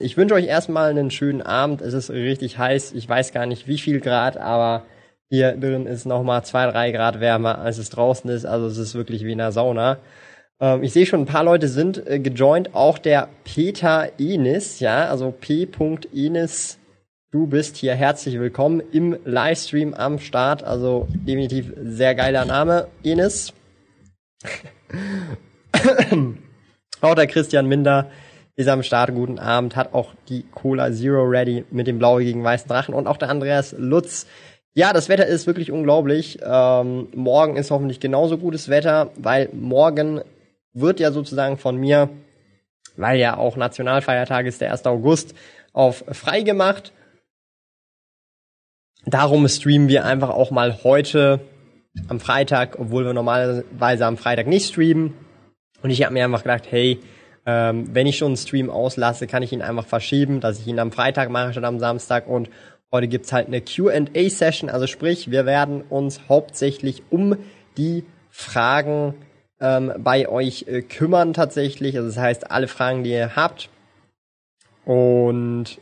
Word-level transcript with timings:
Ich 0.00 0.16
wünsche 0.16 0.34
euch 0.34 0.46
erstmal 0.46 0.90
einen 0.90 1.10
schönen 1.10 1.42
Abend. 1.42 1.80
Es 1.80 1.92
ist 1.92 2.10
richtig 2.10 2.56
heiß. 2.56 2.92
Ich 2.92 3.08
weiß 3.08 3.32
gar 3.32 3.46
nicht, 3.46 3.66
wie 3.66 3.78
viel 3.78 3.98
Grad, 3.98 4.36
aber 4.36 4.84
hier 5.28 5.56
drin 5.56 5.86
ist 5.86 6.06
nochmal 6.06 6.44
zwei, 6.44 6.70
drei 6.70 6.92
Grad 6.92 7.18
wärmer, 7.18 7.58
als 7.58 7.78
es 7.78 7.90
draußen 7.90 8.30
ist. 8.30 8.46
Also 8.46 8.66
es 8.68 8.78
ist 8.78 8.94
wirklich 8.94 9.24
wie 9.24 9.32
in 9.32 9.40
einer 9.40 9.50
Sauna. 9.50 9.98
Ähm, 10.60 10.84
ich 10.84 10.92
sehe 10.92 11.04
schon, 11.04 11.22
ein 11.22 11.26
paar 11.26 11.42
Leute 11.42 11.66
sind 11.66 12.06
äh, 12.06 12.20
gejoint. 12.20 12.76
Auch 12.76 12.98
der 12.98 13.28
Peter 13.42 14.12
Enis, 14.18 14.78
ja, 14.78 15.08
also 15.08 15.32
P. 15.32 15.66
Enis. 16.14 16.78
Du 17.32 17.48
bist 17.48 17.76
hier 17.76 17.96
herzlich 17.96 18.38
willkommen 18.38 18.80
im 18.92 19.18
Livestream 19.24 19.94
am 19.94 20.20
Start. 20.20 20.62
Also 20.62 21.08
definitiv 21.10 21.72
sehr 21.76 22.14
geiler 22.14 22.44
Name, 22.44 22.86
Enis. 23.02 23.52
auch 27.00 27.14
der 27.16 27.26
Christian 27.26 27.66
Minder 27.66 28.08
ist 28.58 28.68
am 28.68 28.82
Start. 28.82 29.14
Guten 29.14 29.38
Abend. 29.38 29.76
Hat 29.76 29.94
auch 29.94 30.14
die 30.28 30.42
Cola 30.42 30.92
Zero 30.92 31.22
ready 31.22 31.64
mit 31.70 31.86
dem 31.86 31.98
blauigen 31.98 32.42
weißen 32.42 32.68
Drachen 32.68 32.92
und 32.92 33.06
auch 33.06 33.16
der 33.16 33.30
Andreas 33.30 33.72
Lutz. 33.78 34.26
Ja, 34.74 34.92
das 34.92 35.08
Wetter 35.08 35.26
ist 35.26 35.46
wirklich 35.46 35.70
unglaublich. 35.70 36.40
Ähm, 36.42 37.06
morgen 37.14 37.56
ist 37.56 37.70
hoffentlich 37.70 38.00
genauso 38.00 38.36
gutes 38.36 38.68
Wetter, 38.68 39.12
weil 39.16 39.48
morgen 39.52 40.22
wird 40.72 40.98
ja 40.98 41.12
sozusagen 41.12 41.56
von 41.56 41.76
mir, 41.76 42.08
weil 42.96 43.20
ja 43.20 43.36
auch 43.36 43.56
Nationalfeiertag 43.56 44.46
ist, 44.46 44.60
der 44.60 44.72
1. 44.72 44.86
August, 44.86 45.36
auf 45.72 46.04
frei 46.10 46.42
gemacht. 46.42 46.92
Darum 49.06 49.46
streamen 49.46 49.88
wir 49.88 50.04
einfach 50.04 50.30
auch 50.30 50.50
mal 50.50 50.82
heute 50.82 51.40
am 52.08 52.18
Freitag, 52.18 52.76
obwohl 52.80 53.04
wir 53.04 53.14
normalerweise 53.14 54.04
am 54.04 54.16
Freitag 54.16 54.48
nicht 54.48 54.66
streamen. 54.66 55.14
Und 55.80 55.90
ich 55.90 56.02
habe 56.02 56.12
mir 56.12 56.24
einfach 56.24 56.42
gedacht, 56.42 56.64
hey, 56.68 56.98
ähm, 57.48 57.88
wenn 57.94 58.06
ich 58.06 58.18
schon 58.18 58.26
einen 58.26 58.36
Stream 58.36 58.68
auslasse, 58.68 59.26
kann 59.26 59.42
ich 59.42 59.54
ihn 59.54 59.62
einfach 59.62 59.86
verschieben, 59.86 60.40
dass 60.40 60.60
ich 60.60 60.66
ihn 60.66 60.78
am 60.78 60.92
Freitag 60.92 61.30
mache 61.30 61.52
statt 61.52 61.64
am 61.64 61.78
Samstag 61.78 62.28
und 62.28 62.50
heute 62.92 63.08
gibt's 63.08 63.32
halt 63.32 63.46
eine 63.46 63.62
Q&A-Session, 63.62 64.68
also 64.68 64.86
sprich, 64.86 65.30
wir 65.30 65.46
werden 65.46 65.80
uns 65.80 66.20
hauptsächlich 66.28 67.04
um 67.08 67.38
die 67.78 68.04
Fragen 68.28 69.14
ähm, 69.60 69.94
bei 69.96 70.28
euch 70.28 70.66
äh, 70.68 70.82
kümmern 70.82 71.32
tatsächlich, 71.32 71.96
also 71.96 72.08
das 72.08 72.18
heißt, 72.18 72.50
alle 72.50 72.68
Fragen, 72.68 73.02
die 73.02 73.12
ihr 73.12 73.34
habt 73.34 73.70
und 74.84 75.78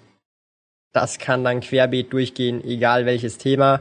das 0.92 1.18
kann 1.18 1.42
dann 1.42 1.58
querbeet 1.58 2.12
durchgehen, 2.12 2.62
egal 2.62 3.06
welches 3.06 3.38
Thema. 3.38 3.80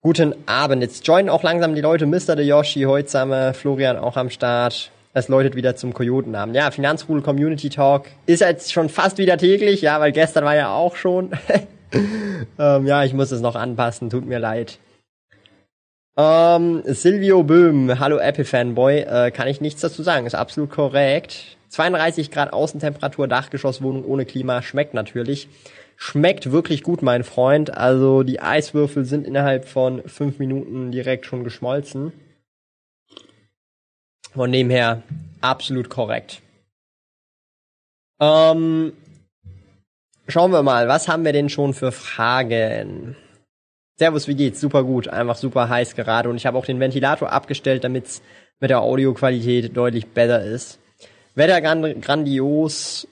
Guten 0.00 0.34
Abend. 0.46 0.80
Jetzt 0.80 1.06
joinen 1.06 1.28
auch 1.28 1.42
langsam 1.42 1.74
die 1.74 1.82
Leute. 1.82 2.06
Mr. 2.06 2.34
De 2.34 2.46
Yoshi, 2.46 2.84
Heutsame, 2.84 3.52
Florian 3.52 3.98
auch 3.98 4.16
am 4.16 4.30
Start. 4.30 4.90
Es 5.18 5.26
läutet 5.26 5.56
wieder 5.56 5.74
zum 5.74 5.92
Kojotennamen. 5.92 6.54
Ja, 6.54 6.70
Finanzrudel 6.70 7.22
Community 7.22 7.70
Talk 7.70 8.06
ist 8.26 8.40
jetzt 8.40 8.72
schon 8.72 8.88
fast 8.88 9.18
wieder 9.18 9.36
täglich, 9.36 9.82
ja, 9.82 9.98
weil 9.98 10.12
gestern 10.12 10.44
war 10.44 10.54
ja 10.54 10.72
auch 10.72 10.94
schon. 10.94 11.32
ähm, 12.58 12.86
ja, 12.86 13.02
ich 13.02 13.14
muss 13.14 13.32
es 13.32 13.40
noch 13.40 13.56
anpassen, 13.56 14.10
tut 14.10 14.26
mir 14.26 14.38
leid. 14.38 14.78
Ähm, 16.16 16.82
Silvio 16.84 17.42
Böhm, 17.42 17.98
hallo 17.98 18.18
Apple 18.18 18.44
Fanboy, 18.44 19.00
äh, 19.00 19.32
kann 19.32 19.48
ich 19.48 19.60
nichts 19.60 19.80
dazu 19.80 20.04
sagen, 20.04 20.24
ist 20.24 20.36
absolut 20.36 20.70
korrekt. 20.70 21.56
32 21.70 22.30
Grad 22.30 22.52
Außentemperatur, 22.52 23.26
Dachgeschosswohnung 23.26 24.04
ohne 24.04 24.24
Klima, 24.24 24.62
schmeckt 24.62 24.94
natürlich. 24.94 25.48
Schmeckt 25.96 26.52
wirklich 26.52 26.84
gut, 26.84 27.02
mein 27.02 27.24
Freund. 27.24 27.76
Also 27.76 28.22
die 28.22 28.40
Eiswürfel 28.40 29.04
sind 29.04 29.26
innerhalb 29.26 29.64
von 29.64 30.00
fünf 30.06 30.38
Minuten 30.38 30.92
direkt 30.92 31.26
schon 31.26 31.42
geschmolzen. 31.42 32.12
Von 34.34 34.52
dem 34.52 34.70
her 34.70 35.02
absolut 35.40 35.88
korrekt. 35.88 36.42
Ähm, 38.20 38.92
schauen 40.26 40.52
wir 40.52 40.62
mal, 40.62 40.88
was 40.88 41.08
haben 41.08 41.24
wir 41.24 41.32
denn 41.32 41.48
schon 41.48 41.74
für 41.74 41.92
Fragen? 41.92 43.16
Servus, 43.96 44.28
wie 44.28 44.34
geht's? 44.34 44.60
Super 44.60 44.84
gut, 44.84 45.08
einfach 45.08 45.36
super 45.36 45.68
heiß 45.68 45.94
gerade 45.94 46.28
und 46.28 46.36
ich 46.36 46.46
habe 46.46 46.58
auch 46.58 46.66
den 46.66 46.80
Ventilator 46.80 47.32
abgestellt, 47.32 47.84
damit's 47.84 48.22
mit 48.60 48.70
der 48.70 48.80
Audioqualität 48.80 49.76
deutlich 49.76 50.06
besser 50.08 50.44
ist. 50.44 50.78
Wetter 51.34 51.60
grandios, 51.60 53.06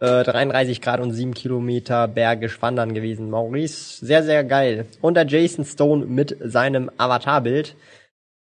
äh, 0.00 0.24
33 0.24 0.80
Grad 0.80 1.00
und 1.00 1.12
7 1.12 1.34
Kilometer 1.34 2.08
bergisch 2.08 2.60
wandern 2.60 2.94
gewesen. 2.94 3.30
Maurice, 3.30 4.04
sehr, 4.04 4.22
sehr 4.24 4.44
geil. 4.44 4.86
Und 5.00 5.14
der 5.14 5.26
Jason 5.26 5.64
Stone 5.64 6.06
mit 6.06 6.36
seinem 6.40 6.90
Avatarbild. 6.96 7.76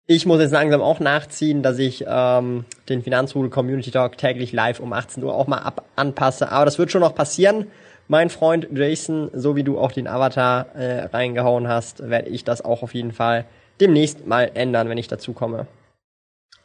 Ich 0.08 0.26
muss 0.26 0.42
jetzt 0.42 0.52
langsam 0.52 0.82
auch 0.82 1.00
nachziehen, 1.00 1.64
dass 1.64 1.78
ich 1.80 2.06
ähm, 2.08 2.66
den 2.90 3.04
Finanzrudel 3.04 3.50
Community 3.50 3.92
Talk 3.92 4.18
täglich 4.18 4.52
live 4.52 4.80
um 4.80 4.94
18 4.94 5.24
Uhr 5.24 5.34
auch 5.34 5.48
mal 5.48 5.60
ab 5.60 5.86
anpasse. 5.96 6.52
Aber 6.52 6.66
das 6.66 6.80
wird 6.80 6.92
schon 6.92 7.02
noch 7.02 7.16
passieren. 7.16 7.68
Mein 8.08 8.30
Freund 8.30 8.68
Jason, 8.74 9.30
so 9.34 9.56
wie 9.56 9.64
du 9.64 9.80
auch 9.80 9.92
den 9.92 10.08
Avatar 10.08 10.76
äh, 10.76 11.06
reingehauen 11.06 11.68
hast, 11.68 12.10
werde 12.10 12.30
ich 12.30 12.44
das 12.44 12.66
auch 12.66 12.84
auf 12.84 12.94
jeden 12.94 13.14
Fall 13.14 13.46
demnächst 13.80 14.28
mal 14.28 14.52
ändern, 14.54 14.90
wenn 14.90 14.98
ich 14.98 15.08
dazu 15.08 15.34
komme. 15.34 15.68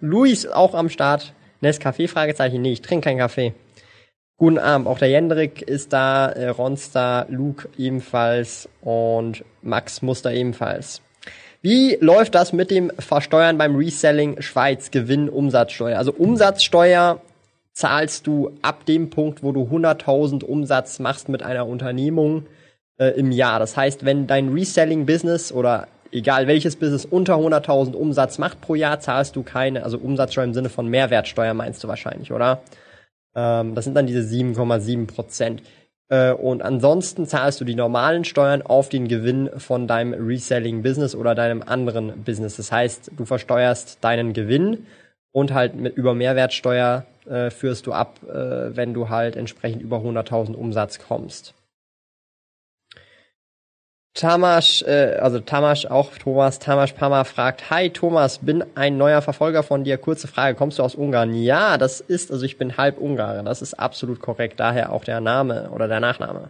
Luis 0.00 0.46
auch 0.46 0.74
am 0.74 0.88
Start. 0.88 1.32
Nescafé? 1.62 2.08
Fragezeichen. 2.08 2.60
Nee, 2.62 2.72
ich 2.72 2.82
trinke 2.82 3.04
keinen 3.04 3.18
Kaffee. 3.18 3.54
Guten 4.38 4.58
Abend. 4.58 4.86
Auch 4.86 4.98
der 4.98 5.08
Jendrik 5.08 5.62
ist 5.62 5.92
da, 5.92 6.26
äh, 6.26 6.48
Ronsta, 6.48 7.26
Luke 7.30 7.68
ebenfalls 7.78 8.68
und 8.80 9.44
Max 9.62 10.02
Muster 10.02 10.32
ebenfalls. 10.32 11.00
Wie 11.68 11.98
läuft 12.00 12.36
das 12.36 12.52
mit 12.52 12.70
dem 12.70 12.92
Versteuern 12.96 13.58
beim 13.58 13.74
Reselling 13.74 14.40
Schweiz 14.40 14.92
Gewinn 14.92 15.28
Umsatzsteuer? 15.28 15.98
Also 15.98 16.12
Umsatzsteuer 16.12 17.20
zahlst 17.72 18.28
du 18.28 18.52
ab 18.62 18.86
dem 18.86 19.10
Punkt, 19.10 19.42
wo 19.42 19.50
du 19.50 19.62
100.000 19.62 20.44
Umsatz 20.44 21.00
machst 21.00 21.28
mit 21.28 21.42
einer 21.42 21.66
Unternehmung 21.66 22.46
äh, 22.98 23.08
im 23.18 23.32
Jahr. 23.32 23.58
Das 23.58 23.76
heißt, 23.76 24.04
wenn 24.04 24.28
dein 24.28 24.52
Reselling 24.52 25.06
Business 25.06 25.50
oder 25.50 25.88
egal 26.12 26.46
welches 26.46 26.76
Business 26.76 27.04
unter 27.04 27.34
100.000 27.34 27.94
Umsatz 27.94 28.38
macht 28.38 28.60
pro 28.60 28.76
Jahr, 28.76 29.00
zahlst 29.00 29.34
du 29.34 29.42
keine, 29.42 29.82
also 29.82 29.98
Umsatzsteuer 29.98 30.44
im 30.44 30.54
Sinne 30.54 30.68
von 30.68 30.86
Mehrwertsteuer 30.86 31.52
meinst 31.52 31.82
du 31.82 31.88
wahrscheinlich, 31.88 32.30
oder? 32.30 32.60
Ähm, 33.34 33.74
das 33.74 33.86
sind 33.86 33.94
dann 33.94 34.06
diese 34.06 34.20
7,7 34.20 35.08
Prozent. 35.08 35.62
Äh, 36.08 36.32
und 36.32 36.62
ansonsten 36.62 37.26
zahlst 37.26 37.60
du 37.60 37.64
die 37.64 37.74
normalen 37.74 38.24
Steuern 38.24 38.62
auf 38.62 38.88
den 38.88 39.08
Gewinn 39.08 39.50
von 39.56 39.86
deinem 39.86 40.14
Reselling-Business 40.14 41.14
oder 41.14 41.34
deinem 41.34 41.62
anderen 41.62 42.22
Business. 42.24 42.56
Das 42.56 42.70
heißt, 42.70 43.12
du 43.16 43.24
versteuerst 43.24 43.98
deinen 44.02 44.32
Gewinn 44.32 44.86
und 45.32 45.52
halt 45.52 45.74
mit 45.74 45.96
über 45.96 46.14
Mehrwertsteuer 46.14 47.04
äh, 47.28 47.50
führst 47.50 47.86
du 47.86 47.92
ab, 47.92 48.20
äh, 48.28 48.76
wenn 48.76 48.94
du 48.94 49.08
halt 49.08 49.36
entsprechend 49.36 49.82
über 49.82 49.98
100.000 49.98 50.54
Umsatz 50.54 50.98
kommst. 50.98 51.54
Tamasch, 54.16 54.82
äh, 54.82 55.18
also 55.20 55.40
Tamasch, 55.40 55.84
auch 55.84 56.16
Thomas, 56.16 56.58
Tamasch 56.58 56.94
Pama 56.94 57.24
fragt, 57.24 57.68
Hi 57.68 57.90
Thomas, 57.90 58.38
bin 58.38 58.64
ein 58.74 58.96
neuer 58.96 59.20
Verfolger 59.20 59.62
von 59.62 59.84
dir. 59.84 59.98
Kurze 59.98 60.26
Frage, 60.26 60.56
kommst 60.56 60.78
du 60.78 60.82
aus 60.82 60.94
Ungarn? 60.94 61.34
Ja, 61.34 61.76
das 61.76 62.00
ist, 62.00 62.32
also 62.32 62.46
ich 62.46 62.56
bin 62.56 62.78
halb 62.78 62.98
Ungarer, 62.98 63.42
das 63.42 63.60
ist 63.60 63.74
absolut 63.74 64.20
korrekt, 64.20 64.58
daher 64.58 64.92
auch 64.92 65.04
der 65.04 65.20
Name 65.20 65.68
oder 65.70 65.86
der 65.86 66.00
Nachname. 66.00 66.48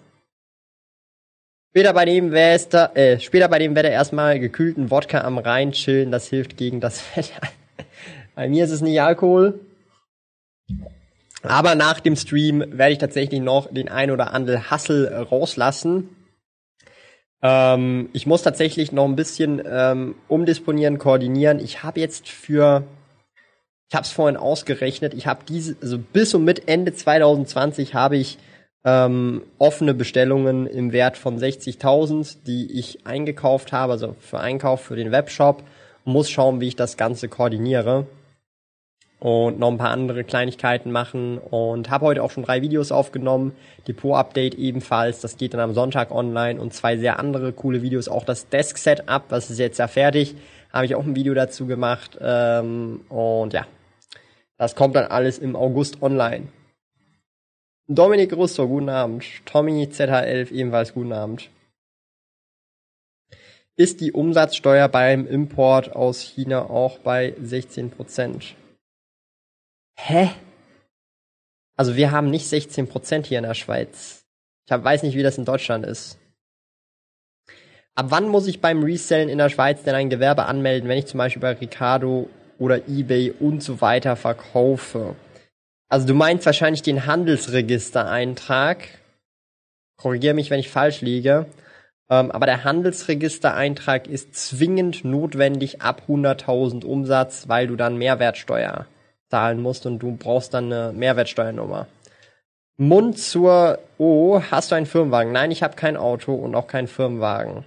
Später 1.70 1.92
bei 1.92 2.04
dem 2.04 2.30
Wetter, 2.30 2.96
äh, 2.96 3.18
später 3.18 3.48
bei 3.48 3.58
dem 3.58 3.74
Wetter 3.74 3.90
erstmal 3.90 4.38
gekühlten 4.38 4.92
Wodka 4.92 5.22
am 5.22 5.36
Rhein 5.38 5.72
chillen, 5.72 6.12
das 6.12 6.28
hilft 6.28 6.56
gegen 6.56 6.80
das 6.80 7.02
Wetter. 7.16 7.48
bei 8.36 8.48
mir 8.48 8.64
ist 8.64 8.70
es 8.70 8.80
nicht 8.80 9.00
Alkohol. 9.00 9.58
Aber 11.42 11.74
nach 11.74 11.98
dem 11.98 12.14
Stream 12.14 12.64
werde 12.78 12.92
ich 12.92 12.98
tatsächlich 12.98 13.40
noch 13.40 13.72
den 13.72 13.88
ein 13.88 14.12
oder 14.12 14.32
anderen 14.32 14.70
Hassel 14.70 15.12
rauslassen 15.12 16.10
ähm, 17.42 18.08
ich 18.12 18.26
muss 18.26 18.42
tatsächlich 18.42 18.92
noch 18.92 19.04
ein 19.04 19.16
bisschen 19.16 19.62
ähm, 19.66 20.14
umdisponieren, 20.28 20.98
koordinieren. 20.98 21.60
Ich 21.60 21.82
habe 21.82 22.00
jetzt 22.00 22.28
für, 22.28 22.84
ich 23.88 23.94
habe 23.94 24.04
es 24.04 24.10
vorhin 24.10 24.36
ausgerechnet, 24.36 25.14
ich 25.14 25.26
habe 25.26 25.40
diese, 25.46 25.76
also 25.80 25.98
bis 25.98 26.34
und 26.34 26.44
mit 26.44 26.68
Ende 26.68 26.94
2020 26.94 27.94
habe 27.94 28.16
ich 28.16 28.38
ähm, 28.84 29.42
offene 29.58 29.94
Bestellungen 29.94 30.66
im 30.66 30.92
Wert 30.92 31.16
von 31.16 31.38
60.000, 31.38 32.38
die 32.46 32.78
ich 32.78 33.04
eingekauft 33.04 33.72
habe, 33.72 33.92
also 33.92 34.14
für 34.20 34.40
Einkauf 34.40 34.80
für 34.80 34.96
den 34.96 35.10
Webshop. 35.10 35.62
Muss 36.04 36.30
schauen, 36.30 36.60
wie 36.60 36.68
ich 36.68 36.76
das 36.76 36.96
Ganze 36.96 37.28
koordiniere. 37.28 38.06
Und 39.18 39.58
noch 39.58 39.70
ein 39.70 39.78
paar 39.78 39.90
andere 39.90 40.24
Kleinigkeiten 40.24 40.92
machen 40.92 41.38
und 41.38 41.90
habe 41.90 42.04
heute 42.04 42.22
auch 42.22 42.30
schon 42.30 42.44
drei 42.44 42.60
Videos 42.60 42.92
aufgenommen. 42.92 43.52
Depot-Update 43.88 44.54
ebenfalls, 44.56 45.20
das 45.20 45.38
geht 45.38 45.54
dann 45.54 45.60
am 45.60 45.72
Sonntag 45.72 46.10
online 46.10 46.60
und 46.60 46.74
zwei 46.74 46.96
sehr 46.96 47.18
andere 47.18 47.52
coole 47.52 47.82
Videos. 47.82 48.08
Auch 48.08 48.24
das 48.24 48.48
Desk-Setup, 48.48 49.24
was 49.30 49.50
ist 49.50 49.58
jetzt 49.58 49.78
ja 49.78 49.88
fertig, 49.88 50.36
habe 50.72 50.84
ich 50.84 50.94
auch 50.94 51.04
ein 51.04 51.16
Video 51.16 51.32
dazu 51.32 51.66
gemacht. 51.66 52.18
Ähm, 52.20 53.00
und 53.08 53.54
ja, 53.54 53.66
das 54.58 54.74
kommt 54.74 54.96
dann 54.96 55.06
alles 55.06 55.38
im 55.38 55.56
August 55.56 56.02
online. 56.02 56.48
Dominik 57.88 58.32
Russo, 58.34 58.68
guten 58.68 58.88
Abend. 58.88 59.24
Tommy 59.46 59.84
ZH11, 59.84 60.50
ebenfalls 60.50 60.92
guten 60.92 61.12
Abend. 61.12 61.50
Ist 63.76 64.00
die 64.00 64.12
Umsatzsteuer 64.12 64.88
beim 64.88 65.26
Import 65.26 65.94
aus 65.94 66.20
China 66.20 66.62
auch 66.62 66.98
bei 66.98 67.34
16%? 67.42 68.54
Hä? 69.98 70.30
Also 71.76 71.96
wir 71.96 72.10
haben 72.10 72.30
nicht 72.30 72.46
16% 72.46 73.26
hier 73.26 73.38
in 73.38 73.44
der 73.44 73.54
Schweiz. 73.54 74.24
Ich 74.66 74.72
hab, 74.72 74.82
weiß 74.82 75.02
nicht, 75.02 75.16
wie 75.16 75.22
das 75.22 75.38
in 75.38 75.44
Deutschland 75.44 75.84
ist. 75.84 76.18
Ab 77.94 78.06
wann 78.10 78.28
muss 78.28 78.46
ich 78.46 78.60
beim 78.60 78.82
Resellen 78.82 79.28
in 79.28 79.38
der 79.38 79.48
Schweiz 79.48 79.82
denn 79.82 79.94
ein 79.94 80.10
Gewerbe 80.10 80.46
anmelden, 80.46 80.88
wenn 80.88 80.98
ich 80.98 81.06
zum 81.06 81.18
Beispiel 81.18 81.40
bei 81.40 81.52
Ricardo 81.52 82.28
oder 82.58 82.88
eBay 82.88 83.32
und 83.38 83.62
so 83.62 83.80
weiter 83.80 84.16
verkaufe? 84.16 85.14
Also 85.88 86.06
du 86.06 86.14
meinst 86.14 86.44
wahrscheinlich 86.44 86.82
den 86.82 87.06
Handelsregistereintrag. 87.06 88.88
Korrigiere 89.96 90.34
mich, 90.34 90.50
wenn 90.50 90.60
ich 90.60 90.68
falsch 90.68 91.00
liege. 91.00 91.46
Ähm, 92.10 92.30
aber 92.30 92.46
der 92.46 92.64
Handelsregistereintrag 92.64 94.08
ist 94.08 94.34
zwingend 94.34 95.04
notwendig 95.04 95.80
ab 95.80 96.02
100.000 96.08 96.84
Umsatz, 96.84 97.48
weil 97.48 97.66
du 97.66 97.76
dann 97.76 97.96
Mehrwertsteuer 97.96 98.86
zahlen 99.30 99.60
musst 99.60 99.86
und 99.86 99.98
du 99.98 100.16
brauchst 100.16 100.54
dann 100.54 100.72
eine 100.72 100.92
Mehrwertsteuernummer. 100.92 101.86
Mund 102.78 103.18
zur 103.18 103.78
O, 103.98 104.40
hast 104.50 104.70
du 104.70 104.74
einen 104.74 104.86
Firmenwagen? 104.86 105.32
Nein, 105.32 105.50
ich 105.50 105.62
habe 105.62 105.76
kein 105.76 105.96
Auto 105.96 106.34
und 106.34 106.54
auch 106.54 106.66
keinen 106.66 106.88
Firmenwagen. 106.88 107.64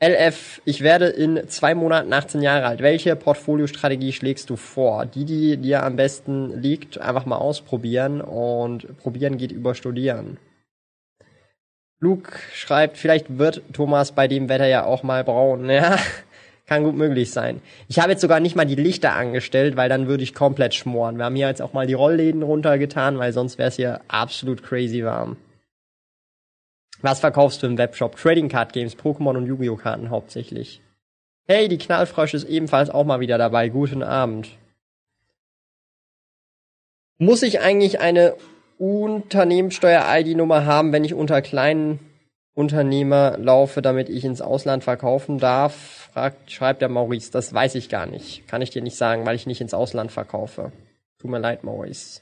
LF, 0.00 0.60
ich 0.64 0.82
werde 0.82 1.06
in 1.06 1.48
zwei 1.48 1.74
Monaten 1.74 2.12
18 2.12 2.42
Jahre 2.42 2.66
alt. 2.66 2.82
Welche 2.82 3.16
Portfoliostrategie 3.16 4.12
schlägst 4.12 4.50
du 4.50 4.56
vor? 4.56 5.06
Die, 5.06 5.24
die 5.24 5.56
dir 5.56 5.82
am 5.82 5.96
besten 5.96 6.60
liegt, 6.60 6.98
einfach 6.98 7.26
mal 7.26 7.38
ausprobieren 7.38 8.20
und 8.20 8.98
probieren 8.98 9.38
geht 9.38 9.50
über 9.50 9.74
studieren. 9.74 10.36
Luke 12.00 12.32
schreibt, 12.52 12.98
vielleicht 12.98 13.38
wird 13.38 13.62
Thomas 13.72 14.12
bei 14.12 14.28
dem 14.28 14.48
Wetter 14.48 14.66
ja 14.66 14.84
auch 14.84 15.02
mal 15.02 15.24
braun. 15.24 15.70
Ja, 15.70 15.98
kann 16.66 16.84
gut 16.84 16.94
möglich 16.94 17.30
sein. 17.30 17.60
Ich 17.88 17.98
habe 17.98 18.12
jetzt 18.12 18.22
sogar 18.22 18.40
nicht 18.40 18.56
mal 18.56 18.64
die 18.64 18.74
Lichter 18.74 19.14
angestellt, 19.14 19.76
weil 19.76 19.88
dann 19.88 20.08
würde 20.08 20.22
ich 20.22 20.34
komplett 20.34 20.74
schmoren. 20.74 21.18
Wir 21.18 21.26
haben 21.26 21.36
hier 21.36 21.48
jetzt 21.48 21.62
auch 21.62 21.74
mal 21.74 21.86
die 21.86 21.94
Rollläden 21.94 22.42
runtergetan, 22.42 23.18
weil 23.18 23.32
sonst 23.32 23.58
wäre 23.58 23.68
es 23.68 23.76
hier 23.76 24.00
absolut 24.08 24.62
crazy 24.62 25.04
warm. 25.04 25.36
Was 27.02 27.20
verkaufst 27.20 27.62
du 27.62 27.66
im 27.66 27.76
Webshop? 27.76 28.16
Trading 28.16 28.48
Card 28.48 28.72
Games, 28.72 28.96
Pokémon 28.96 29.36
und 29.36 29.46
Yu-Gi-Oh! 29.46 29.76
Karten 29.76 30.08
hauptsächlich. 30.08 30.80
Hey, 31.46 31.68
die 31.68 31.76
Knallfrosch 31.76 32.32
ist 32.32 32.44
ebenfalls 32.44 32.88
auch 32.88 33.04
mal 33.04 33.20
wieder 33.20 33.36
dabei. 33.36 33.68
Guten 33.68 34.02
Abend. 34.02 34.48
Muss 37.18 37.42
ich 37.42 37.60
eigentlich 37.60 38.00
eine 38.00 38.34
Unternehmenssteuer-ID-Nummer 38.78 40.64
haben, 40.64 40.92
wenn 40.92 41.04
ich 41.04 41.12
unter 41.12 41.42
kleinen 41.42 42.00
Unternehmer 42.54 43.36
laufe, 43.36 43.82
damit 43.82 44.08
ich 44.08 44.24
ins 44.24 44.40
Ausland 44.40 44.84
verkaufen 44.84 45.38
darf? 45.38 46.08
Fragt, 46.12 46.52
schreibt 46.52 46.82
der 46.82 46.88
Maurice. 46.88 47.32
Das 47.32 47.52
weiß 47.52 47.74
ich 47.74 47.88
gar 47.88 48.06
nicht. 48.06 48.46
Kann 48.46 48.62
ich 48.62 48.70
dir 48.70 48.82
nicht 48.82 48.96
sagen, 48.96 49.26
weil 49.26 49.34
ich 49.34 49.46
nicht 49.46 49.60
ins 49.60 49.74
Ausland 49.74 50.12
verkaufe. 50.12 50.70
Tut 51.18 51.30
mir 51.30 51.40
leid, 51.40 51.64
Maurice. 51.64 52.20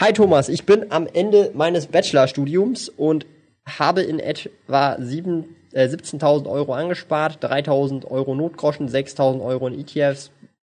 Hi 0.00 0.12
Thomas, 0.12 0.48
ich 0.48 0.64
bin 0.64 0.90
am 0.90 1.06
Ende 1.06 1.52
meines 1.54 1.86
Bachelorstudiums 1.86 2.88
und 2.88 3.26
habe 3.66 4.02
in 4.02 4.18
etwa 4.18 4.94
äh, 4.94 4.98
17.000 4.98 6.48
Euro 6.48 6.72
angespart, 6.72 7.44
3.000 7.44 8.06
Euro 8.06 8.34
Notgroschen, 8.34 8.88
6.000 8.88 9.44
Euro 9.44 9.68
in 9.68 9.78
ETFs 9.78 10.30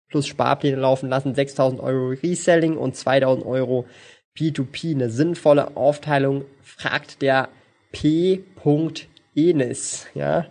plus 0.08 0.26
Sparpläne 0.26 0.78
laufen 0.78 1.10
lassen, 1.10 1.34
6.000 1.34 1.80
Euro 1.80 2.08
Reselling 2.08 2.76
und 2.76 2.96
2.000 2.96 3.44
Euro 3.44 3.84
P2P. 4.36 4.94
Eine 4.94 5.10
sinnvolle 5.10 5.76
Aufteilung, 5.76 6.44
fragt 6.62 7.20
der 7.22 7.50
P. 7.92 8.44
Enis, 9.34 10.06
ja, 10.14 10.46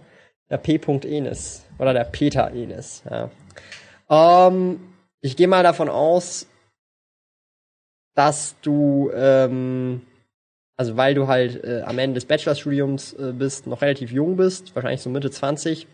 der 0.50 0.58
P. 0.58 0.80
Enis 1.04 1.66
oder 1.80 1.94
der 1.94 2.06
Peter 2.06 2.52
Enis, 2.52 3.04
ja. 3.10 3.30
Ähm, 4.10 4.80
ich 5.22 5.36
gehe 5.36 5.48
mal 5.48 5.64
davon 5.64 5.90
aus, 5.90 6.48
dass 8.16 8.56
du, 8.62 9.12
ähm, 9.14 10.02
also 10.78 10.98
weil 10.98 11.14
du 11.14 11.28
halt 11.28 11.64
äh, 11.64 11.82
am 11.86 12.00
Ende 12.00 12.16
des 12.16 12.26
Bachelorstudiums 12.26 13.14
äh, 13.14 13.34
bist, 13.34 13.68
noch 13.68 13.82
relativ 13.82 14.12
jung 14.12 14.38
bist, 14.38 14.76
wahrscheinlich 14.76 15.02
so 15.02 15.10
Mitte 15.10 15.30
20, 15.30 15.88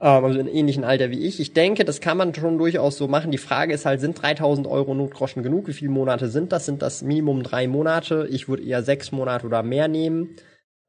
ähm, 0.00 0.24
also 0.24 0.38
in 0.38 0.48
ähnlichen 0.48 0.84
Alter 0.84 1.10
wie 1.10 1.26
ich. 1.26 1.40
Ich 1.40 1.52
denke, 1.52 1.84
das 1.84 2.00
kann 2.00 2.16
man 2.16 2.34
schon 2.34 2.58
durchaus 2.58 2.96
so 2.96 3.08
machen. 3.08 3.30
Die 3.30 3.38
Frage 3.38 3.74
ist 3.74 3.86
halt, 3.86 4.00
sind 4.00 4.20
3000 4.20 4.66
Euro 4.66 4.94
Notgroschen 4.94 5.42
genug? 5.42 5.66
Wie 5.68 5.72
viele 5.72 5.90
Monate 5.90 6.28
sind 6.28 6.52
das? 6.52 6.66
Sind 6.66 6.82
das 6.82 7.02
Minimum 7.02 7.42
drei 7.42 7.66
Monate? 7.66 8.28
Ich 8.30 8.48
würde 8.48 8.62
eher 8.62 8.82
sechs 8.82 9.12
Monate 9.12 9.46
oder 9.46 9.62
mehr 9.62 9.88
nehmen. 9.88 10.36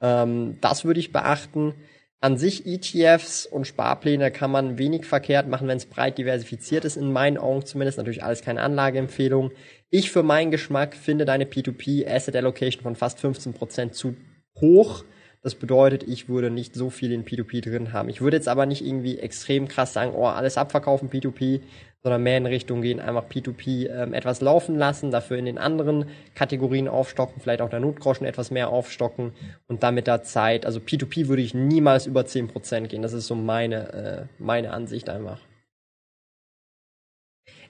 Ähm, 0.02 0.58
das 0.62 0.86
würde 0.86 1.00
ich 1.00 1.12
beachten. 1.12 1.74
An 2.22 2.38
sich 2.38 2.66
ETFs 2.66 3.46
und 3.46 3.66
Sparpläne 3.66 4.30
kann 4.30 4.52
man 4.52 4.78
wenig 4.78 5.06
verkehrt 5.06 5.48
machen, 5.48 5.70
wenn 5.70 5.78
es 5.78 5.86
breit 5.86 6.18
diversifiziert 6.18 6.84
ist, 6.84 6.98
in 6.98 7.14
meinen 7.14 7.38
Augen 7.38 7.66
zumindest. 7.66 7.98
Natürlich 7.98 8.24
alles 8.24 8.42
keine 8.42 8.62
Anlageempfehlung. 8.62 9.52
Ich 9.90 10.12
für 10.12 10.22
meinen 10.22 10.52
Geschmack 10.52 10.96
finde 10.96 11.24
deine 11.24 11.46
P2P 11.46 12.06
Asset 12.06 12.36
Allocation 12.36 12.84
von 12.84 12.98
fast 12.98 13.20
15% 13.20 13.92
zu 13.92 14.18
hoch. 14.60 15.06
Das 15.42 15.56
bedeutet, 15.56 16.04
ich 16.04 16.28
würde 16.28 16.50
nicht 16.50 16.76
so 16.76 16.90
viel 16.90 17.14
in 17.14 17.24
P2P 17.24 17.64
drin 17.64 17.94
haben. 17.94 18.10
Ich 18.10 18.20
würde 18.20 18.36
jetzt 18.36 18.50
aber 18.50 18.66
nicht 18.66 18.86
irgendwie 18.86 19.20
extrem 19.20 19.70
krass 19.70 19.94
sagen, 19.94 20.14
oh, 20.14 20.26
alles 20.26 20.58
abverkaufen 20.58 21.10
P2P, 21.10 21.62
sondern 22.04 22.24
mehr 22.24 22.38
in 22.38 22.46
Richtung 22.46 22.82
gehen, 22.82 23.00
einfach 23.00 23.26
P2P 23.30 23.90
ähm, 23.90 24.14
etwas 24.14 24.42
laufen 24.42 24.76
lassen, 24.76 25.12
dafür 25.12 25.38
in 25.38 25.46
den 25.46 25.58
anderen 25.58 26.06
Kategorien 26.34 26.88
aufstocken, 26.88 27.42
vielleicht 27.42 27.62
auch 27.62 27.70
der 27.70 27.82
Notgroschen 27.82 28.26
etwas 28.26 28.52
mehr 28.52 28.70
aufstocken 28.70 29.34
und 29.68 29.84
dann 29.84 29.96
mit 29.96 30.08
der 30.08 30.24
Zeit, 30.24 30.66
also 30.66 30.80
P2P 30.80 31.28
würde 31.28 31.42
ich 31.42 31.54
niemals 31.54 32.06
über 32.06 32.22
10% 32.22 32.88
gehen. 32.88 33.02
Das 33.02 33.14
ist 33.14 33.28
so 33.28 33.36
meine, 33.36 33.94
äh, 33.94 34.26
meine 34.40 34.72
Ansicht 34.72 35.10
einfach. 35.10 35.40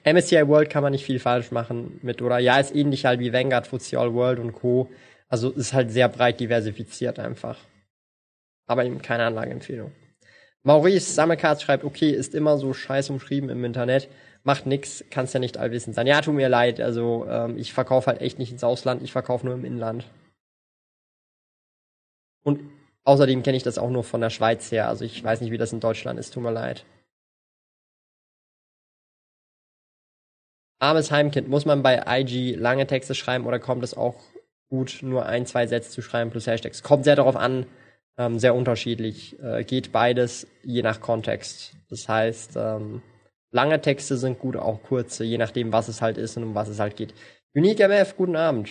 MSCI 0.04 0.48
World 0.48 0.70
kann 0.70 0.82
man 0.82 0.92
nicht 0.92 1.04
viel 1.04 1.18
falsch 1.18 1.50
machen 1.50 1.98
mit, 2.02 2.22
oder 2.22 2.38
ja, 2.38 2.58
ist 2.58 2.74
ähnlich 2.74 3.04
halt 3.04 3.20
wie 3.20 3.32
Vanguard, 3.32 3.66
FTSE 3.66 3.98
All 3.98 4.14
World 4.14 4.38
und 4.38 4.52
Co. 4.52 4.88
Also 5.30 5.50
ist 5.50 5.72
halt 5.72 5.92
sehr 5.92 6.08
breit 6.08 6.40
diversifiziert 6.40 7.18
einfach. 7.18 7.56
Aber 8.66 8.84
eben 8.84 9.00
keine 9.00 9.24
Anlageempfehlung. 9.24 9.92
Maurice 10.62 11.14
Sammelkart 11.14 11.62
schreibt, 11.62 11.84
okay, 11.84 12.10
ist 12.10 12.34
immer 12.34 12.58
so 12.58 12.74
scheiß 12.74 13.10
umschrieben 13.10 13.48
im 13.48 13.64
Internet. 13.64 14.08
Macht 14.42 14.66
nix, 14.66 15.04
kannst 15.10 15.32
ja 15.32 15.40
nicht 15.40 15.56
allwissend 15.56 15.94
sein. 15.94 16.06
Ja, 16.06 16.20
tut 16.20 16.34
mir 16.34 16.48
leid, 16.48 16.80
also 16.80 17.26
ähm, 17.28 17.56
ich 17.56 17.72
verkaufe 17.72 18.08
halt 18.08 18.20
echt 18.20 18.38
nicht 18.38 18.52
ins 18.52 18.64
Ausland, 18.64 19.02
ich 19.02 19.12
verkaufe 19.12 19.46
nur 19.46 19.54
im 19.54 19.64
Inland. 19.64 20.04
Und 22.42 22.60
außerdem 23.04 23.42
kenne 23.42 23.56
ich 23.56 23.62
das 23.62 23.78
auch 23.78 23.90
nur 23.90 24.04
von 24.04 24.20
der 24.20 24.30
Schweiz 24.30 24.72
her, 24.72 24.88
also 24.88 25.04
ich 25.04 25.22
weiß 25.22 25.40
nicht, 25.42 25.50
wie 25.50 25.58
das 25.58 25.72
in 25.72 25.80
Deutschland 25.80 26.18
ist, 26.18 26.32
tut 26.32 26.42
mir 26.42 26.52
leid. 26.52 26.84
Armes 30.78 31.10
Heimkind, 31.10 31.48
muss 31.48 31.66
man 31.66 31.82
bei 31.82 32.02
IG 32.06 32.54
lange 32.54 32.86
Texte 32.86 33.14
schreiben 33.14 33.46
oder 33.46 33.58
kommt 33.58 33.84
es 33.84 33.94
auch 33.94 34.16
gut, 34.70 35.00
nur 35.02 35.26
ein, 35.26 35.44
zwei 35.44 35.66
Sätze 35.66 35.90
zu 35.90 36.00
schreiben 36.00 36.30
plus 36.30 36.46
Hashtags? 36.46 36.82
Kommt 36.82 37.04
sehr 37.04 37.16
darauf 37.16 37.36
an, 37.36 37.66
ähm, 38.16 38.38
sehr 38.38 38.54
unterschiedlich. 38.54 39.38
Äh, 39.42 39.64
geht 39.64 39.92
beides 39.92 40.46
je 40.62 40.82
nach 40.82 41.00
Kontext. 41.00 41.74
Das 41.90 42.08
heißt, 42.08 42.52
ähm, 42.56 43.02
lange 43.50 43.80
Texte 43.80 44.16
sind 44.16 44.38
gut, 44.38 44.56
auch 44.56 44.82
kurze, 44.82 45.24
je 45.24 45.38
nachdem, 45.38 45.72
was 45.72 45.88
es 45.88 46.00
halt 46.00 46.16
ist 46.16 46.36
und 46.36 46.44
um 46.44 46.54
was 46.54 46.68
es 46.68 46.78
halt 46.78 46.96
geht. 46.96 47.12
Unique 47.54 47.80
MF, 47.80 48.16
guten 48.16 48.36
Abend. 48.36 48.70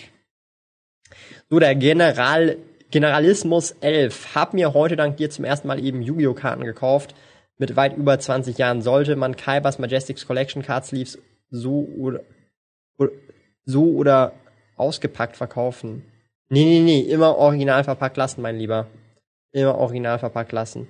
So, 1.48 1.58
der 1.58 1.74
General, 1.74 2.56
Generalismus 2.90 3.72
11. 3.80 4.34
Hab 4.34 4.54
mir 4.54 4.72
heute 4.72 4.96
dank 4.96 5.18
dir 5.18 5.30
zum 5.30 5.44
ersten 5.44 5.68
Mal 5.68 5.84
eben 5.84 6.02
Yu-Gi-Oh! 6.02 6.34
Karten 6.34 6.64
gekauft. 6.64 7.14
Mit 7.58 7.76
weit 7.76 7.96
über 7.96 8.18
20 8.18 8.56
Jahren 8.56 8.80
sollte 8.80 9.16
man 9.16 9.36
Kaibas 9.36 9.78
Majestics 9.78 10.26
Collection 10.26 10.62
Card 10.62 10.86
Sleeves 10.86 11.18
so 11.50 11.86
oder, 11.98 12.20
oder 12.96 13.10
so 13.64 13.84
oder 13.84 14.32
ausgepackt 14.80 15.36
verkaufen. 15.36 16.04
Nee, 16.48 16.64
nee, 16.64 16.80
nee, 16.80 17.00
immer 17.00 17.36
original 17.36 17.84
verpackt 17.84 18.16
lassen, 18.16 18.42
mein 18.42 18.56
Lieber. 18.56 18.88
Immer 19.52 19.76
original 19.76 20.18
verpackt 20.18 20.52
lassen. 20.52 20.88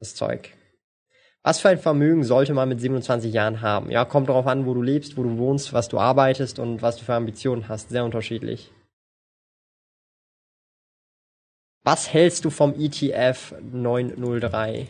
Das 0.00 0.14
Zeug. 0.14 0.54
Was 1.42 1.60
für 1.60 1.68
ein 1.68 1.78
Vermögen 1.78 2.24
sollte 2.24 2.54
man 2.54 2.68
mit 2.68 2.80
27 2.80 3.32
Jahren 3.32 3.60
haben? 3.60 3.90
Ja, 3.90 4.04
kommt 4.04 4.28
darauf 4.28 4.46
an, 4.46 4.66
wo 4.66 4.74
du 4.74 4.82
lebst, 4.82 5.16
wo 5.16 5.22
du 5.22 5.38
wohnst, 5.38 5.72
was 5.72 5.88
du 5.88 5.98
arbeitest 5.98 6.58
und 6.58 6.82
was 6.82 6.96
du 6.96 7.04
für 7.04 7.14
Ambitionen 7.14 7.68
hast. 7.68 7.90
Sehr 7.90 8.04
unterschiedlich. 8.04 8.72
Was 11.84 12.12
hältst 12.12 12.44
du 12.44 12.50
vom 12.50 12.74
ETF 12.74 13.54
903? 13.62 14.88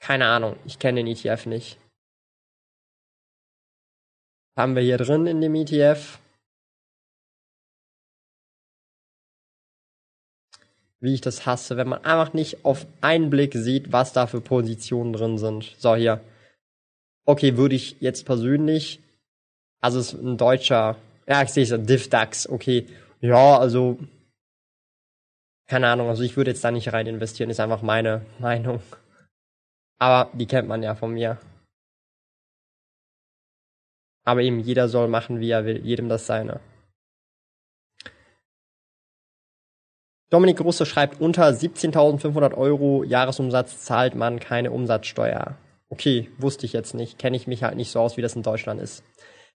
Keine 0.00 0.26
Ahnung, 0.26 0.56
ich 0.64 0.78
kenne 0.78 1.04
den 1.04 1.14
ETF 1.14 1.44
nicht. 1.44 1.81
Haben 4.56 4.76
wir 4.76 4.82
hier 4.82 4.98
drin 4.98 5.26
in 5.26 5.40
dem 5.40 5.54
ETF? 5.54 6.18
Wie 11.00 11.14
ich 11.14 11.20
das 11.20 11.46
hasse, 11.46 11.76
wenn 11.76 11.88
man 11.88 12.04
einfach 12.04 12.32
nicht 12.34 12.64
auf 12.64 12.86
einen 13.00 13.30
Blick 13.30 13.54
sieht, 13.54 13.92
was 13.92 14.12
da 14.12 14.26
für 14.26 14.40
Positionen 14.40 15.12
drin 15.12 15.38
sind. 15.38 15.74
So, 15.78 15.96
hier. 15.96 16.20
Okay, 17.24 17.56
würde 17.56 17.74
ich 17.74 18.00
jetzt 18.00 18.26
persönlich, 18.26 19.00
also 19.80 19.98
es 19.98 20.12
ist 20.12 20.20
ein 20.20 20.36
deutscher, 20.36 20.96
ja, 21.26 21.42
ich 21.42 21.50
sehe 21.50 21.64
es, 21.64 21.70
DivDAX, 21.70 22.48
okay. 22.48 22.86
Ja, 23.20 23.58
also, 23.58 23.98
keine 25.68 25.88
Ahnung, 25.88 26.08
also 26.08 26.22
ich 26.24 26.36
würde 26.36 26.50
jetzt 26.50 26.62
da 26.64 26.70
nicht 26.70 26.92
rein 26.92 27.06
investieren, 27.06 27.50
ist 27.50 27.60
einfach 27.60 27.82
meine 27.82 28.26
Meinung. 28.38 28.82
Aber 29.98 30.30
die 30.36 30.46
kennt 30.46 30.68
man 30.68 30.82
ja 30.82 30.94
von 30.94 31.12
mir. 31.12 31.38
Aber 34.24 34.42
eben 34.42 34.60
jeder 34.60 34.88
soll 34.88 35.08
machen, 35.08 35.40
wie 35.40 35.50
er 35.50 35.64
will, 35.64 35.84
jedem 35.84 36.08
das 36.08 36.26
seine. 36.26 36.60
Dominik 40.30 40.56
Große 40.56 40.86
schreibt, 40.86 41.20
unter 41.20 41.46
17.500 41.48 42.54
Euro 42.54 43.04
Jahresumsatz 43.04 43.84
zahlt 43.84 44.14
man 44.14 44.40
keine 44.40 44.70
Umsatzsteuer. 44.70 45.58
Okay, 45.90 46.30
wusste 46.38 46.64
ich 46.64 46.72
jetzt 46.72 46.94
nicht. 46.94 47.18
Kenne 47.18 47.36
ich 47.36 47.46
mich 47.46 47.62
halt 47.62 47.76
nicht 47.76 47.90
so 47.90 48.00
aus, 48.00 48.16
wie 48.16 48.22
das 48.22 48.34
in 48.34 48.42
Deutschland 48.42 48.80
ist. 48.80 49.04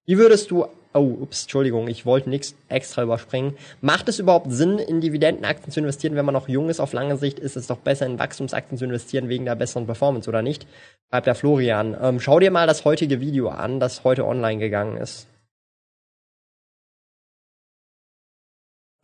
Wie 0.06 0.20
würdest 0.20 0.52
du, 0.52 0.68
oh, 0.98 1.18
ups, 1.22 1.44
Entschuldigung, 1.44 1.88
ich 1.88 2.06
wollte 2.06 2.30
nichts 2.30 2.56
extra 2.70 3.04
überspringen. 3.04 3.58
Macht 3.82 4.10
es 4.10 4.20
überhaupt 4.20 4.52
Sinn, 4.52 4.80
in 4.80 5.02
Dividendenaktien 5.02 5.72
zu 5.72 5.80
investieren, 5.80 6.16
wenn 6.16 6.26
man 6.26 6.34
noch 6.34 6.48
jung 6.48 6.70
ist? 6.70 6.80
Auf 6.80 6.94
lange 6.94 7.18
Sicht 7.18 7.40
ist 7.40 7.56
es 7.56 7.68
doch 7.68 7.78
besser, 7.78 8.06
in 8.06 8.20
Wachstumsaktien 8.20 8.78
zu 8.78 8.86
investieren, 8.86 9.30
wegen 9.30 9.46
der 9.46 9.56
besseren 9.56 9.86
Performance, 9.86 10.30
oder 10.30 10.42
nicht? 10.42 10.68
Schreibt 11.10 11.28
der 11.28 11.36
Florian. 11.36 11.96
Ähm, 12.02 12.20
schau 12.20 12.40
dir 12.40 12.52
mal 12.52 12.68
das 12.68 12.86
heutige 12.86 13.22
Video 13.22 13.50
an, 13.50 13.80
das 13.80 14.04
heute 14.04 14.26
online 14.26 14.60
gegangen 14.60 14.98
ist. 14.98 15.28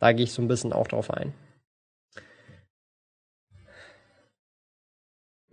Da 0.00 0.12
gehe 0.12 0.24
ich 0.24 0.32
so 0.32 0.42
ein 0.42 0.48
bisschen 0.48 0.72
auch 0.72 0.88
drauf 0.88 1.10
ein. 1.10 1.32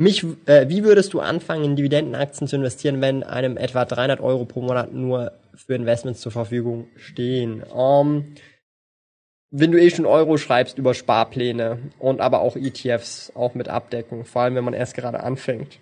Mich, 0.02 0.26
äh, 0.48 0.68
wie 0.68 0.84
würdest 0.84 1.14
du 1.14 1.20
anfangen, 1.20 1.64
in 1.64 1.76
Dividendenaktien 1.76 2.48
zu 2.48 2.56
investieren, 2.56 3.02
wenn 3.02 3.22
einem 3.22 3.56
etwa 3.56 3.86
300 3.86 4.20
Euro 4.20 4.46
pro 4.46 4.62
Monat 4.62 4.92
nur 4.92 5.34
für 5.54 5.76
Investments 5.76 6.22
zur 6.22 6.32
Verfügung 6.32 6.88
stehen? 6.96 7.62
Um, 7.62 8.34
wenn 9.52 9.72
du 9.72 9.80
eh 9.80 9.92
schon 9.92 10.08
Euro 10.08 10.38
schreibst 10.38 10.80
über 10.80 10.96
Sparpläne 10.96 11.78
und 12.00 12.20
aber 12.20 12.42
auch 12.42 12.56
ETFs 12.56 13.32
auch 13.36 13.54
mit 13.54 13.70
abdecken, 13.70 14.26
vor 14.26 14.42
allem 14.42 14.56
wenn 14.56 14.64
man 14.64 14.74
erst 14.74 14.96
gerade 14.96 15.20
anfängt. 15.20 15.78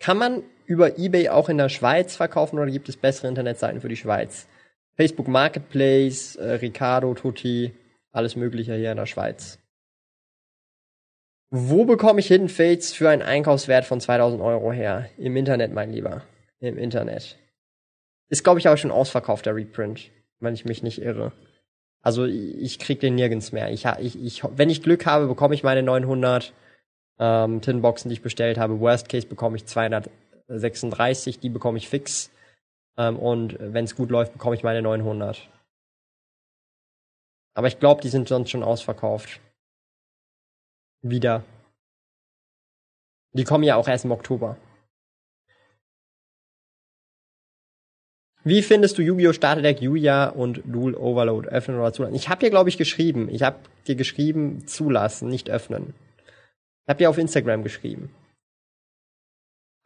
Kann 0.00 0.16
man 0.16 0.42
über 0.64 0.98
eBay 0.98 1.28
auch 1.28 1.48
in 1.48 1.58
der 1.58 1.68
Schweiz 1.68 2.16
verkaufen 2.16 2.58
oder 2.58 2.70
gibt 2.70 2.88
es 2.88 2.96
bessere 2.96 3.28
Internetseiten 3.28 3.80
für 3.80 3.88
die 3.88 3.96
Schweiz? 3.96 4.48
Facebook 4.96 5.28
Marketplace, 5.28 6.36
äh, 6.36 6.52
Ricardo, 6.52 7.14
Tutti, 7.14 7.72
alles 8.10 8.34
Mögliche 8.34 8.74
hier 8.74 8.90
in 8.90 8.96
der 8.96 9.06
Schweiz. 9.06 9.58
Wo 11.50 11.84
bekomme 11.84 12.20
ich 12.20 12.28
Hidden 12.28 12.48
Fates 12.48 12.92
für 12.92 13.10
einen 13.10 13.22
Einkaufswert 13.22 13.84
von 13.84 14.00
2000 14.00 14.40
Euro 14.40 14.72
her? 14.72 15.10
Im 15.18 15.36
Internet, 15.36 15.72
mein 15.72 15.92
Lieber. 15.92 16.22
Im 16.60 16.78
Internet. 16.78 17.38
Ist, 18.28 18.44
glaube 18.44 18.60
ich, 18.60 18.68
auch 18.68 18.76
schon 18.76 18.92
ausverkauft, 18.92 19.46
der 19.46 19.56
Reprint. 19.56 20.10
Wenn 20.38 20.54
ich 20.54 20.64
mich 20.64 20.82
nicht 20.82 21.02
irre. 21.02 21.32
Also, 22.02 22.24
ich 22.24 22.78
krieg 22.78 23.00
den 23.00 23.16
nirgends 23.16 23.52
mehr. 23.52 23.70
Ich, 23.72 23.84
ich, 23.84 24.22
ich, 24.22 24.42
wenn 24.56 24.70
ich 24.70 24.82
Glück 24.82 25.06
habe, 25.06 25.26
bekomme 25.26 25.54
ich 25.54 25.64
meine 25.64 25.82
900 25.82 26.54
ähm, 27.20 27.60
Tinboxen, 27.60 28.08
die 28.08 28.14
ich 28.14 28.22
bestellt 28.22 28.58
habe. 28.58 28.80
Worst 28.80 29.08
Case 29.08 29.26
bekomme 29.26 29.56
ich 29.56 29.66
236, 29.66 31.38
die 31.38 31.50
bekomme 31.50 31.78
ich 31.78 31.88
fix. 31.88 32.30
Ähm, 32.96 33.18
und 33.18 33.56
wenn 33.60 33.84
es 33.84 33.94
gut 33.94 34.10
läuft, 34.10 34.32
bekomme 34.32 34.56
ich 34.56 34.64
meine 34.64 34.82
900. 34.82 35.48
Aber 37.54 37.68
ich 37.68 37.78
glaube, 37.78 38.00
die 38.00 38.08
sind 38.08 38.26
sonst 38.26 38.50
schon 38.50 38.62
ausverkauft. 38.62 39.40
Wieder. 41.02 41.44
Die 43.32 43.44
kommen 43.44 43.64
ja 43.64 43.76
auch 43.76 43.86
erst 43.86 44.04
im 44.04 44.12
Oktober. 44.12 44.56
Wie 48.42 48.62
findest 48.62 48.96
du 48.96 49.02
Yu-Gi-Oh! 49.02 49.34
Starterdeck 49.34 49.82
Yuya 49.82 50.30
und 50.30 50.62
Duel 50.64 50.94
Overload 50.94 51.48
öffnen 51.48 51.78
oder 51.78 51.92
zulassen? 51.92 52.14
Ich 52.14 52.30
habe 52.30 52.40
dir, 52.40 52.48
glaube 52.48 52.70
ich, 52.70 52.78
geschrieben. 52.78 53.28
Ich 53.28 53.42
habe 53.42 53.58
dir 53.86 53.96
geschrieben, 53.96 54.66
zulassen, 54.66 55.28
nicht 55.28 55.50
öffnen. 55.50 55.92
Habe 56.90 56.98
dir 56.98 57.08
auf 57.08 57.18
Instagram 57.18 57.62
geschrieben. 57.62 58.12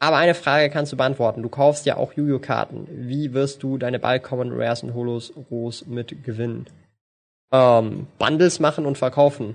Aber 0.00 0.16
eine 0.16 0.34
Frage 0.34 0.70
kannst 0.70 0.90
du 0.90 0.96
beantworten. 0.96 1.42
Du 1.42 1.50
kaufst 1.50 1.84
ja 1.84 1.98
auch 1.98 2.14
Yu-Gi-Oh! 2.14 2.86
Wie 2.88 3.34
wirst 3.34 3.62
du 3.62 3.76
deine 3.76 3.98
Bulk 3.98 4.22
Common 4.22 4.50
Rares 4.52 4.82
und 4.82 4.94
Holos 4.94 5.30
Ros 5.50 5.84
mit 5.84 6.24
gewinnen? 6.24 6.66
Ähm, 7.52 8.06
Bundles 8.18 8.58
machen 8.58 8.86
und 8.86 8.96
verkaufen. 8.96 9.54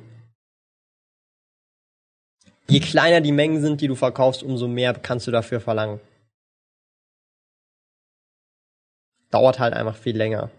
Je 2.67 2.81
kleiner 2.81 3.19
die 3.19 3.31
Mengen 3.31 3.61
sind, 3.61 3.81
die 3.81 3.87
du 3.87 3.95
verkaufst, 3.95 4.43
umso 4.43 4.67
mehr 4.67 4.93
kannst 4.93 5.25
du 5.25 5.31
dafür 5.31 5.59
verlangen. 5.59 5.99
Dauert 9.31 9.57
halt 9.57 9.73
einfach 9.73 9.95
viel 9.95 10.15
länger. 10.15 10.51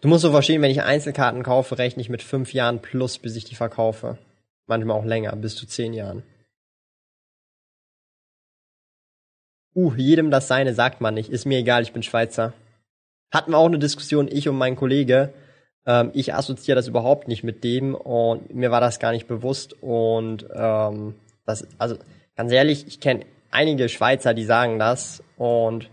Du 0.00 0.08
musst 0.08 0.22
so 0.22 0.30
verstehen, 0.30 0.62
wenn 0.62 0.70
ich 0.70 0.82
Einzelkarten 0.82 1.42
kaufe, 1.42 1.76
rechne 1.78 2.00
ich 2.00 2.08
mit 2.08 2.22
fünf 2.22 2.54
Jahren 2.54 2.80
plus, 2.80 3.18
bis 3.18 3.36
ich 3.36 3.44
die 3.44 3.54
verkaufe. 3.54 4.16
Manchmal 4.66 4.96
auch 4.96 5.04
länger, 5.04 5.34
bis 5.36 5.56
zu 5.56 5.66
zehn 5.66 5.92
Jahren. 5.92 6.22
Uh, 9.74 9.92
jedem 9.94 10.30
das 10.30 10.48
seine 10.48 10.74
sagt 10.74 11.00
man 11.00 11.14
nicht. 11.14 11.30
Ist 11.30 11.44
mir 11.44 11.58
egal, 11.58 11.82
ich 11.82 11.92
bin 11.92 12.02
Schweizer. 12.02 12.54
Hatten 13.30 13.52
wir 13.52 13.58
auch 13.58 13.66
eine 13.66 13.78
Diskussion, 13.78 14.28
ich 14.30 14.48
und 14.48 14.56
mein 14.56 14.74
Kollege. 14.74 15.32
Ähm, 15.86 16.10
ich 16.14 16.34
assoziiere 16.34 16.76
das 16.76 16.88
überhaupt 16.88 17.28
nicht 17.28 17.44
mit 17.44 17.62
dem 17.62 17.94
und 17.94 18.52
mir 18.54 18.70
war 18.70 18.80
das 18.80 18.98
gar 18.98 19.12
nicht 19.12 19.28
bewusst. 19.28 19.74
Und 19.82 20.46
ähm, 20.52 21.14
das, 21.46 21.66
also 21.78 21.96
ganz 22.36 22.52
ehrlich, 22.52 22.86
ich 22.88 23.00
kenne 23.00 23.26
einige 23.50 23.88
Schweizer, 23.88 24.34
die 24.34 24.44
sagen 24.44 24.78
das 24.78 25.22
und 25.36 25.88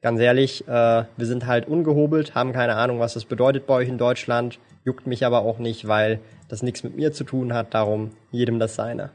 ganz 0.00 0.20
ehrlich, 0.20 0.66
äh, 0.66 1.04
wir 1.16 1.26
sind 1.26 1.46
halt 1.46 1.68
ungehobelt, 1.68 2.34
haben 2.34 2.52
keine 2.52 2.76
Ahnung, 2.76 3.00
was 3.00 3.14
das 3.14 3.24
bedeutet 3.24 3.66
bei 3.66 3.74
euch 3.74 3.88
in 3.88 3.98
Deutschland, 3.98 4.58
juckt 4.84 5.06
mich 5.06 5.24
aber 5.24 5.42
auch 5.42 5.58
nicht, 5.58 5.86
weil 5.88 6.20
das 6.48 6.62
nichts 6.62 6.82
mit 6.82 6.96
mir 6.96 7.12
zu 7.12 7.24
tun 7.24 7.52
hat, 7.52 7.74
darum 7.74 8.12
jedem 8.30 8.58
das 8.58 8.74
seine. 8.74 9.10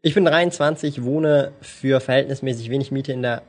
Ich 0.00 0.14
bin 0.14 0.24
23, 0.24 1.02
wohne 1.02 1.52
für 1.60 2.00
verhältnismäßig 2.00 2.70
wenig 2.70 2.92
Miete 2.92 3.12
in 3.12 3.22
der, 3.22 3.42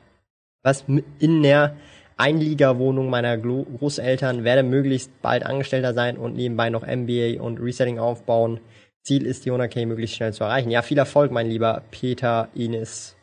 was, 0.63 0.83
in 1.19 1.43
der 1.43 1.77
Einliegerwohnung 2.19 3.09
meiner 3.09 3.37
Großeltern, 3.37 4.43
werde 4.43 4.63
möglichst 4.63 5.21
bald 5.21 5.45
Angestellter 5.45 5.93
sein 5.93 6.17
und 6.17 6.35
nebenbei 6.35 6.69
noch 6.69 6.85
MBA 6.85 7.41
und 7.41 7.59
Resetting 7.61 7.97
aufbauen. 7.97 8.59
Ziel 9.03 9.25
ist, 9.25 9.45
die 9.45 9.51
100k 9.51 9.85
möglichst 9.85 10.17
schnell 10.17 10.33
zu 10.33 10.43
erreichen. 10.43 10.69
Ja, 10.69 10.81
viel 10.81 10.97
Erfolg, 10.97 11.31
mein 11.31 11.47
lieber 11.47 11.81
Peter 11.91 12.49
Ines. 12.53 13.15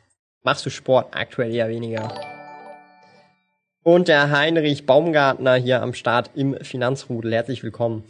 Machst 0.42 0.64
du 0.64 0.70
Sport? 0.70 1.14
Aktuell 1.14 1.54
eher 1.54 1.68
weniger. 1.68 2.14
Und 3.82 4.08
der 4.08 4.30
Heinrich 4.30 4.86
Baumgartner 4.86 5.56
hier 5.56 5.82
am 5.82 5.92
Start 5.92 6.30
im 6.34 6.56
Finanzrudel. 6.64 7.34
Herzlich 7.34 7.62
willkommen. 7.62 8.04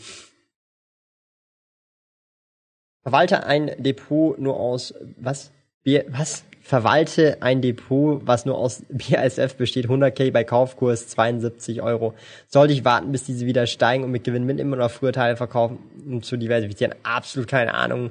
Verwalte 3.02 3.44
ein 3.44 3.72
Depot 3.78 4.38
nur 4.38 4.58
aus, 4.58 4.94
was? 5.16 5.52
Was? 5.84 6.44
Verwalte 6.66 7.38
ein 7.42 7.62
Depot, 7.62 8.20
was 8.24 8.44
nur 8.44 8.58
aus 8.58 8.82
BASF 8.88 9.54
besteht, 9.54 9.86
100k 9.86 10.32
bei 10.32 10.42
Kaufkurs 10.42 11.06
72 11.06 11.80
Euro. 11.80 12.12
Sollte 12.48 12.72
ich 12.72 12.84
warten, 12.84 13.12
bis 13.12 13.22
diese 13.22 13.46
wieder 13.46 13.68
steigen 13.68 14.02
und 14.02 14.10
mit 14.10 14.24
Gewinn 14.24 14.44
mitnehmen 14.44 14.74
oder 14.74 14.88
früher 14.88 15.12
Teile 15.12 15.36
verkaufen, 15.36 15.78
um 16.04 16.24
zu 16.24 16.36
diversifizieren? 16.36 16.94
Absolut 17.04 17.48
keine 17.48 17.72
Ahnung. 17.72 18.10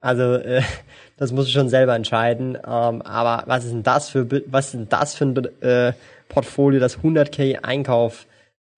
Also 0.00 0.34
äh, 0.34 0.62
das 1.16 1.30
musst 1.30 1.48
du 1.48 1.52
schon 1.52 1.68
selber 1.68 1.94
entscheiden. 1.94 2.56
Ähm, 2.56 3.02
aber 3.02 3.44
was 3.46 3.64
ist 3.64 3.72
denn 3.72 3.84
das 3.84 4.10
für 4.10 4.26
was 4.46 4.66
ist 4.66 4.74
denn 4.74 4.88
das 4.88 5.14
für 5.14 5.24
ein 5.24 5.62
äh, 5.62 5.92
Portfolio, 6.28 6.80
das 6.80 6.98
100k 6.98 7.62
Einkauf 7.62 8.26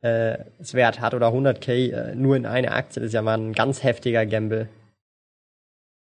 äh, 0.03 0.37
Wert 0.59 1.01
hat 1.01 1.15
oder 1.15 1.29
100k 1.29 1.93
äh, 1.93 2.15
nur 2.15 2.37
in 2.37 2.45
eine 2.45 2.73
Aktie? 2.73 3.01
Das 3.01 3.09
ist 3.09 3.15
ja 3.15 3.23
mal 3.23 3.39
ein 3.39 3.55
ganz 3.55 3.83
heftiger 3.83 4.27
Gamble. 4.27 4.69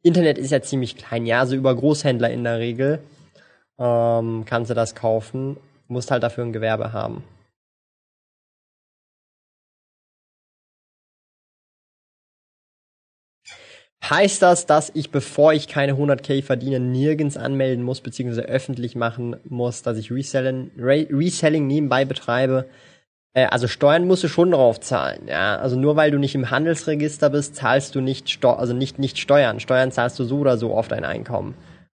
Internet 0.03 0.39
ist 0.39 0.51
ja 0.51 0.63
ziemlich 0.63 0.97
klein, 0.97 1.27
ja, 1.27 1.41
also 1.41 1.57
über 1.57 1.75
Großhändler 1.75 2.31
in 2.31 2.45
der 2.45 2.59
Regel 2.59 3.01
ähm, 3.79 4.45
kannst 4.47 4.71
du 4.71 4.75
das 4.75 4.95
kaufen, 4.95 5.57
musst 5.89 6.11
halt 6.11 6.23
dafür 6.23 6.45
ein 6.45 6.53
Gewerbe 6.53 6.93
haben. 6.93 7.25
Heißt 14.03 14.41
das, 14.43 14.67
dass 14.67 14.91
ich, 14.95 15.11
bevor 15.11 15.53
ich 15.53 15.69
keine 15.69 15.93
100k 15.95 16.43
verdiene, 16.43 16.81
nirgends 16.81 17.37
anmelden 17.37 17.85
muss, 17.85 18.01
beziehungsweise 18.01 18.43
öffentlich 18.43 18.97
machen 18.97 19.37
muss, 19.45 19.83
dass 19.83 19.99
ich 19.99 20.11
Reselling, 20.11 20.71
Re 20.79 21.07
Reselling 21.11 21.67
nebenbei 21.67 22.05
betreibe? 22.07 22.67
Äh, 23.35 23.47
also 23.47 23.69
Steuern 23.69 24.07
musst 24.07 24.25
du 24.25 24.29
schon 24.29 24.51
drauf 24.51 24.81
zahlen, 24.81 25.29
ja. 25.29 25.57
Also 25.57 25.77
nur 25.77 25.97
weil 25.97 26.11
du 26.11 26.19
nicht 26.19 26.35
im 26.35 26.51
Handelsregister 26.51 27.31
bist, 27.31 27.57
zahlst 27.57 27.95
du 27.95 28.01
nicht 28.01 28.31
Steu 28.31 28.51
also 28.51 28.73
nicht, 28.75 28.99
nicht 28.99 29.19
Steuern. 29.19 29.61
Steuern 29.61 29.93
zahlst 29.93 30.19
du 30.19 30.25
so 30.25 30.39
oder 30.39 30.57
so 30.57 30.75
auf 30.75 30.89
dein 30.89 31.05
Einkommen. 31.05 31.55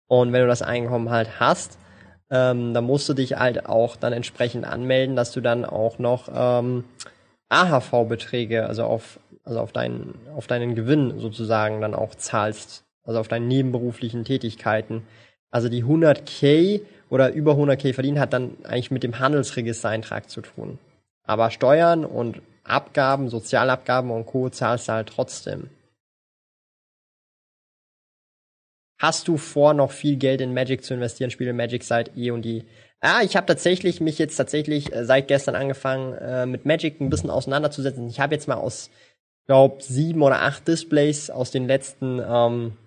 Und 0.07 0.33
wenn 0.33 0.41
du 0.41 0.47
das 0.47 0.61
Einkommen 0.61 1.09
halt 1.09 1.39
hast, 1.39 1.77
ähm, 2.29 2.73
dann 2.73 2.85
musst 2.85 3.07
du 3.09 3.13
dich 3.13 3.37
halt 3.37 3.65
auch 3.65 3.95
dann 3.95 4.13
entsprechend 4.13 4.65
anmelden, 4.65 5.15
dass 5.15 5.31
du 5.31 5.41
dann 5.41 5.65
auch 5.65 5.99
noch 5.99 6.29
ähm, 6.33 6.85
AHV-Beträge, 7.49 8.65
also 8.65 8.83
auf, 8.83 9.19
also 9.43 9.59
auf 9.59 9.71
deinen, 9.71 10.15
auf 10.35 10.47
deinen 10.47 10.75
Gewinn 10.75 11.19
sozusagen 11.19 11.81
dann 11.81 11.93
auch 11.93 12.15
zahlst, 12.15 12.83
also 13.03 13.19
auf 13.19 13.27
deine 13.27 13.45
nebenberuflichen 13.45 14.23
Tätigkeiten. 14.23 15.03
Also 15.49 15.67
die 15.67 15.83
100k 15.83 16.81
oder 17.09 17.33
über 17.33 17.53
100k 17.53 17.93
verdienen 17.93 18.19
hat 18.19 18.31
dann 18.31 18.55
eigentlich 18.63 18.91
mit 18.91 19.03
dem 19.03 19.19
Handelsregistereintrag 19.19 20.29
zu 20.29 20.41
tun. 20.41 20.79
Aber 21.31 21.49
Steuern 21.49 22.03
und 22.03 22.41
Abgaben, 22.65 23.29
Sozialabgaben 23.29 24.11
und 24.11 24.25
Co. 24.25 24.49
zahlst 24.49 24.89
du 24.89 24.91
halt 24.91 25.07
trotzdem. 25.07 25.69
Hast 28.99 29.29
du 29.29 29.37
vor, 29.37 29.73
noch 29.73 29.91
viel 29.91 30.17
Geld 30.17 30.41
in 30.41 30.53
Magic 30.53 30.83
zu 30.83 30.93
investieren? 30.93 31.31
Spiele 31.31 31.53
Magic 31.53 31.85
seit 31.85 32.17
eh 32.17 32.31
und 32.31 32.45
je. 32.45 32.65
Ah, 32.99 33.21
ich 33.23 33.37
habe 33.37 33.47
tatsächlich 33.47 34.01
mich 34.01 34.19
jetzt 34.19 34.35
tatsächlich 34.35 34.93
äh, 34.93 35.05
seit 35.05 35.29
gestern 35.29 35.55
angefangen, 35.55 36.15
äh, 36.15 36.45
mit 36.45 36.65
Magic 36.65 36.99
ein 36.99 37.09
bisschen 37.09 37.29
auseinanderzusetzen. 37.29 38.09
Ich 38.09 38.19
habe 38.19 38.35
jetzt 38.35 38.49
mal 38.49 38.55
aus, 38.55 38.89
glaub, 39.47 39.81
sieben 39.81 40.23
oder 40.23 40.41
acht 40.41 40.67
Displays 40.67 41.29
aus 41.29 41.49
den 41.49 41.65
letzten 41.65 42.19
ähm, 42.19 42.77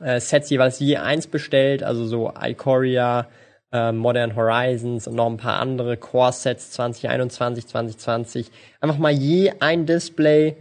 äh, 0.00 0.18
Sets 0.18 0.48
jeweils 0.48 0.78
je 0.78 0.96
eins 0.96 1.26
bestellt. 1.26 1.82
Also 1.82 2.06
so 2.06 2.32
Ikoria, 2.40 3.28
äh, 3.72 3.92
Modern 3.92 4.36
Horizons 4.36 5.06
und 5.06 5.14
noch 5.14 5.26
ein 5.26 5.36
paar 5.36 5.60
andere 5.60 5.96
Core-Sets 5.96 6.72
2021, 6.72 7.66
2020. 7.66 8.50
Einfach 8.80 8.98
mal 8.98 9.12
je 9.12 9.52
ein 9.60 9.86
Display 9.86 10.56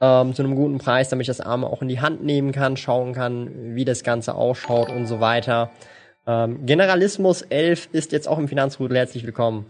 ähm, 0.00 0.34
zu 0.34 0.42
einem 0.42 0.54
guten 0.54 0.78
Preis, 0.78 1.08
damit 1.08 1.24
ich 1.24 1.36
das 1.36 1.40
Arme 1.40 1.66
auch 1.66 1.82
in 1.82 1.88
die 1.88 2.00
Hand 2.00 2.22
nehmen 2.22 2.52
kann, 2.52 2.76
schauen 2.76 3.12
kann, 3.14 3.74
wie 3.74 3.84
das 3.84 4.02
Ganze 4.04 4.34
ausschaut 4.34 4.90
und 4.90 5.06
so 5.06 5.20
weiter. 5.20 5.70
Ähm, 6.26 6.66
Generalismus 6.66 7.42
11 7.42 7.88
ist 7.92 8.12
jetzt 8.12 8.28
auch 8.28 8.38
im 8.38 8.48
Finanzrudel 8.48 8.96
herzlich 8.96 9.24
willkommen. 9.24 9.66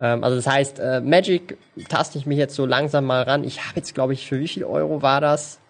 Ähm, 0.00 0.24
also 0.24 0.36
das 0.36 0.46
heißt, 0.46 0.78
äh, 0.78 1.00
Magic 1.00 1.58
taste 1.88 2.18
ich 2.18 2.26
mich 2.26 2.38
jetzt 2.38 2.54
so 2.54 2.64
langsam 2.64 3.04
mal 3.04 3.22
ran. 3.22 3.44
Ich 3.44 3.66
habe 3.66 3.76
jetzt, 3.76 3.94
glaube 3.94 4.12
ich, 4.12 4.26
für 4.26 4.38
wie 4.38 4.48
viel 4.48 4.64
Euro 4.64 5.02
war 5.02 5.20
das? 5.20 5.60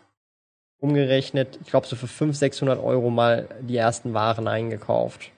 Umgerechnet, 0.80 1.58
ich 1.62 1.68
glaube 1.68 1.86
so 1.86 1.96
für 1.96 2.06
500, 2.06 2.36
600 2.36 2.82
Euro 2.82 3.10
mal 3.10 3.48
die 3.60 3.76
ersten 3.76 4.14
Waren 4.14 4.48
eingekauft. 4.48 5.30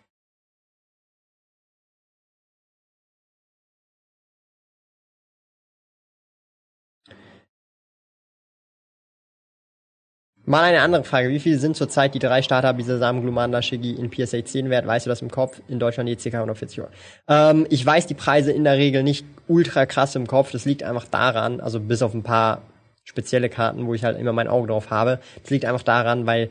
Mal 10.53 10.65
eine 10.65 10.83
andere 10.83 11.05
Frage. 11.05 11.31
Wie 11.31 11.39
viel 11.41 11.59
sind 11.59 11.79
zurzeit 11.79 12.13
die 12.13 12.19
drei 12.19 12.43
Starter 12.43 12.75
Bisasam, 12.75 13.23
Glumanda, 13.23 13.63
Shiggy 13.63 13.93
in 13.93 14.11
PSA 14.11 14.45
10 14.45 14.69
wert? 14.69 14.87
Weißt 14.87 15.07
du 15.07 15.09
das 15.09 15.23
im 15.23 15.31
Kopf? 15.31 15.63
In 15.67 15.79
Deutschland 15.79 16.11
je 16.11 16.17
ca. 16.17 16.37
140 16.37 16.81
Euro. 16.83 16.91
Ähm, 17.27 17.67
ich 17.71 17.87
weiß 17.87 18.07
die 18.07 18.13
Preise 18.13 18.53
in 18.53 18.65
der 18.65 18.77
Regel 18.77 19.03
nicht 19.03 19.25
ultra 19.49 19.87
krass 19.87 20.15
im 20.15 20.27
Kopf. 20.27 20.53
Das 20.53 20.67
liegt 20.67 20.83
einfach 20.83 21.07
daran, 21.07 21.63
also 21.63 21.81
bis 21.81 22.03
auf 22.03 22.13
ein 22.13 22.23
paar 22.23 22.61
spezielle 23.03 23.49
Karten, 23.49 23.87
wo 23.87 23.95
ich 23.95 24.05
halt 24.05 24.19
immer 24.19 24.35
mein 24.35 24.47
Auge 24.47 24.69
drauf 24.69 24.91
habe. 24.91 25.21
Das 25.41 25.49
liegt 25.49 25.65
einfach 25.65 25.85
daran, 25.85 26.27
weil 26.27 26.51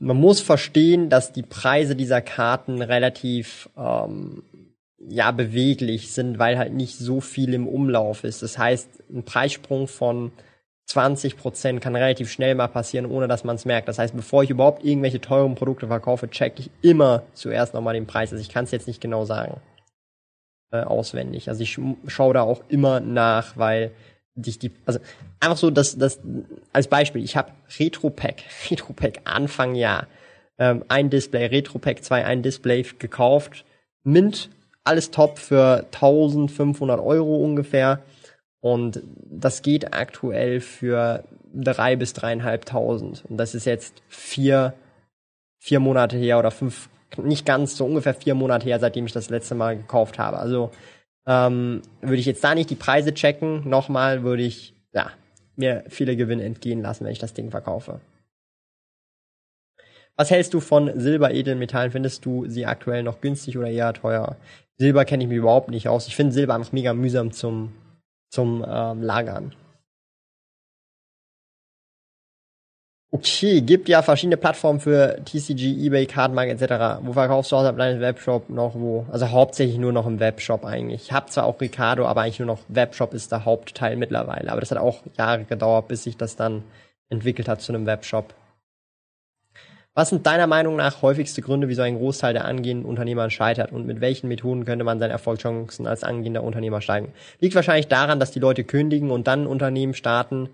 man 0.00 0.16
muss 0.16 0.40
verstehen, 0.40 1.10
dass 1.10 1.32
die 1.32 1.44
Preise 1.44 1.94
dieser 1.94 2.22
Karten 2.22 2.82
relativ 2.82 3.70
ähm, 3.78 4.42
ja 4.98 5.30
beweglich 5.30 6.12
sind, 6.12 6.40
weil 6.40 6.58
halt 6.58 6.72
nicht 6.72 6.98
so 6.98 7.20
viel 7.20 7.54
im 7.54 7.68
Umlauf 7.68 8.24
ist. 8.24 8.42
Das 8.42 8.58
heißt, 8.58 9.04
ein 9.10 9.22
Preissprung 9.22 9.86
von 9.86 10.32
20 10.90 11.36
Prozent 11.36 11.80
kann 11.80 11.94
relativ 11.94 12.32
schnell 12.32 12.56
mal 12.56 12.66
passieren, 12.66 13.06
ohne 13.06 13.28
dass 13.28 13.44
man 13.44 13.54
es 13.54 13.64
merkt. 13.64 13.86
Das 13.86 14.00
heißt, 14.00 14.16
bevor 14.16 14.42
ich 14.42 14.50
überhaupt 14.50 14.84
irgendwelche 14.84 15.20
teuren 15.20 15.54
Produkte 15.54 15.86
verkaufe, 15.86 16.28
check 16.28 16.54
ich 16.58 16.68
immer 16.82 17.22
zuerst 17.32 17.74
nochmal 17.74 17.94
den 17.94 18.06
Preis. 18.06 18.32
Also 18.32 18.42
ich 18.42 18.48
kann 18.48 18.64
es 18.64 18.72
jetzt 18.72 18.88
nicht 18.88 19.00
genau 19.00 19.24
sagen. 19.24 19.60
Äh, 20.72 20.82
auswendig. 20.82 21.48
Also 21.48 21.62
ich 21.62 21.78
schaue 22.08 22.34
da 22.34 22.42
auch 22.42 22.62
immer 22.68 22.98
nach, 22.98 23.56
weil 23.56 23.92
dich 24.34 24.58
die, 24.58 24.72
also 24.84 24.98
einfach 25.38 25.56
so, 25.56 25.70
dass 25.70 25.96
das 25.96 26.18
als 26.72 26.88
Beispiel, 26.88 27.22
ich 27.22 27.36
habe 27.36 27.52
Retro-Pack, 27.78 28.42
Retro-Pack 28.70 29.20
Anfang 29.24 29.76
Jahr, 29.76 30.08
ähm, 30.58 30.84
ein 30.88 31.08
Display, 31.08 31.46
Retro-Pack 31.46 32.02
2, 32.02 32.24
ein 32.24 32.42
Display 32.42 32.84
gekauft, 32.98 33.64
Mint, 34.02 34.50
alles 34.82 35.12
top 35.12 35.38
für 35.38 35.86
1500 35.92 36.98
Euro 36.98 37.36
ungefähr 37.36 38.00
und 38.60 39.02
das 39.14 39.62
geht 39.62 39.94
aktuell 39.94 40.60
für 40.60 41.24
drei 41.52 41.96
bis 41.96 42.12
dreieinhalbtausend. 42.12 43.24
Und 43.28 43.38
das 43.38 43.54
ist 43.54 43.64
jetzt 43.64 44.02
vier, 44.08 44.74
vier 45.58 45.80
Monate 45.80 46.16
her 46.16 46.38
oder 46.38 46.50
fünf, 46.50 46.88
nicht 47.16 47.46
ganz, 47.46 47.76
so 47.76 47.84
ungefähr 47.84 48.14
vier 48.14 48.34
Monate 48.34 48.66
her, 48.66 48.78
seitdem 48.78 49.06
ich 49.06 49.12
das 49.12 49.30
letzte 49.30 49.54
Mal 49.54 49.76
gekauft 49.76 50.18
habe. 50.18 50.38
Also 50.38 50.70
ähm, 51.26 51.82
würde 52.00 52.16
ich 52.16 52.26
jetzt 52.26 52.44
da 52.44 52.54
nicht 52.54 52.70
die 52.70 52.76
Preise 52.76 53.14
checken. 53.14 53.68
Nochmal 53.68 54.22
würde 54.22 54.42
ich, 54.42 54.74
ja, 54.92 55.10
mir 55.56 55.84
viele 55.88 56.16
Gewinne 56.16 56.44
entgehen 56.44 56.82
lassen, 56.82 57.04
wenn 57.04 57.12
ich 57.12 57.18
das 57.18 57.34
Ding 57.34 57.50
verkaufe. 57.50 58.00
Was 60.16 60.30
hältst 60.30 60.52
du 60.52 60.60
von 60.60 61.00
Silber-Edelmetallen? 61.00 61.92
Findest 61.92 62.26
du 62.26 62.46
sie 62.46 62.66
aktuell 62.66 63.02
noch 63.02 63.22
günstig 63.22 63.56
oder 63.56 63.68
eher 63.68 63.94
teuer? 63.94 64.36
Silber 64.76 65.06
kenne 65.06 65.22
ich 65.22 65.28
mich 65.30 65.38
überhaupt 65.38 65.70
nicht 65.70 65.88
aus. 65.88 66.08
Ich 66.08 66.16
finde 66.16 66.32
Silber 66.32 66.54
einfach 66.54 66.72
mega 66.72 66.92
mühsam 66.92 67.32
zum 67.32 67.72
zum 68.30 68.64
ähm, 68.66 69.02
Lagern. 69.02 69.54
Okay, 73.12 73.60
gibt 73.60 73.88
ja 73.88 74.02
verschiedene 74.02 74.36
Plattformen 74.36 74.78
für 74.78 75.20
TCG, 75.24 75.84
eBay, 75.84 76.06
Cardmarket 76.06 76.62
etc. 76.62 77.00
Wo 77.02 77.12
verkaufst 77.12 77.50
du 77.50 77.56
außerhalb 77.56 77.76
deines 77.76 78.00
Webshop 78.00 78.48
noch 78.48 78.76
wo? 78.76 79.04
Also 79.10 79.30
hauptsächlich 79.30 79.78
nur 79.78 79.92
noch 79.92 80.06
im 80.06 80.20
Webshop 80.20 80.64
eigentlich. 80.64 81.02
Ich 81.02 81.12
habe 81.12 81.26
zwar 81.26 81.44
auch 81.44 81.60
Ricardo, 81.60 82.06
aber 82.06 82.20
eigentlich 82.20 82.38
nur 82.38 82.46
noch 82.46 82.60
Webshop 82.68 83.12
ist 83.12 83.32
der 83.32 83.44
Hauptteil 83.44 83.96
mittlerweile. 83.96 84.52
Aber 84.52 84.60
das 84.60 84.70
hat 84.70 84.78
auch 84.78 85.02
Jahre 85.18 85.42
gedauert, 85.42 85.88
bis 85.88 86.04
sich 86.04 86.16
das 86.16 86.36
dann 86.36 86.62
entwickelt 87.08 87.48
hat 87.48 87.60
zu 87.60 87.72
einem 87.72 87.84
Webshop. 87.84 88.32
Was 90.00 90.08
sind 90.08 90.26
deiner 90.26 90.46
Meinung 90.46 90.76
nach 90.76 91.02
häufigste 91.02 91.42
Gründe, 91.42 91.68
wieso 91.68 91.82
ein 91.82 91.98
Großteil 91.98 92.32
der 92.32 92.46
angehenden 92.46 92.86
Unternehmer 92.86 93.28
scheitert 93.28 93.70
und 93.70 93.86
mit 93.86 94.00
welchen 94.00 94.28
Methoden 94.28 94.64
könnte 94.64 94.82
man 94.82 94.98
seine 94.98 95.12
Erfolgschancen 95.12 95.86
als 95.86 96.04
angehender 96.04 96.42
Unternehmer 96.42 96.80
steigen? 96.80 97.12
Liegt 97.38 97.54
wahrscheinlich 97.54 97.86
daran, 97.86 98.18
dass 98.18 98.30
die 98.30 98.38
Leute 98.38 98.64
kündigen 98.64 99.10
und 99.10 99.26
dann 99.26 99.42
ein 99.42 99.46
Unternehmen 99.46 99.92
starten. 99.92 100.48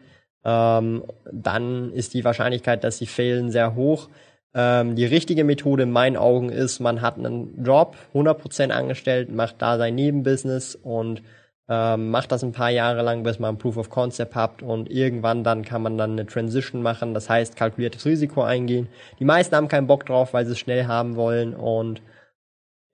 Ähm, 0.44 1.04
dann 1.30 1.92
ist 1.92 2.14
die 2.14 2.24
Wahrscheinlichkeit, 2.24 2.82
dass 2.82 2.98
sie 2.98 3.06
fehlen, 3.06 3.52
sehr 3.52 3.76
hoch. 3.76 4.08
Ähm, 4.52 4.96
die 4.96 5.04
richtige 5.04 5.44
Methode 5.44 5.84
in 5.84 5.92
meinen 5.92 6.16
Augen 6.16 6.48
ist, 6.48 6.80
man 6.80 7.00
hat 7.00 7.16
einen 7.16 7.62
Job, 7.62 7.94
100% 8.14 8.70
angestellt, 8.70 9.30
macht 9.30 9.62
da 9.62 9.78
sein 9.78 9.94
Nebenbusiness 9.94 10.74
und 10.74 11.22
ähm, 11.68 12.10
macht 12.10 12.30
das 12.32 12.44
ein 12.44 12.52
paar 12.52 12.70
Jahre 12.70 13.02
lang, 13.02 13.22
bis 13.22 13.38
man 13.38 13.54
ein 13.54 13.58
Proof 13.58 13.76
of 13.76 13.90
Concept 13.90 14.34
habt 14.34 14.62
und 14.62 14.90
irgendwann 14.90 15.44
dann 15.44 15.64
kann 15.64 15.82
man 15.82 15.98
dann 15.98 16.12
eine 16.12 16.26
Transition 16.26 16.82
machen, 16.82 17.14
das 17.14 17.28
heißt 17.28 17.56
kalkuliertes 17.56 18.04
Risiko 18.04 18.42
eingehen. 18.42 18.88
Die 19.18 19.24
meisten 19.24 19.54
haben 19.56 19.68
keinen 19.68 19.86
Bock 19.86 20.06
drauf, 20.06 20.32
weil 20.32 20.46
sie 20.46 20.52
es 20.52 20.58
schnell 20.58 20.86
haben 20.86 21.16
wollen 21.16 21.54
und 21.54 22.02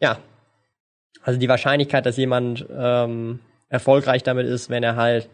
ja, 0.00 0.18
also 1.22 1.38
die 1.38 1.48
Wahrscheinlichkeit, 1.48 2.06
dass 2.06 2.16
jemand 2.16 2.66
ähm, 2.74 3.40
erfolgreich 3.68 4.22
damit 4.22 4.46
ist, 4.46 4.70
wenn 4.70 4.82
er 4.82 4.96
halt 4.96 5.28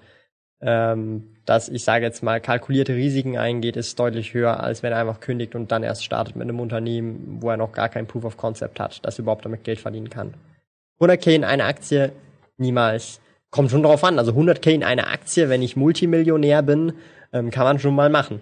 ähm, 0.61 1.37
dass 1.45 1.69
ich 1.69 1.85
sage 1.85 2.05
jetzt 2.05 2.23
mal 2.23 2.41
kalkulierte 2.41 2.95
Risiken 2.95 3.39
eingeht, 3.39 3.77
ist 3.77 3.99
deutlich 3.99 4.35
höher, 4.35 4.61
als 4.61 4.83
wenn 4.83 4.93
er 4.93 4.99
einfach 4.99 5.21
kündigt 5.21 5.55
und 5.55 5.71
dann 5.73 5.83
erst 5.83 6.05
startet 6.05 6.37
mit 6.37 6.49
einem 6.49 6.61
Unternehmen, 6.61 7.39
wo 7.41 7.51
er 7.51 7.57
noch 7.57 7.73
gar 7.73 7.89
kein 7.89 8.07
Proof 8.07 8.25
of 8.25 8.37
Concept 8.37 8.81
hat, 8.81 9.05
dass 9.05 9.19
er 9.19 9.23
überhaupt 9.23 9.45
damit 9.45 9.65
Geld 9.65 9.79
verdienen 9.79 10.11
kann. 10.11 10.35
100k 11.01 11.31
in 11.31 11.45
eine 11.45 11.65
Aktie 11.65 12.13
niemals 12.57 13.21
kommt 13.51 13.71
schon 13.71 13.83
drauf 13.83 14.05
an. 14.05 14.19
Also 14.19 14.33
100k 14.33 14.71
in 14.71 14.85
eine 14.85 15.09
Aktie, 15.09 15.49
wenn 15.49 15.63
ich 15.63 15.77
Multimillionär 15.77 16.63
bin, 16.63 16.93
ähm, 17.33 17.51
kann 17.51 17.65
man 17.65 17.79
schon 17.79 17.95
mal 17.95 18.11
machen. 18.11 18.41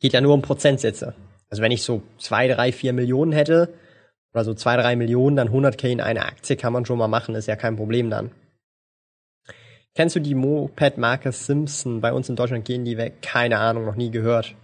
Geht 0.00 0.12
ja 0.12 0.20
nur 0.20 0.34
um 0.34 0.42
Prozentsätze. 0.42 1.14
Also 1.48 1.62
wenn 1.62 1.72
ich 1.72 1.82
so 1.82 2.02
zwei, 2.18 2.48
drei, 2.48 2.72
vier 2.72 2.92
Millionen 2.92 3.32
hätte, 3.32 3.72
oder 4.32 4.44
so 4.44 4.54
zwei, 4.54 4.76
drei 4.76 4.96
Millionen, 4.96 5.36
dann 5.36 5.50
100k 5.50 5.88
in 5.88 6.00
eine 6.00 6.24
Aktie 6.24 6.56
kann 6.56 6.72
man 6.72 6.86
schon 6.86 6.98
mal 6.98 7.08
machen, 7.08 7.34
ist 7.34 7.46
ja 7.46 7.56
kein 7.56 7.76
Problem 7.76 8.10
dann. 8.10 8.30
Kennst 9.94 10.16
du 10.16 10.20
die 10.20 10.34
Moped-Marke 10.34 11.32
Simpson? 11.32 12.00
Bei 12.00 12.14
uns 12.14 12.28
in 12.30 12.36
Deutschland 12.36 12.64
gehen 12.64 12.86
die 12.86 12.96
weg. 12.96 13.20
Keine 13.20 13.58
Ahnung, 13.58 13.84
noch 13.84 13.94
nie 13.94 14.10
gehört. 14.10 14.54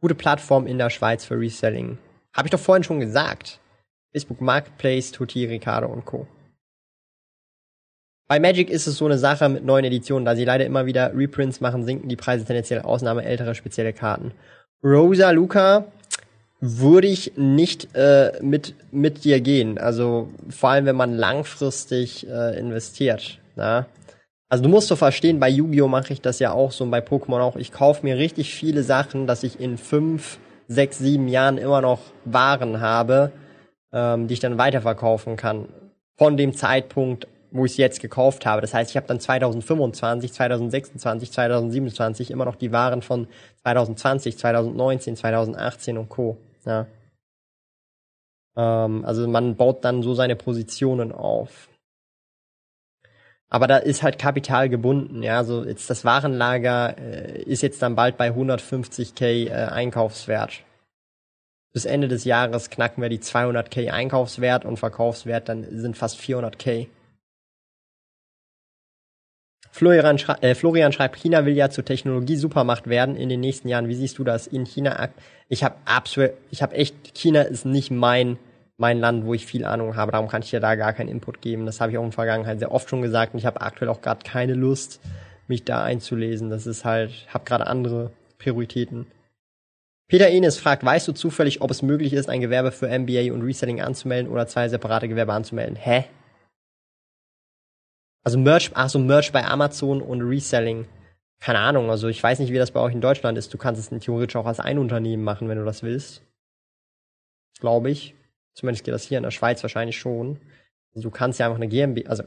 Gute 0.00 0.14
Plattform 0.14 0.66
in 0.66 0.78
der 0.78 0.88
Schweiz 0.88 1.26
für 1.26 1.38
Reselling. 1.38 1.98
Habe 2.36 2.48
ich 2.48 2.50
doch 2.50 2.60
vorhin 2.60 2.84
schon 2.84 3.00
gesagt. 3.00 3.58
Facebook 4.12 4.40
Marketplace, 4.40 5.10
Tutti, 5.10 5.46
Ricardo 5.46 5.88
und 5.88 6.04
Co. 6.04 6.26
Bei 8.28 8.40
Magic 8.40 8.70
ist 8.70 8.86
es 8.86 8.96
so 8.96 9.06
eine 9.06 9.18
Sache 9.18 9.48
mit 9.48 9.64
neuen 9.64 9.84
Editionen, 9.84 10.24
da 10.24 10.34
sie 10.34 10.44
leider 10.44 10.66
immer 10.66 10.84
wieder 10.84 11.14
Reprints 11.14 11.60
machen, 11.60 11.84
sinken 11.84 12.08
die 12.08 12.16
Preise 12.16 12.44
tendenziell 12.44 12.82
Ausnahme 12.82 13.24
ältere 13.24 13.54
spezielle 13.54 13.92
Karten. 13.92 14.32
Rosa 14.82 15.30
Luca 15.30 15.86
würde 16.60 17.06
ich 17.06 17.32
nicht 17.36 17.94
äh, 17.94 18.32
mit 18.42 18.74
mit 18.90 19.24
dir 19.24 19.40
gehen. 19.40 19.78
Also 19.78 20.28
vor 20.48 20.70
allem, 20.70 20.86
wenn 20.86 20.96
man 20.96 21.14
langfristig 21.14 22.26
äh, 22.28 22.58
investiert. 22.58 23.38
Na? 23.54 23.86
Also 24.48 24.64
du 24.64 24.70
musst 24.70 24.88
so 24.88 24.96
verstehen, 24.96 25.40
bei 25.40 25.48
Yu-Gi-Oh 25.48 25.88
mache 25.88 26.12
ich 26.12 26.20
das 26.20 26.38
ja 26.38 26.52
auch 26.52 26.72
so 26.72 26.84
und 26.84 26.90
bei 26.90 27.00
Pokémon 27.00 27.40
auch. 27.40 27.56
Ich 27.56 27.72
kaufe 27.72 28.04
mir 28.04 28.16
richtig 28.16 28.54
viele 28.54 28.82
Sachen, 28.82 29.26
dass 29.26 29.42
ich 29.42 29.60
in 29.60 29.76
fünf, 29.76 30.38
sechs, 30.68 30.98
sieben 30.98 31.28
Jahren 31.28 31.58
immer 31.58 31.80
noch 31.80 32.00
Waren 32.24 32.80
habe, 32.80 33.32
ähm, 33.92 34.28
die 34.28 34.34
ich 34.34 34.40
dann 34.40 34.58
weiterverkaufen 34.58 35.36
kann. 35.36 35.68
Von 36.16 36.36
dem 36.36 36.54
Zeitpunkt, 36.54 37.28
wo 37.50 37.64
ich 37.64 37.72
es 37.72 37.76
jetzt 37.76 38.00
gekauft 38.00 38.46
habe. 38.46 38.60
Das 38.60 38.74
heißt, 38.74 38.90
ich 38.90 38.96
habe 38.96 39.06
dann 39.06 39.20
2025, 39.20 40.32
2026, 40.32 41.32
2027 41.32 42.30
immer 42.30 42.44
noch 42.44 42.56
die 42.56 42.72
Waren 42.72 43.02
von 43.02 43.28
2020, 43.62 44.38
2019, 44.38 45.16
2018 45.16 45.98
und 45.98 46.08
Co. 46.08 46.36
Ja. 46.64 46.86
Ähm, 48.56 49.04
also 49.04 49.28
man 49.28 49.56
baut 49.56 49.84
dann 49.84 50.02
so 50.02 50.14
seine 50.14 50.36
Positionen 50.36 51.12
auf. 51.12 51.68
Aber 53.48 53.66
da 53.68 53.76
ist 53.76 54.02
halt 54.02 54.18
Kapital 54.18 54.68
gebunden, 54.68 55.22
ja. 55.22 55.44
So 55.44 55.64
jetzt 55.64 55.88
das 55.88 56.04
Warenlager 56.04 56.96
äh, 56.98 57.42
ist 57.42 57.62
jetzt 57.62 57.80
dann 57.82 57.94
bald 57.94 58.16
bei 58.16 58.30
150k 58.30 59.48
äh, 59.48 59.50
Einkaufswert. 59.50 60.62
Bis 61.72 61.84
Ende 61.84 62.08
des 62.08 62.24
Jahres 62.24 62.70
knacken 62.70 63.02
wir 63.02 63.08
die 63.08 63.20
200k 63.20 63.90
Einkaufswert 63.90 64.64
und 64.64 64.78
Verkaufswert 64.78 65.48
dann 65.48 65.66
sind 65.78 65.96
fast 65.96 66.18
400k. 66.18 66.88
Florian, 69.70 70.18
schrei 70.18 70.38
äh, 70.40 70.54
Florian 70.54 70.92
schreibt, 70.92 71.16
China 71.16 71.44
will 71.44 71.54
ja 71.54 71.68
zur 71.68 71.84
Technologie-Supermacht 71.84 72.86
werden 72.88 73.14
in 73.14 73.28
den 73.28 73.40
nächsten 73.40 73.68
Jahren. 73.68 73.88
Wie 73.88 73.94
siehst 73.94 74.16
du 74.18 74.24
das 74.24 74.46
in 74.46 74.64
China? 74.64 75.10
Ich 75.50 75.62
habe 75.62 75.74
absolut, 75.84 76.30
ich 76.50 76.62
habe 76.62 76.74
echt, 76.74 77.14
China 77.14 77.42
ist 77.42 77.66
nicht 77.66 77.90
mein 77.90 78.38
mein 78.78 78.98
Land, 78.98 79.24
wo 79.24 79.34
ich 79.34 79.46
viel 79.46 79.64
Ahnung 79.64 79.96
habe. 79.96 80.12
Darum 80.12 80.28
kann 80.28 80.42
ich 80.42 80.50
dir 80.50 80.60
da 80.60 80.74
gar 80.74 80.92
keinen 80.92 81.08
Input 81.08 81.40
geben. 81.40 81.66
Das 81.66 81.80
habe 81.80 81.92
ich 81.92 81.98
auch 81.98 82.02
in 82.02 82.10
der 82.10 82.14
Vergangenheit 82.14 82.58
sehr 82.58 82.72
oft 82.72 82.88
schon 82.88 83.02
gesagt 83.02 83.32
und 83.32 83.38
ich 83.38 83.46
habe 83.46 83.60
aktuell 83.60 83.88
auch 83.88 84.02
gerade 84.02 84.24
keine 84.24 84.54
Lust, 84.54 85.00
mich 85.48 85.64
da 85.64 85.84
einzulesen. 85.84 86.50
Das 86.50 86.66
ist 86.66 86.84
halt, 86.84 87.26
habe 87.28 87.44
gerade 87.44 87.66
andere 87.66 88.10
Prioritäten. 88.38 89.06
Peter 90.08 90.28
Enes 90.28 90.58
fragt, 90.58 90.84
weißt 90.84 91.08
du 91.08 91.12
zufällig, 91.12 91.62
ob 91.62 91.70
es 91.70 91.82
möglich 91.82 92.12
ist, 92.12 92.28
ein 92.28 92.40
Gewerbe 92.40 92.70
für 92.70 92.86
MBA 92.86 93.32
und 93.32 93.42
Reselling 93.42 93.80
anzumelden 93.80 94.30
oder 94.30 94.46
zwei 94.46 94.68
separate 94.68 95.08
Gewerbe 95.08 95.32
anzumelden? 95.32 95.74
Hä? 95.74 96.04
Also 98.22 98.38
Merch, 98.38 98.70
ach 98.74 98.88
so, 98.88 98.98
Merch 98.98 99.32
bei 99.32 99.44
Amazon 99.44 100.02
und 100.02 100.20
Reselling. 100.22 100.86
Keine 101.40 101.58
Ahnung, 101.58 101.90
also 101.90 102.08
ich 102.08 102.22
weiß 102.22 102.38
nicht, 102.38 102.52
wie 102.52 102.58
das 102.58 102.70
bei 102.70 102.80
euch 102.80 102.94
in 102.94 103.00
Deutschland 103.00 103.36
ist. 103.36 103.52
Du 103.52 103.58
kannst 103.58 103.80
es 103.80 104.00
theoretisch 104.00 104.36
auch 104.36 104.46
als 104.46 104.60
ein 104.60 104.78
Unternehmen 104.78 105.22
machen, 105.22 105.48
wenn 105.48 105.58
du 105.58 105.64
das 105.64 105.82
willst. 105.82 106.22
Glaube 107.60 107.90
ich. 107.90 108.15
Zumindest 108.56 108.84
geht 108.84 108.94
das 108.94 109.04
hier 109.04 109.18
in 109.18 109.24
der 109.24 109.30
Schweiz 109.30 109.62
wahrscheinlich 109.62 109.98
schon. 109.98 110.40
Also 110.94 111.08
du 111.08 111.10
kannst 111.10 111.38
ja 111.38 111.46
einfach 111.46 111.58
eine 111.58 111.68
GmbH, 111.68 112.08
also 112.08 112.24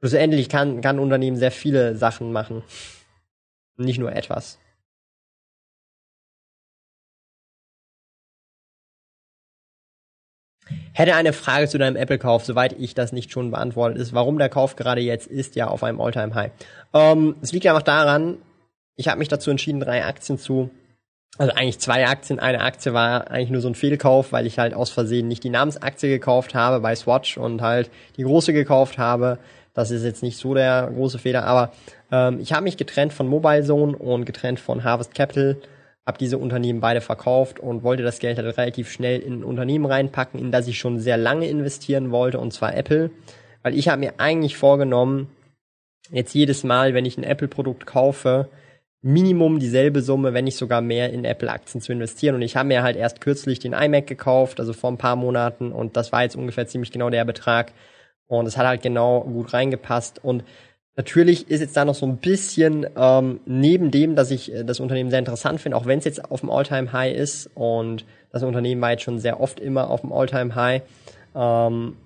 schlussendlich 0.00 0.48
kann, 0.48 0.80
kann 0.80 0.96
ein 0.96 1.00
Unternehmen 1.00 1.36
sehr 1.36 1.52
viele 1.52 1.96
Sachen 1.96 2.32
machen. 2.32 2.64
Nicht 3.76 3.98
nur 3.98 4.12
etwas. 4.12 4.58
Hätte 10.92 11.14
eine 11.14 11.32
Frage 11.32 11.68
zu 11.68 11.78
deinem 11.78 11.94
Apple-Kauf, 11.94 12.44
soweit 12.44 12.72
ich 12.72 12.94
das 12.94 13.12
nicht 13.12 13.30
schon 13.30 13.52
beantwortet 13.52 13.98
ist, 13.98 14.14
warum 14.14 14.38
der 14.38 14.48
Kauf 14.48 14.74
gerade 14.74 15.00
jetzt 15.00 15.28
ist, 15.28 15.54
ja 15.54 15.68
auf 15.68 15.84
einem 15.84 16.00
All-Time-High. 16.00 16.50
Ähm, 16.92 17.36
es 17.40 17.52
liegt 17.52 17.64
ja 17.64 17.72
einfach 17.72 17.84
daran, 17.84 18.38
ich 18.96 19.06
habe 19.06 19.20
mich 19.20 19.28
dazu 19.28 19.50
entschieden, 19.50 19.78
drei 19.78 20.04
Aktien 20.04 20.38
zu 20.38 20.70
also 21.38 21.52
eigentlich 21.52 21.78
zwei 21.78 22.06
Aktien. 22.06 22.38
Eine 22.38 22.60
Aktie 22.60 22.92
war 22.92 23.30
eigentlich 23.30 23.50
nur 23.50 23.60
so 23.60 23.68
ein 23.68 23.74
Fehlkauf, 23.74 24.32
weil 24.32 24.46
ich 24.46 24.58
halt 24.58 24.74
aus 24.74 24.90
Versehen 24.90 25.28
nicht 25.28 25.44
die 25.44 25.50
Namensaktie 25.50 26.08
gekauft 26.08 26.54
habe 26.54 26.80
bei 26.80 26.94
Swatch 26.94 27.36
und 27.38 27.62
halt 27.62 27.90
die 28.16 28.22
große 28.22 28.52
gekauft 28.52 28.98
habe. 28.98 29.38
Das 29.74 29.90
ist 29.90 30.04
jetzt 30.04 30.22
nicht 30.22 30.38
so 30.38 30.54
der 30.54 30.90
große 30.94 31.18
Fehler, 31.18 31.44
aber 31.44 31.72
ähm, 32.10 32.40
ich 32.40 32.52
habe 32.52 32.64
mich 32.64 32.78
getrennt 32.78 33.12
von 33.12 33.28
Mobile 33.28 33.62
Zone 33.62 33.96
und 33.96 34.24
getrennt 34.24 34.58
von 34.58 34.84
Harvest 34.84 35.14
Capital, 35.14 35.56
habe 36.06 36.18
diese 36.18 36.38
Unternehmen 36.38 36.80
beide 36.80 37.02
verkauft 37.02 37.60
und 37.60 37.82
wollte 37.82 38.02
das 38.02 38.18
Geld 38.18 38.38
halt 38.38 38.56
relativ 38.56 38.90
schnell 38.90 39.20
in 39.20 39.40
ein 39.40 39.44
Unternehmen 39.44 39.84
reinpacken, 39.84 40.40
in 40.40 40.50
das 40.50 40.66
ich 40.66 40.78
schon 40.78 40.98
sehr 40.98 41.18
lange 41.18 41.48
investieren 41.48 42.10
wollte, 42.10 42.38
und 42.38 42.52
zwar 42.52 42.74
Apple. 42.74 43.10
Weil 43.62 43.74
ich 43.74 43.88
habe 43.88 44.00
mir 44.00 44.14
eigentlich 44.18 44.56
vorgenommen, 44.56 45.28
jetzt 46.10 46.34
jedes 46.34 46.64
Mal, 46.64 46.94
wenn 46.94 47.04
ich 47.04 47.18
ein 47.18 47.24
Apple-Produkt 47.24 47.84
kaufe, 47.84 48.48
Minimum 49.02 49.58
dieselbe 49.58 50.02
Summe, 50.02 50.34
wenn 50.34 50.44
nicht 50.44 50.56
sogar 50.56 50.80
mehr 50.80 51.12
in 51.12 51.24
Apple-Aktien 51.24 51.80
zu 51.80 51.92
investieren. 51.92 52.34
Und 52.34 52.42
ich 52.42 52.56
habe 52.56 52.68
mir 52.68 52.82
halt 52.82 52.96
erst 52.96 53.20
kürzlich 53.20 53.58
den 53.58 53.72
iMac 53.72 54.06
gekauft, 54.06 54.58
also 54.58 54.72
vor 54.72 54.90
ein 54.90 54.98
paar 54.98 55.16
Monaten, 55.16 55.70
und 55.72 55.96
das 55.96 56.12
war 56.12 56.22
jetzt 56.22 56.36
ungefähr 56.36 56.66
ziemlich 56.66 56.90
genau 56.90 57.10
der 57.10 57.24
Betrag. 57.24 57.72
Und 58.26 58.46
es 58.46 58.56
hat 58.56 58.66
halt 58.66 58.82
genau 58.82 59.20
gut 59.20 59.52
reingepasst. 59.52 60.24
Und 60.24 60.42
natürlich 60.96 61.48
ist 61.50 61.60
jetzt 61.60 61.76
da 61.76 61.84
noch 61.84 61.94
so 61.94 62.06
ein 62.06 62.16
bisschen 62.16 62.86
ähm, 62.96 63.40
neben 63.46 63.90
dem, 63.90 64.16
dass 64.16 64.30
ich 64.30 64.52
äh, 64.52 64.64
das 64.64 64.80
Unternehmen 64.80 65.10
sehr 65.10 65.20
interessant 65.20 65.60
finde, 65.60 65.76
auch 65.76 65.86
wenn 65.86 65.98
es 65.98 66.04
jetzt 66.04 66.30
auf 66.30 66.40
dem 66.40 66.50
All-Time-High 66.50 67.14
ist 67.14 67.50
und 67.54 68.04
das 68.32 68.42
Unternehmen 68.42 68.80
war 68.80 68.90
jetzt 68.90 69.02
schon 69.02 69.18
sehr 69.18 69.40
oft 69.40 69.60
immer 69.60 69.88
auf 69.88 70.00
dem 70.00 70.12
All-Time-High. 70.12 70.82
Ähm, 71.34 71.96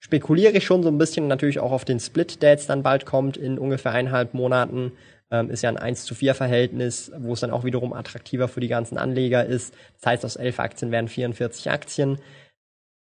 spekuliere 0.00 0.52
ich 0.52 0.64
schon 0.64 0.82
so 0.82 0.88
ein 0.88 0.98
bisschen 0.98 1.28
natürlich 1.28 1.60
auch 1.60 1.72
auf 1.72 1.84
den 1.84 2.00
Split, 2.00 2.42
der 2.42 2.50
jetzt 2.50 2.70
dann 2.70 2.82
bald 2.82 3.04
kommt 3.04 3.36
in 3.36 3.58
ungefähr 3.58 3.92
eineinhalb 3.92 4.34
Monaten 4.34 4.92
ähm, 5.32 5.50
ist 5.50 5.62
ja 5.62 5.70
ein 5.70 5.78
1 5.78 6.04
zu 6.04 6.14
4 6.14 6.34
Verhältnis, 6.34 7.10
wo 7.16 7.32
es 7.32 7.40
dann 7.40 7.50
auch 7.50 7.64
wiederum 7.64 7.94
attraktiver 7.94 8.46
für 8.46 8.60
die 8.60 8.68
ganzen 8.68 8.98
Anleger 8.98 9.44
ist. 9.44 9.74
Das 10.00 10.12
heißt, 10.12 10.24
aus 10.24 10.36
11 10.36 10.60
Aktien 10.60 10.92
werden 10.92 11.08
44 11.08 11.70
Aktien. 11.70 12.18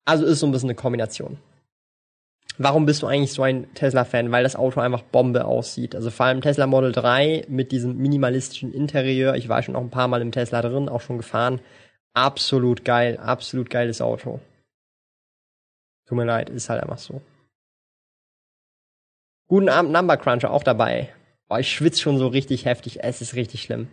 Also 0.06 0.26
ist 0.26 0.42
so 0.42 0.46
ein 0.46 0.52
bisschen 0.52 0.70
eine 0.70 0.76
Kombination. 0.76 1.38
Warum 2.60 2.86
bist 2.86 3.02
du 3.02 3.08
eigentlich 3.08 3.34
so 3.34 3.44
ein 3.44 3.74
Tesla-Fan? 3.76 4.32
Weil 4.32 4.44
das 4.44 4.56
Auto 4.56 4.80
einfach 4.80 5.04
Bombe 5.04 5.46
aussieht. 5.46 5.96
Also 5.96 6.10
vor 6.10 6.26
allem 6.26 6.42
Tesla 6.42 6.68
Model 6.68 6.92
3 6.92 7.46
mit 7.48 7.72
diesem 7.72 7.98
minimalistischen 7.98 8.74
Interieur. 8.74 9.36
Ich 9.36 9.48
war 9.48 9.62
schon 9.64 9.76
auch 9.76 9.82
ein 9.82 9.92
paar 9.92 10.08
Mal 10.08 10.22
im 10.22 10.32
Tesla 10.32 10.62
drin, 10.62 10.90
auch 10.90 11.02
schon 11.02 11.18
gefahren. 11.18 11.62
Absolut 12.14 12.84
geil, 12.84 13.18
absolut 13.18 13.70
geiles 13.70 14.02
Auto. 14.02 14.40
Tut 16.08 16.18
mir 16.18 16.26
leid, 16.26 16.50
ist 16.50 16.70
halt 16.70 16.82
einfach 16.82 16.98
so. 16.98 17.22
Guten 19.48 19.70
Abend, 19.70 19.92
Number 19.92 20.18
Cruncher, 20.18 20.52
auch 20.52 20.64
dabei. 20.64 21.14
Boah, 21.50 21.60
ich 21.60 21.70
schwitze 21.72 22.02
schon 22.02 22.18
so 22.18 22.28
richtig 22.28 22.66
heftig. 22.66 23.04
Es 23.04 23.22
ist 23.22 23.36
richtig 23.36 23.62
schlimm. 23.64 23.88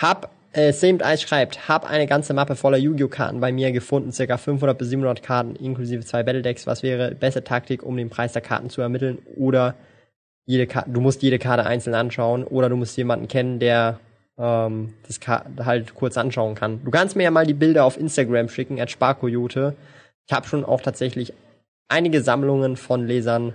Hab, 0.00 0.30
äh, 0.52 0.72
Samed 0.72 1.02
Ice 1.02 1.22
schreibt, 1.22 1.68
hab 1.68 1.88
eine 1.88 2.06
ganze 2.06 2.34
Mappe 2.34 2.56
voller 2.56 2.78
Yu-Gi-Oh! 2.78 3.08
Karten 3.08 3.40
bei 3.40 3.52
mir 3.52 3.70
gefunden, 3.72 4.12
circa 4.12 4.36
500 4.38 4.76
bis 4.76 4.88
700 4.90 5.22
Karten, 5.22 5.54
inklusive 5.56 6.04
zwei 6.04 6.22
Battledecks. 6.24 6.66
Was 6.66 6.82
wäre 6.82 7.14
beste 7.14 7.44
Taktik, 7.44 7.82
um 7.82 7.96
den 7.96 8.10
Preis 8.10 8.32
der 8.32 8.42
Karten 8.42 8.70
zu 8.70 8.82
ermitteln? 8.82 9.18
Oder 9.36 9.76
jede 10.46 10.66
Karte, 10.66 10.90
du 10.90 11.00
musst 11.00 11.22
jede 11.22 11.38
Karte 11.38 11.64
einzeln 11.66 11.94
anschauen, 11.94 12.44
oder 12.44 12.68
du 12.68 12.76
musst 12.76 12.96
jemanden 12.96 13.28
kennen, 13.28 13.60
der 13.60 14.00
ähm, 14.38 14.94
das 15.06 15.20
halt 15.26 15.94
kurz 15.94 16.16
anschauen 16.16 16.54
kann. 16.54 16.84
Du 16.84 16.90
kannst 16.90 17.16
mir 17.16 17.24
ja 17.24 17.30
mal 17.30 17.46
die 17.46 17.54
Bilder 17.54 17.84
auf 17.84 17.98
Instagram 17.98 18.48
schicken, 18.48 18.80
at 18.80 18.90
Sparkoyote. 18.90 19.76
Ich 20.26 20.32
habe 20.32 20.46
schon 20.46 20.64
auch 20.64 20.80
tatsächlich 20.80 21.32
einige 21.88 22.22
Sammlungen 22.22 22.76
von 22.76 23.06
Lesern 23.06 23.54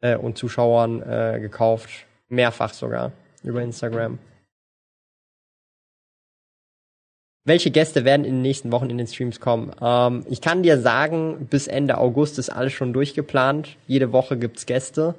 äh, 0.00 0.16
und 0.16 0.36
Zuschauern 0.36 1.02
äh, 1.02 1.38
gekauft. 1.40 1.90
Mehrfach 2.28 2.72
sogar 2.72 3.12
über 3.42 3.62
Instagram. 3.62 4.18
Welche 7.44 7.72
Gäste 7.72 8.04
werden 8.04 8.24
in 8.24 8.34
den 8.34 8.42
nächsten 8.42 8.70
Wochen 8.70 8.88
in 8.88 8.98
den 8.98 9.06
Streams 9.08 9.40
kommen? 9.40 9.72
Ähm, 9.80 10.24
ich 10.30 10.40
kann 10.40 10.62
dir 10.62 10.78
sagen, 10.78 11.48
bis 11.50 11.66
Ende 11.66 11.98
August 11.98 12.38
ist 12.38 12.50
alles 12.50 12.72
schon 12.72 12.92
durchgeplant. 12.92 13.76
Jede 13.88 14.12
Woche 14.12 14.36
gibt's 14.38 14.66
Gäste. 14.66 15.16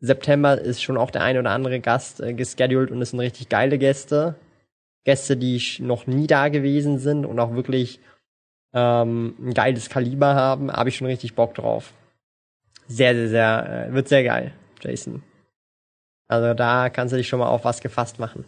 September 0.00 0.58
ist 0.58 0.82
schon 0.82 0.96
auch 0.96 1.10
der 1.10 1.22
ein 1.22 1.38
oder 1.38 1.50
andere 1.50 1.80
Gast 1.80 2.20
äh, 2.20 2.32
gescheduled 2.32 2.90
und 2.90 3.02
es 3.02 3.10
sind 3.10 3.20
richtig 3.20 3.48
geile 3.48 3.78
Gäste. 3.78 4.34
Gäste, 5.04 5.36
die 5.36 5.62
noch 5.80 6.06
nie 6.06 6.26
da 6.26 6.48
gewesen 6.48 6.98
sind 6.98 7.24
und 7.26 7.38
auch 7.38 7.54
wirklich 7.54 8.00
ähm, 8.72 9.34
ein 9.38 9.54
geiles 9.54 9.88
Kaliber 9.88 10.34
haben, 10.34 10.72
habe 10.72 10.88
ich 10.88 10.96
schon 10.96 11.06
richtig 11.06 11.34
Bock 11.34 11.54
drauf. 11.54 11.92
Sehr, 12.86 13.14
sehr, 13.14 13.28
sehr, 13.28 13.88
äh, 13.88 13.94
wird 13.94 14.08
sehr 14.08 14.24
geil, 14.24 14.52
Jason. 14.80 15.22
Also 16.28 16.54
da 16.54 16.90
kannst 16.90 17.12
du 17.12 17.16
dich 17.16 17.28
schon 17.28 17.38
mal 17.40 17.48
auf 17.48 17.64
was 17.64 17.80
gefasst 17.80 18.18
machen. 18.18 18.44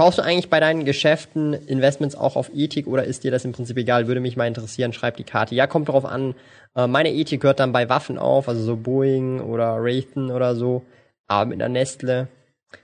Schaust 0.00 0.16
du 0.16 0.22
eigentlich 0.22 0.48
bei 0.48 0.60
deinen 0.60 0.86
Geschäften 0.86 1.52
Investments 1.52 2.14
auch 2.14 2.34
auf 2.34 2.50
Ethik 2.54 2.86
oder 2.86 3.04
ist 3.04 3.22
dir 3.22 3.30
das 3.30 3.44
im 3.44 3.52
Prinzip 3.52 3.76
egal? 3.76 4.06
Würde 4.06 4.22
mich 4.22 4.34
mal 4.34 4.46
interessieren, 4.46 4.94
schreib 4.94 5.18
die 5.18 5.24
Karte. 5.24 5.54
Ja, 5.54 5.66
kommt 5.66 5.90
drauf 5.90 6.06
an. 6.06 6.34
Äh, 6.74 6.86
meine 6.86 7.12
Ethik 7.12 7.44
hört 7.44 7.60
dann 7.60 7.72
bei 7.72 7.90
Waffen 7.90 8.16
auf, 8.16 8.48
also 8.48 8.62
so 8.62 8.76
Boeing 8.76 9.40
oder 9.40 9.76
Raytheon 9.78 10.30
oder 10.30 10.54
so, 10.54 10.84
aber 11.26 11.44
mit 11.44 11.60
einer 11.60 11.68
Nestle. 11.68 12.28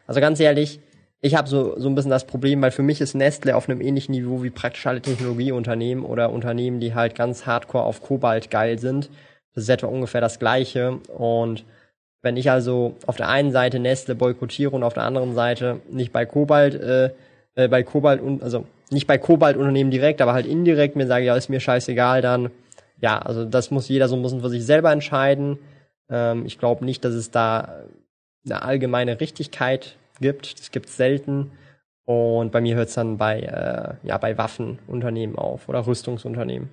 Also 0.07 0.21
ganz 0.21 0.41
ehrlich, 0.41 0.79
ich 1.23 1.35
habe 1.37 1.49
so, 1.49 1.81
so 1.81 1.89
ein 1.89 1.95
bisschen 1.95 2.11
das 2.11 2.27
Problem, 2.27 2.61
weil 2.61 2.71
für 2.71 2.83
mich 2.83 3.01
ist 3.01 3.15
Nestle 3.15 3.57
auf 3.57 3.67
einem 3.67 3.81
ähnlichen 3.81 4.13
Niveau 4.13 4.43
wie 4.43 4.51
praktisch 4.51 4.87
alle 4.87 5.01
Technologieunternehmen 5.01 6.05
oder 6.05 6.31
Unternehmen, 6.31 6.81
die 6.81 6.95
halt 6.95 7.15
ganz 7.15 7.47
hardcore 7.47 7.85
auf 7.85 8.03
Kobalt 8.03 8.51
geil 8.51 8.79
sind. 8.79 9.09
Das 9.55 9.65
ist 9.65 9.71
etwa 9.71 9.87
ungefähr 9.87 10.21
das 10.21 10.39
Gleiche. 10.39 10.99
Und 11.17 11.65
wenn 12.27 12.37
ich 12.37 12.51
also 12.51 12.97
auf 13.07 13.17
der 13.17 13.29
einen 13.29 13.53
Seite 13.53 13.79
Nestle 13.79 14.17
boykottiere 14.17 14.73
und 14.73 14.83
auf 14.83 14.95
der 14.95 15.05
anderen 15.05 15.33
Seite 15.35 15.81
nicht 15.89 16.13
bei 16.13 16.27
Kobalt, 16.27 16.75
äh, 16.75 17.11
äh, 17.55 17.69
bei 17.69 17.85
Kobalt 17.85 18.21
und 18.21 18.43
also 18.43 18.67
nicht 18.91 19.07
bei 19.07 19.17
Kobalt-Unternehmen 19.17 19.93
direkt, 19.93 20.21
aber 20.21 20.33
halt 20.33 20.45
indirekt 20.45 20.97
mir 20.97 21.07
sage, 21.07 21.25
ja, 21.25 21.37
ist 21.37 21.49
mir 21.49 21.61
scheißegal, 21.61 22.23
dann 22.23 22.51
ja, 23.01 23.21
also 23.21 23.45
das 23.45 23.71
muss 23.71 23.89
jeder 23.89 24.09
so 24.09 24.17
ein 24.17 24.23
bisschen 24.23 24.41
für 24.41 24.49
sich 24.49 24.67
selber 24.67 24.91
entscheiden. 24.91 25.59
Ähm, 26.11 26.47
ich 26.47 26.59
glaube 26.59 26.85
nicht, 26.85 27.05
dass 27.05 27.15
es 27.15 27.31
da 27.31 27.85
eine 28.45 28.63
allgemeine 28.63 29.21
Richtigkeit 29.21 29.95
gibt. 30.21 30.59
Das 30.59 30.73
gibt 30.73 30.89
es 30.89 30.97
selten. 30.97 31.53
Und 32.07 32.51
bei 32.51 32.61
mir 32.61 32.75
hört 32.75 32.89
es 32.89 32.95
dann 32.95 33.19
bei, 33.19 33.41
äh, 33.41 34.07
ja, 34.07 34.19
bei 34.19 34.37
Waffenunternehmen 34.37 35.37
auf 35.37 35.69
oder 35.69 35.87
Rüstungsunternehmen. 35.87 36.71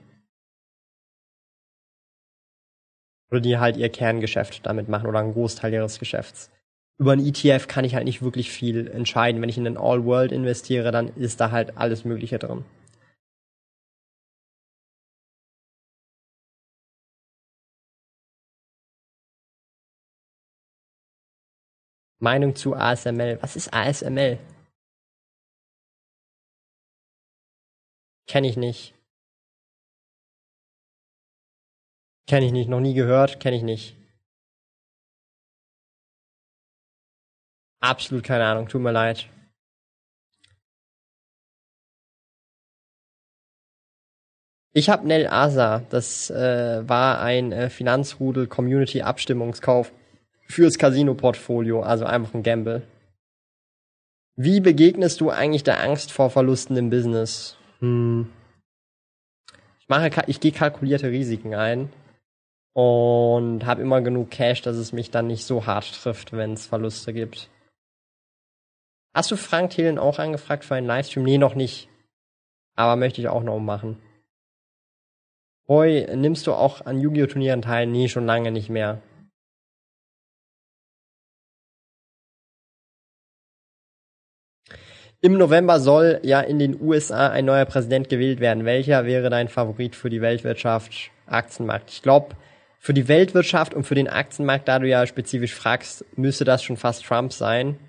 Oder 3.33 3.41
die 3.41 3.57
halt 3.57 3.77
ihr 3.77 3.89
Kerngeschäft 3.89 4.63
damit 4.63 4.89
machen 4.89 5.07
oder 5.07 5.17
einen 5.17 5.33
Großteil 5.33 5.73
ihres 5.73 5.97
Geschäfts. 5.97 6.51
Über 6.99 7.13
einen 7.13 7.25
ETF 7.25 7.67
kann 7.67 7.83
ich 7.83 7.95
halt 7.95 8.05
nicht 8.05 8.21
wirklich 8.21 8.51
viel 8.51 8.85
entscheiden. 8.87 9.41
Wenn 9.41 9.49
ich 9.49 9.57
in 9.57 9.63
den 9.63 9.75
All-World 9.75 10.31
investiere, 10.31 10.91
dann 10.91 11.07
ist 11.15 11.41
da 11.41 11.49
halt 11.49 11.75
alles 11.75 12.05
Mögliche 12.05 12.37
drin. 12.37 12.63
Meinung 22.19 22.55
zu 22.55 22.75
ASML. 22.75 23.39
Was 23.41 23.55
ist 23.55 23.73
ASML? 23.73 24.37
Kenne 28.27 28.47
ich 28.47 28.57
nicht. 28.57 28.93
Kenne 32.27 32.45
ich 32.45 32.51
nicht, 32.53 32.69
noch 32.69 32.79
nie 32.79 32.93
gehört, 32.93 33.39
kenne 33.39 33.57
ich 33.57 33.63
nicht. 33.63 33.95
Absolut 37.81 38.23
keine 38.23 38.45
Ahnung, 38.45 38.69
tut 38.69 38.81
mir 38.81 38.93
leid. 38.93 39.29
Ich 44.75 44.89
habe 44.89 45.05
Nel 45.05 45.27
Asa, 45.27 45.83
das 45.89 46.29
äh, 46.31 46.87
war 46.87 47.21
ein 47.21 47.51
äh, 47.51 47.69
Finanzrudel 47.69 48.47
Community 48.47 49.01
Abstimmungskauf 49.01 49.91
fürs 50.47 50.77
Casino-Portfolio, 50.77 51.81
also 51.81 52.05
einfach 52.05 52.33
ein 52.33 52.41
Gamble. 52.41 52.81
Wie 54.35 54.61
begegnest 54.61 55.21
du 55.21 55.29
eigentlich 55.29 55.63
der 55.63 55.83
Angst 55.83 56.11
vor 56.11 56.29
Verlusten 56.31 56.75
im 56.77 56.89
Business? 56.89 57.57
Hm. 57.79 58.29
Ich 59.79 59.89
mache, 59.89 60.09
ich 60.27 60.39
gehe 60.39 60.53
kalkulierte 60.53 61.09
Risiken 61.11 61.53
ein 61.53 61.89
und 62.73 63.65
habe 63.65 63.81
immer 63.81 64.01
genug 64.01 64.31
Cash, 64.31 64.61
dass 64.61 64.75
es 64.75 64.93
mich 64.93 65.11
dann 65.11 65.27
nicht 65.27 65.45
so 65.45 65.65
hart 65.65 65.93
trifft, 65.93 66.33
wenn 66.33 66.53
es 66.53 66.65
Verluste 66.65 67.13
gibt. 67.13 67.49
Hast 69.13 69.29
du 69.29 69.37
Frank 69.37 69.71
Thelen 69.71 69.99
auch 69.99 70.17
angefragt 70.17 70.65
für 70.65 70.75
einen 70.75 70.87
Livestream? 70.87 71.23
Nee, 71.23 71.37
noch 71.37 71.53
nicht. 71.53 71.87
Aber 72.75 72.95
möchte 72.95 73.21
ich 73.21 73.27
auch 73.27 73.43
noch 73.43 73.59
machen. 73.59 74.01
Boy, 75.67 76.07
nimmst 76.15 76.47
du 76.47 76.53
auch 76.53 76.81
an 76.81 76.99
Yu-Gi-Oh! 76.99 77.27
Turnieren 77.27 77.61
teil? 77.61 77.85
Nee, 77.87 78.09
schon 78.09 78.25
lange 78.25 78.51
nicht 78.51 78.69
mehr. 78.69 79.01
Im 85.21 85.37
November 85.37 85.79
soll 85.79 86.19
ja 86.23 86.41
in 86.41 86.59
den 86.59 86.81
USA 86.81 87.29
ein 87.29 87.45
neuer 87.45 87.63
Präsident 87.63 88.09
gewählt 88.09 88.41
werden. 88.41 88.65
Welcher 88.65 89.05
wäre 89.05 89.29
dein 89.29 89.47
Favorit 89.47 89.95
für 89.95 90.09
die 90.09 90.19
Weltwirtschaft, 90.19 91.11
Aktienmarkt? 91.27 91.91
Ich 91.91 92.01
glaube, 92.01 92.35
für 92.83 92.93
die 92.93 93.07
Weltwirtschaft 93.07 93.73
und 93.73 93.85
für 93.85 93.95
den 93.95 94.09
Aktienmarkt, 94.09 94.67
da 94.67 94.77
du 94.77 94.89
ja 94.89 95.07
spezifisch 95.07 95.55
fragst, 95.55 96.03
müsste 96.17 96.43
das 96.43 96.63
schon 96.63 96.75
fast 96.75 97.05
Trump 97.05 97.31
sein. 97.31 97.79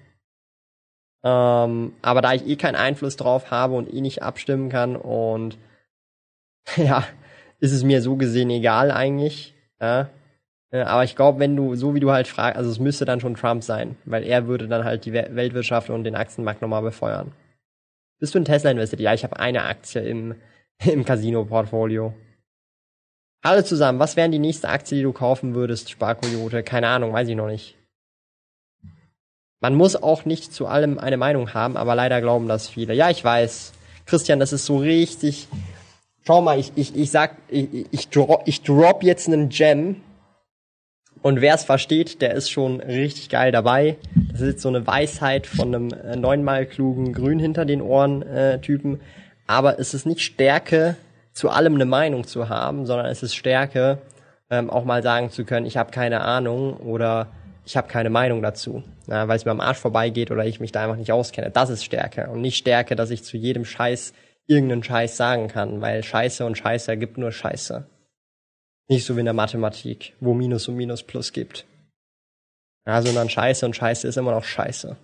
Ähm, 1.24 1.94
aber 2.00 2.22
da 2.22 2.32
ich 2.32 2.46
eh 2.46 2.54
keinen 2.54 2.76
Einfluss 2.76 3.16
drauf 3.16 3.50
habe 3.50 3.74
und 3.74 3.92
eh 3.92 4.00
nicht 4.00 4.22
abstimmen 4.22 4.68
kann 4.68 4.94
und 4.94 5.58
ja, 6.76 7.04
ist 7.58 7.72
es 7.72 7.82
mir 7.82 8.02
so 8.02 8.14
gesehen 8.14 8.50
egal 8.50 8.92
eigentlich. 8.92 9.54
Ja. 9.80 10.10
Aber 10.70 11.02
ich 11.02 11.16
glaube, 11.16 11.40
wenn 11.40 11.56
du, 11.56 11.74
so 11.74 11.96
wie 11.96 12.00
du 12.00 12.12
halt 12.12 12.28
fragst, 12.28 12.56
also 12.56 12.70
es 12.70 12.78
müsste 12.78 13.04
dann 13.04 13.20
schon 13.20 13.34
Trump 13.34 13.64
sein, 13.64 13.96
weil 14.04 14.22
er 14.22 14.46
würde 14.46 14.68
dann 14.68 14.84
halt 14.84 15.06
die 15.06 15.12
Weltwirtschaft 15.12 15.90
und 15.90 16.04
den 16.04 16.14
Aktienmarkt 16.14 16.62
nochmal 16.62 16.82
befeuern. 16.82 17.32
Bist 18.20 18.34
du 18.34 18.38
in 18.38 18.44
Tesla 18.44 18.70
investiert? 18.70 19.00
Ja, 19.00 19.12
ich 19.12 19.24
habe 19.24 19.40
eine 19.40 19.64
Aktie 19.64 20.02
im, 20.02 20.36
im 20.84 21.04
Casino-Portfolio. 21.04 22.14
Hallo 23.46 23.60
zusammen, 23.60 23.98
was 23.98 24.16
wären 24.16 24.32
die 24.32 24.38
nächste 24.38 24.70
Aktie, 24.70 24.96
die 24.96 25.02
du 25.02 25.12
kaufen 25.12 25.54
würdest, 25.54 25.90
Sparkoyote? 25.90 26.62
Keine 26.62 26.88
Ahnung, 26.88 27.12
weiß 27.12 27.28
ich 27.28 27.36
noch 27.36 27.48
nicht. 27.48 27.76
Man 29.60 29.74
muss 29.74 29.96
auch 29.96 30.24
nicht 30.24 30.54
zu 30.54 30.66
allem 30.66 30.98
eine 30.98 31.18
Meinung 31.18 31.52
haben, 31.52 31.76
aber 31.76 31.94
leider 31.94 32.22
glauben 32.22 32.48
das 32.48 32.68
viele. 32.68 32.94
Ja, 32.94 33.10
ich 33.10 33.22
weiß. 33.22 33.72
Christian, 34.06 34.40
das 34.40 34.54
ist 34.54 34.64
so 34.64 34.78
richtig. 34.78 35.46
Schau 36.26 36.40
mal, 36.40 36.58
ich, 36.58 36.72
ich, 36.74 36.96
ich 36.96 37.10
sag, 37.10 37.36
ich, 37.48 37.86
ich, 37.90 38.08
drop, 38.08 38.44
ich 38.46 38.62
drop 38.62 39.02
jetzt 39.02 39.28
einen 39.28 39.50
Gem, 39.50 40.00
und 41.20 41.40
wer 41.40 41.54
es 41.54 41.64
versteht, 41.64 42.20
der 42.22 42.34
ist 42.34 42.50
schon 42.50 42.80
richtig 42.80 43.30
geil 43.30 43.52
dabei. 43.52 43.96
Das 44.30 44.42
ist 44.42 44.46
jetzt 44.46 44.62
so 44.62 44.68
eine 44.68 44.86
Weisheit 44.86 45.46
von 45.46 45.74
einem 45.74 45.90
äh, 45.90 46.16
neunmal 46.16 46.66
klugen 46.66 47.12
Grün 47.12 47.38
hinter 47.38 47.64
den 47.64 47.80
Ohren 47.80 48.20
äh, 48.22 48.58
Typen. 48.60 49.00
Aber 49.46 49.78
es 49.78 49.94
ist 49.94 50.04
nicht 50.04 50.20
Stärke, 50.20 50.96
zu 51.34 51.50
allem 51.50 51.74
eine 51.74 51.84
Meinung 51.84 52.26
zu 52.26 52.48
haben, 52.48 52.86
sondern 52.86 53.06
es 53.06 53.22
ist 53.22 53.34
Stärke, 53.34 53.98
ähm, 54.50 54.70
auch 54.70 54.84
mal 54.84 55.02
sagen 55.02 55.30
zu 55.30 55.44
können, 55.44 55.66
ich 55.66 55.76
habe 55.76 55.90
keine 55.90 56.20
Ahnung 56.22 56.76
oder 56.78 57.26
ich 57.66 57.76
habe 57.76 57.88
keine 57.88 58.10
Meinung 58.10 58.40
dazu, 58.40 58.84
ja, 59.06 59.26
weil 59.26 59.36
es 59.36 59.44
mir 59.44 59.50
am 59.50 59.60
Arsch 59.60 59.78
vorbeigeht 59.78 60.30
oder 60.30 60.46
ich 60.46 60.60
mich 60.60 60.72
da 60.72 60.84
einfach 60.84 60.96
nicht 60.96 61.12
auskenne. 61.12 61.50
Das 61.50 61.70
ist 61.70 61.84
Stärke 61.84 62.28
und 62.30 62.40
nicht 62.40 62.56
Stärke, 62.56 62.94
dass 62.94 63.10
ich 63.10 63.24
zu 63.24 63.36
jedem 63.36 63.64
Scheiß 63.64 64.14
irgendeinen 64.46 64.84
Scheiß 64.84 65.16
sagen 65.16 65.48
kann, 65.48 65.80
weil 65.80 66.02
Scheiße 66.02 66.44
und 66.44 66.56
Scheiße 66.56 66.90
ergibt 66.90 67.18
nur 67.18 67.32
Scheiße. 67.32 67.86
Nicht 68.88 69.06
so 69.06 69.16
wie 69.16 69.20
in 69.20 69.24
der 69.24 69.34
Mathematik, 69.34 70.12
wo 70.20 70.34
Minus 70.34 70.68
und 70.68 70.76
Minus 70.76 71.02
Plus 71.02 71.32
gibt. 71.32 71.64
Ja, 72.86 73.00
sondern 73.00 73.30
Scheiße 73.30 73.64
und 73.64 73.74
Scheiße 73.74 74.06
ist 74.06 74.18
immer 74.18 74.32
noch 74.32 74.44
Scheiße. 74.44 74.96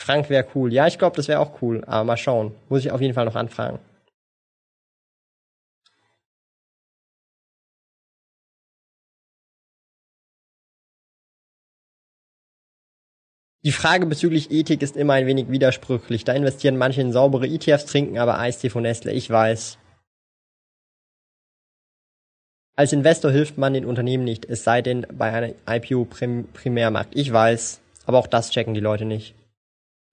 Frank 0.00 0.30
wäre 0.30 0.46
cool. 0.54 0.72
Ja, 0.72 0.86
ich 0.86 0.98
glaube, 0.98 1.16
das 1.16 1.28
wäre 1.28 1.40
auch 1.40 1.60
cool. 1.60 1.84
Aber 1.86 2.04
mal 2.04 2.16
schauen. 2.16 2.54
Muss 2.68 2.80
ich 2.84 2.90
auf 2.90 3.00
jeden 3.00 3.14
Fall 3.14 3.24
noch 3.24 3.34
anfragen. 3.34 3.78
Die 13.64 13.72
Frage 13.72 14.06
bezüglich 14.06 14.50
Ethik 14.50 14.82
ist 14.82 14.96
immer 14.96 15.14
ein 15.14 15.26
wenig 15.26 15.50
widersprüchlich. 15.50 16.24
Da 16.24 16.32
investieren 16.32 16.76
manche 16.78 17.00
in 17.00 17.12
saubere 17.12 17.46
ETFs, 17.46 17.86
trinken 17.86 18.18
aber 18.18 18.38
Eistee 18.38 18.70
von 18.70 18.82
Nestle. 18.82 19.12
Ich 19.12 19.28
weiß. 19.28 19.78
Als 22.76 22.92
Investor 22.92 23.32
hilft 23.32 23.58
man 23.58 23.74
den 23.74 23.84
Unternehmen 23.84 24.22
nicht, 24.22 24.44
es 24.44 24.62
sei 24.62 24.82
denn 24.82 25.04
bei 25.12 25.32
einer 25.32 25.52
IPO 25.68 26.04
prim 26.04 26.46
Primärmarkt. 26.54 27.16
Ich 27.16 27.32
weiß, 27.32 27.80
aber 28.06 28.18
auch 28.18 28.28
das 28.28 28.50
checken 28.52 28.72
die 28.72 28.80
Leute 28.80 29.04
nicht. 29.04 29.34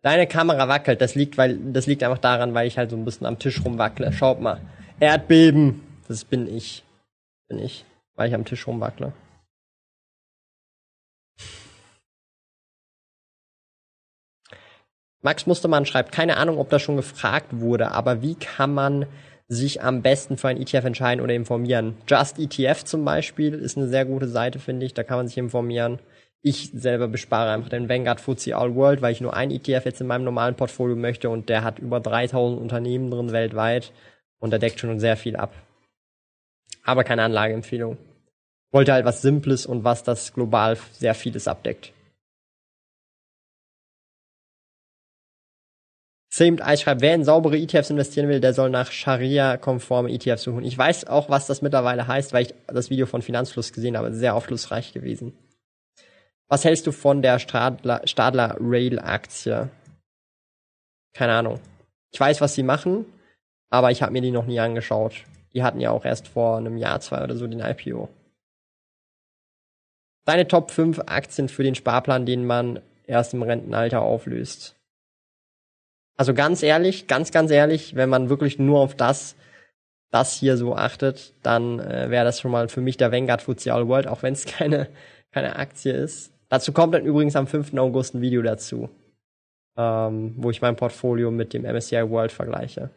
Deine 0.05 0.27
Kamera 0.27 0.67
wackelt, 0.67 1.01
das 1.01 1.15
liegt, 1.15 1.35
weil, 1.35 1.57
das 1.57 1.87
liegt 1.87 2.03
einfach 2.03 2.19
daran, 2.19 2.53
weil 2.53 2.67
ich 2.67 2.77
halt 2.77 2.91
so 2.91 2.95
ein 2.95 3.05
bisschen 3.05 3.25
am 3.25 3.39
Tisch 3.39 3.65
rumwackle. 3.65 4.13
Schaut 4.13 4.39
mal. 4.39 4.61
Erdbeben. 4.99 5.81
Das 6.07 6.23
bin 6.25 6.47
ich. 6.47 6.83
Bin 7.47 7.57
ich. 7.57 7.85
Weil 8.13 8.27
ich 8.27 8.35
am 8.35 8.45
Tisch 8.45 8.67
rumwackle. 8.67 9.13
Max 15.23 15.47
Mustermann 15.47 15.87
schreibt, 15.87 16.11
keine 16.11 16.37
Ahnung, 16.37 16.59
ob 16.59 16.69
das 16.69 16.83
schon 16.83 16.97
gefragt 16.97 17.47
wurde, 17.59 17.89
aber 17.89 18.21
wie 18.21 18.35
kann 18.35 18.75
man 18.75 19.07
sich 19.47 19.81
am 19.81 20.03
besten 20.03 20.37
für 20.37 20.49
ein 20.49 20.61
ETF 20.61 20.85
entscheiden 20.85 21.23
oder 21.23 21.33
informieren. 21.33 21.97
Just 22.07 22.37
ETF 22.37 22.83
zum 22.83 23.05
Beispiel 23.05 23.55
ist 23.55 23.75
eine 23.75 23.87
sehr 23.87 24.05
gute 24.05 24.27
Seite, 24.27 24.59
finde 24.59 24.85
ich. 24.85 24.93
Da 24.93 25.01
kann 25.01 25.17
man 25.17 25.27
sich 25.27 25.39
informieren. 25.39 25.97
Ich 26.47 26.69
selber 26.75 27.07
bespare 27.07 27.53
einfach 27.53 27.69
den 27.69 27.89
Vanguard 27.89 28.21
FTSE 28.21 28.55
All 28.55 28.75
World, 28.75 29.01
weil 29.01 29.11
ich 29.11 29.19
nur 29.19 29.33
ein 29.33 29.49
ETF 29.49 29.83
jetzt 29.85 29.99
in 29.99 30.05
meinem 30.05 30.25
normalen 30.25 30.53
Portfolio 30.53 30.95
möchte 30.95 31.27
und 31.31 31.49
der 31.49 31.63
hat 31.63 31.79
über 31.79 31.99
3000 31.99 32.61
Unternehmen 32.61 33.09
drin 33.09 33.31
weltweit 33.31 33.91
und 34.37 34.51
der 34.51 34.59
deckt 34.59 34.79
schon 34.79 34.99
sehr 34.99 35.17
viel 35.17 35.37
ab. 35.37 35.55
Aber 36.83 37.03
keine 37.03 37.23
Anlageempfehlung. 37.23 37.97
Wollte 38.71 38.93
halt 38.93 39.05
was 39.05 39.23
Simples 39.23 39.65
und 39.65 39.85
was 39.85 40.03
das 40.03 40.33
global 40.33 40.77
sehr 40.91 41.15
vieles 41.15 41.47
abdeckt. 41.47 41.93
Samed 46.31 46.61
Ice 46.61 46.83
schreibt, 46.83 47.01
wer 47.01 47.15
in 47.15 47.23
saubere 47.23 47.57
ETFs 47.57 47.89
investieren 47.89 48.29
will, 48.29 48.39
der 48.39 48.53
soll 48.53 48.69
nach 48.69 48.91
Scharia-konforme 48.91 50.11
ETFs 50.11 50.43
suchen. 50.43 50.63
Ich 50.63 50.77
weiß 50.77 51.07
auch, 51.07 51.27
was 51.27 51.47
das 51.47 51.63
mittlerweile 51.63 52.05
heißt, 52.05 52.33
weil 52.33 52.43
ich 52.43 52.53
das 52.67 52.91
Video 52.91 53.07
von 53.07 53.23
Finanzfluss 53.23 53.73
gesehen 53.73 53.97
habe. 53.97 54.13
Sehr 54.13 54.35
aufschlussreich 54.35 54.93
gewesen. 54.93 55.33
Was 56.47 56.63
hältst 56.63 56.85
du 56.85 56.91
von 56.91 57.21
der 57.21 57.39
Stadler, 57.39 58.01
Stadler 58.05 58.57
Rail 58.59 58.99
Aktie? 58.99 59.69
Keine 61.13 61.33
Ahnung. 61.33 61.59
Ich 62.11 62.19
weiß, 62.19 62.39
was 62.41 62.53
sie 62.53 62.63
machen, 62.63 63.05
aber 63.69 63.91
ich 63.91 64.01
habe 64.01 64.11
mir 64.11 64.21
die 64.21 64.31
noch 64.31 64.45
nie 64.45 64.59
angeschaut. 64.59 65.23
Die 65.53 65.63
hatten 65.63 65.79
ja 65.79 65.91
auch 65.91 66.05
erst 66.05 66.27
vor 66.27 66.57
einem 66.57 66.77
Jahr, 66.77 66.99
zwei 66.99 67.23
oder 67.23 67.35
so 67.35 67.47
den 67.47 67.61
IPO. 67.61 68.09
Deine 70.25 70.47
Top 70.47 70.71
5 70.71 70.99
Aktien 71.07 71.49
für 71.49 71.63
den 71.63 71.75
Sparplan, 71.75 72.25
den 72.25 72.45
man 72.45 72.81
erst 73.05 73.33
im 73.33 73.43
Rentenalter 73.43 74.01
auflöst. 74.01 74.75
Also 76.17 76.33
ganz 76.33 76.63
ehrlich, 76.63 77.07
ganz, 77.07 77.31
ganz 77.31 77.51
ehrlich, 77.51 77.95
wenn 77.95 78.09
man 78.09 78.29
wirklich 78.29 78.59
nur 78.59 78.79
auf 78.79 78.95
das, 78.95 79.35
das 80.11 80.33
hier 80.33 80.57
so 80.57 80.75
achtet, 80.75 81.33
dann 81.43 81.79
äh, 81.79 82.09
wäre 82.09 82.25
das 82.25 82.39
schon 82.39 82.51
mal 82.51 82.69
für 82.69 82.81
mich 82.81 82.97
der 82.97 83.11
Vanguard 83.11 83.41
FTSE 83.41 83.73
All 83.73 83.87
World, 83.87 84.07
auch 84.07 84.23
wenn 84.23 84.33
es 84.33 84.45
keine, 84.45 84.89
keine 85.31 85.55
Aktie 85.57 85.93
ist. 85.93 86.34
Dazu 86.49 86.71
kommt 86.73 86.93
dann 86.93 87.05
übrigens 87.05 87.35
am 87.35 87.47
5. 87.47 87.73
August 87.75 88.15
ein 88.15 88.21
Video 88.21 88.41
dazu, 88.41 88.89
ähm, 89.77 90.35
wo 90.37 90.51
ich 90.51 90.61
mein 90.61 90.75
Portfolio 90.75 91.31
mit 91.31 91.53
dem 91.53 91.63
MSCI 91.63 92.09
World 92.09 92.31
vergleiche. 92.31 92.89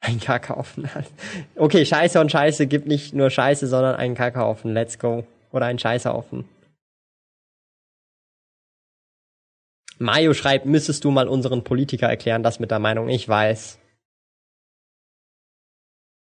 Ein 0.00 0.20
Kakaofen. 0.20 0.88
Okay, 1.56 1.84
Scheiße 1.84 2.20
und 2.20 2.30
Scheiße 2.30 2.66
gibt 2.66 2.86
nicht 2.86 3.14
nur 3.14 3.30
Scheiße, 3.30 3.66
sondern 3.66 3.96
einen 3.96 4.14
Kakaofen. 4.14 4.72
Let's 4.72 4.98
go. 4.98 5.24
Oder 5.52 5.66
einen 5.66 5.78
Scheißhaufen. 5.78 6.44
Mario 9.98 10.34
schreibt, 10.34 10.66
müsstest 10.66 11.04
du 11.04 11.10
mal 11.10 11.26
unseren 11.26 11.64
Politiker 11.64 12.06
erklären, 12.06 12.42
das 12.42 12.60
mit 12.60 12.70
der 12.70 12.78
Meinung, 12.78 13.08
ich 13.08 13.26
weiß. 13.26 13.78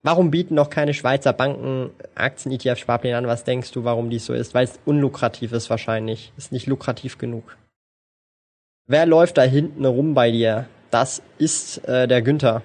Warum 0.03 0.31
bieten 0.31 0.55
noch 0.55 0.71
keine 0.71 0.95
Schweizer 0.95 1.33
Banken 1.33 1.91
Aktien-ETF-Sparpläne 2.15 3.17
an? 3.17 3.27
Was 3.27 3.45
denkst 3.45 3.73
du, 3.73 3.85
warum 3.85 4.11
dies 4.11 4.27
so 4.27 4.33
ist? 4.33 4.55
Weil 4.55 4.65
es 4.65 4.79
unlukrativ 4.85 5.53
ist 5.53 5.71
wahrscheinlich. 5.71 6.33
Ist 6.37 6.53
nicht 6.53 6.67
lukrativ 6.67 7.19
genug. 7.19 7.57
Wer 8.87 9.07
läuft 9.07 9.39
da 9.39 9.43
hinten 9.43 9.85
rum 9.85 10.15
bei 10.15 10.31
dir? 10.31 10.69
Das 10.91 11.21
ist 11.39 11.79
äh, 11.87 12.07
der 12.07 12.23
Günther. 12.23 12.63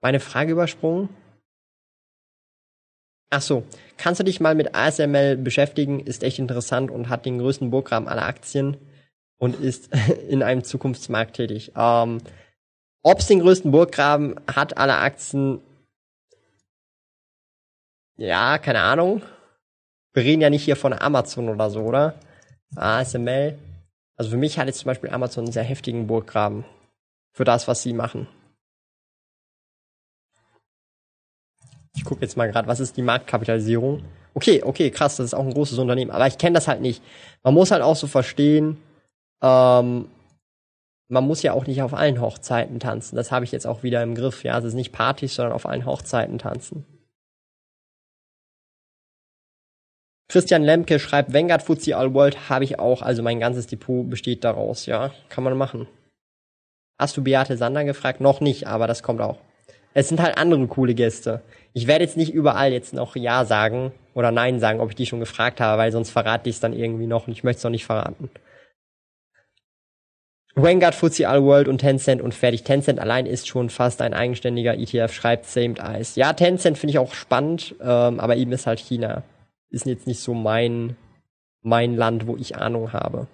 Meine 0.00 0.20
Frage 0.20 0.52
übersprungen? 0.52 1.08
Ach 3.30 3.42
so, 3.42 3.64
kannst 3.98 4.20
du 4.20 4.24
dich 4.24 4.40
mal 4.40 4.54
mit 4.54 4.74
ASML 4.74 5.36
beschäftigen? 5.36 6.00
Ist 6.00 6.22
echt 6.22 6.38
interessant 6.38 6.90
und 6.90 7.10
hat 7.10 7.26
den 7.26 7.38
größten 7.38 7.70
Burggraben 7.70 8.08
aller 8.08 8.24
Aktien 8.24 8.78
und 9.38 9.60
ist 9.60 9.90
in 10.28 10.42
einem 10.42 10.64
Zukunftsmarkt 10.64 11.36
tätig. 11.36 11.72
Ähm, 11.76 12.22
Ob 13.02 13.20
es 13.20 13.26
den 13.26 13.40
größten 13.40 13.70
Burggraben 13.70 14.36
hat 14.46 14.76
aller 14.76 15.00
Aktien, 15.00 15.60
ja, 18.18 18.58
keine 18.58 18.80
Ahnung. 18.80 19.22
Wir 20.12 20.24
reden 20.24 20.42
ja 20.42 20.50
nicht 20.50 20.64
hier 20.64 20.74
von 20.74 20.92
Amazon 20.92 21.48
oder 21.48 21.70
so, 21.70 21.82
oder? 21.82 22.18
ASML. 22.74 23.56
Also 24.16 24.30
für 24.30 24.36
mich 24.36 24.58
hat 24.58 24.66
jetzt 24.66 24.80
zum 24.80 24.86
Beispiel 24.86 25.10
Amazon 25.10 25.44
einen 25.44 25.52
sehr 25.52 25.62
heftigen 25.62 26.08
Burggraben. 26.08 26.64
Für 27.32 27.44
das, 27.44 27.68
was 27.68 27.82
sie 27.82 27.92
machen. 27.92 28.26
Ich 31.94 32.04
gucke 32.04 32.22
jetzt 32.22 32.36
mal 32.36 32.50
gerade, 32.50 32.66
was 32.66 32.80
ist 32.80 32.96
die 32.96 33.02
Marktkapitalisierung? 33.02 34.04
Okay, 34.34 34.62
okay, 34.64 34.90
krass, 34.90 35.16
das 35.16 35.26
ist 35.26 35.34
auch 35.34 35.44
ein 35.44 35.54
großes 35.54 35.78
Unternehmen. 35.78 36.10
Aber 36.10 36.26
ich 36.26 36.38
kenne 36.38 36.54
das 36.54 36.66
halt 36.66 36.80
nicht. 36.80 37.02
Man 37.44 37.54
muss 37.54 37.70
halt 37.70 37.82
auch 37.82 37.96
so 37.96 38.08
verstehen, 38.08 38.82
ähm, 39.40 40.10
man 41.08 41.26
muss 41.26 41.42
ja 41.42 41.54
auch 41.54 41.66
nicht 41.66 41.82
auf 41.82 41.94
allen 41.94 42.20
Hochzeiten 42.20 42.80
tanzen. 42.80 43.16
Das 43.16 43.32
habe 43.32 43.44
ich 43.44 43.52
jetzt 43.52 43.66
auch 43.66 43.82
wieder 43.82 44.02
im 44.02 44.14
Griff. 44.14 44.44
Ja, 44.44 44.58
es 44.58 44.64
ist 44.64 44.74
nicht 44.74 44.92
Partys, 44.92 45.34
sondern 45.34 45.54
auf 45.54 45.66
allen 45.66 45.86
Hochzeiten 45.86 46.38
tanzen. 46.38 46.84
Christian 50.30 50.62
Lemke 50.62 50.98
schreibt, 50.98 51.32
Vanguard 51.32 51.62
FTSE 51.62 51.96
All 51.96 52.12
World 52.12 52.50
habe 52.50 52.64
ich 52.64 52.78
auch, 52.78 53.00
also 53.00 53.22
mein 53.22 53.40
ganzes 53.40 53.66
Depot 53.66 54.08
besteht 54.08 54.44
daraus. 54.44 54.84
Ja, 54.84 55.10
kann 55.30 55.42
man 55.42 55.56
machen. 55.56 55.88
Hast 57.00 57.16
du 57.16 57.24
Beate 57.24 57.56
Sander 57.56 57.84
gefragt? 57.84 58.20
Noch 58.20 58.40
nicht, 58.40 58.66
aber 58.66 58.86
das 58.86 59.02
kommt 59.02 59.22
auch. 59.22 59.38
Es 59.94 60.08
sind 60.08 60.20
halt 60.20 60.36
andere 60.36 60.66
coole 60.66 60.94
Gäste. 60.94 61.40
Ich 61.72 61.86
werde 61.86 62.04
jetzt 62.04 62.18
nicht 62.18 62.34
überall 62.34 62.72
jetzt 62.72 62.92
noch 62.92 63.16
Ja 63.16 63.46
sagen 63.46 63.92
oder 64.12 64.30
Nein 64.30 64.60
sagen, 64.60 64.80
ob 64.80 64.90
ich 64.90 64.96
die 64.96 65.06
schon 65.06 65.20
gefragt 65.20 65.60
habe, 65.60 65.78
weil 65.78 65.92
sonst 65.92 66.10
verrate 66.10 66.50
ich 66.50 66.56
es 66.56 66.60
dann 66.60 66.74
irgendwie 66.74 67.06
noch 67.06 67.26
und 67.26 67.32
ich 67.32 67.42
möchte 67.42 67.58
es 67.58 67.64
noch 67.64 67.70
nicht 67.70 67.86
verraten. 67.86 68.28
Vanguard, 70.62 70.94
FTSE 70.94 71.28
All 71.28 71.42
World 71.44 71.68
und 71.68 71.78
Tencent 71.78 72.20
und 72.20 72.34
fertig. 72.34 72.64
Tencent 72.64 72.98
allein 72.98 73.26
ist 73.26 73.48
schon 73.48 73.70
fast 73.70 74.02
ein 74.02 74.14
eigenständiger 74.14 74.76
ETF, 74.76 75.12
schreibt 75.12 75.46
Samed 75.46 75.78
Eyes. 75.78 76.16
Ja, 76.16 76.32
Tencent 76.32 76.78
finde 76.78 76.92
ich 76.92 76.98
auch 76.98 77.14
spannend, 77.14 77.74
ähm, 77.80 78.20
aber 78.20 78.36
eben 78.36 78.52
ist 78.52 78.66
halt 78.66 78.80
China. 78.80 79.22
Ist 79.70 79.86
jetzt 79.86 80.06
nicht 80.06 80.20
so 80.20 80.34
mein, 80.34 80.96
mein 81.62 81.94
Land, 81.94 82.26
wo 82.26 82.36
ich 82.36 82.56
Ahnung 82.56 82.92
habe. 82.92 83.26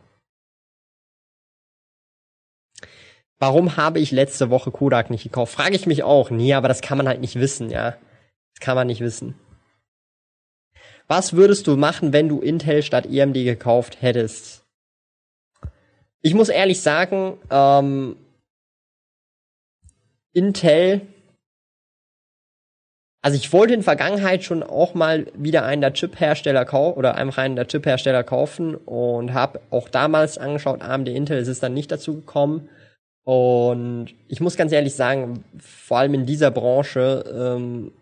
Warum 3.38 3.76
habe 3.76 4.00
ich 4.00 4.10
letzte 4.10 4.50
Woche 4.50 4.70
Kodak 4.70 5.10
nicht 5.10 5.24
gekauft? 5.24 5.54
Frage 5.54 5.76
ich 5.76 5.87
mich 5.87 6.02
auch. 6.02 6.30
Nee, 6.30 6.54
aber 6.54 6.68
das 6.68 6.80
kann 6.80 6.98
man 6.98 7.08
halt 7.08 7.20
nicht 7.20 7.37
wissen, 7.37 7.70
ja. 7.70 7.96
Das 8.54 8.60
kann 8.60 8.76
man 8.76 8.87
nicht 8.87 9.00
wissen. 9.00 9.34
Was 11.08 11.34
würdest 11.34 11.66
du 11.66 11.76
machen, 11.76 12.12
wenn 12.12 12.28
du 12.28 12.40
Intel 12.40 12.82
statt 12.82 13.06
EMD 13.06 13.34
gekauft 13.34 14.00
hättest? 14.00 14.63
Ich 16.24 16.32
muss 16.32 16.48
ehrlich 16.48 16.80
sagen, 16.80 17.37
ähm, 17.50 18.16
Intel, 20.32 21.02
also 23.20 23.37
ich 23.37 23.52
wollte 23.52 23.74
in 23.74 23.82
Vergangenheit 23.82 24.42
schon 24.42 24.62
auch 24.62 24.94
mal 24.94 25.26
wieder 25.34 25.66
einen 25.66 25.82
der 25.82 25.92
Chip-Hersteller 25.92 26.64
kaufen 26.64 26.98
oder 26.98 27.16
einfach 27.16 27.42
einen 27.42 27.56
der 27.56 27.66
Chip-Hersteller 27.66 28.24
kaufen 28.24 28.74
und 28.74 29.34
habe 29.34 29.60
auch 29.68 29.90
damals 29.90 30.38
angeschaut, 30.38 30.80
AMD 30.80 31.08
Intel, 31.08 31.37
es 31.37 31.48
ist 31.48 31.62
dann 31.62 31.74
nicht 31.74 31.92
dazu 31.92 32.14
gekommen. 32.14 32.70
Und 33.24 34.14
ich 34.28 34.40
muss 34.40 34.56
ganz 34.56 34.72
ehrlich 34.72 34.94
sagen, 34.94 35.44
vor 35.58 35.98
allem 35.98 36.14
in 36.14 36.24
dieser 36.24 36.50
Branche 36.50 37.22
ähm, 37.34 37.92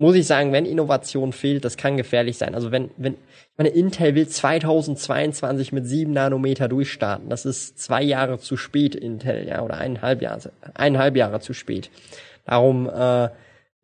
muss 0.00 0.16
ich 0.16 0.26
sagen, 0.26 0.52
wenn 0.52 0.64
Innovation 0.64 1.32
fehlt, 1.32 1.64
das 1.64 1.76
kann 1.76 1.98
gefährlich 1.98 2.38
sein. 2.38 2.54
Also 2.54 2.72
wenn, 2.72 2.90
wenn, 2.96 3.12
ich 3.12 3.58
meine, 3.58 3.68
Intel 3.68 4.14
will 4.14 4.26
2022 4.26 5.72
mit 5.72 5.86
7 5.86 6.10
Nanometer 6.10 6.68
durchstarten. 6.68 7.28
Das 7.28 7.44
ist 7.44 7.78
zwei 7.78 8.02
Jahre 8.02 8.38
zu 8.38 8.56
spät, 8.56 8.94
Intel, 8.94 9.46
ja, 9.46 9.62
oder 9.62 9.76
eineinhalb 9.76 10.22
Jahre, 10.22 10.52
eineinhalb 10.72 11.16
Jahre 11.16 11.40
zu 11.40 11.52
spät. 11.52 11.90
Darum, 12.46 12.88
äh, 12.88 13.28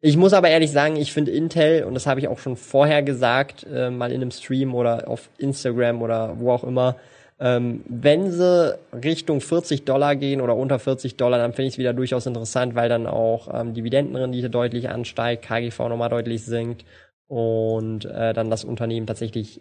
ich 0.00 0.16
muss 0.16 0.33
aber 0.33 0.48
ehrlich 0.48 0.72
sagen, 0.72 0.96
ich 0.96 1.12
finde 1.12 1.33
Intel, 1.33 1.85
und 1.85 1.92
das 1.92 2.07
habe 2.07 2.18
ich 2.18 2.29
auch 2.29 2.38
schon 2.38 2.57
vorher 2.57 3.02
gesagt, 3.02 3.66
äh, 3.70 3.90
mal 3.90 4.11
in 4.11 4.22
einem 4.22 4.31
Stream 4.31 4.74
oder 4.74 5.09
auf 5.09 5.29
Instagram 5.37 6.00
oder 6.00 6.40
wo 6.40 6.50
auch 6.50 6.64
immer, 6.64 6.96
ähm, 7.38 7.85
wenn 7.88 8.31
sie 8.33 8.79
Richtung 8.92 9.40
40 9.40 9.85
Dollar 9.85 10.16
gehen 10.16 10.40
oder 10.40 10.57
unter 10.57 10.79
40 10.79 11.16
Dollar, 11.16 11.38
dann 11.38 11.53
finde 11.53 11.68
ich 11.68 11.75
es 11.75 11.79
wieder 11.79 11.92
durchaus 11.92 12.27
interessant, 12.27 12.75
weil 12.75 12.88
dann 12.88 13.07
auch 13.07 13.49
ähm, 13.53 13.75
Dividendenrendite 13.75 14.49
deutlich 14.49 14.88
ansteigt, 14.88 15.44
KGV 15.44 15.79
nochmal 15.88 16.09
deutlich 16.09 16.44
sinkt 16.44 16.85
und 17.29 18.07
äh, 18.07 18.33
dann 18.33 18.51
das 18.51 18.64
Unternehmen 18.64 19.07
tatsächlich 19.07 19.61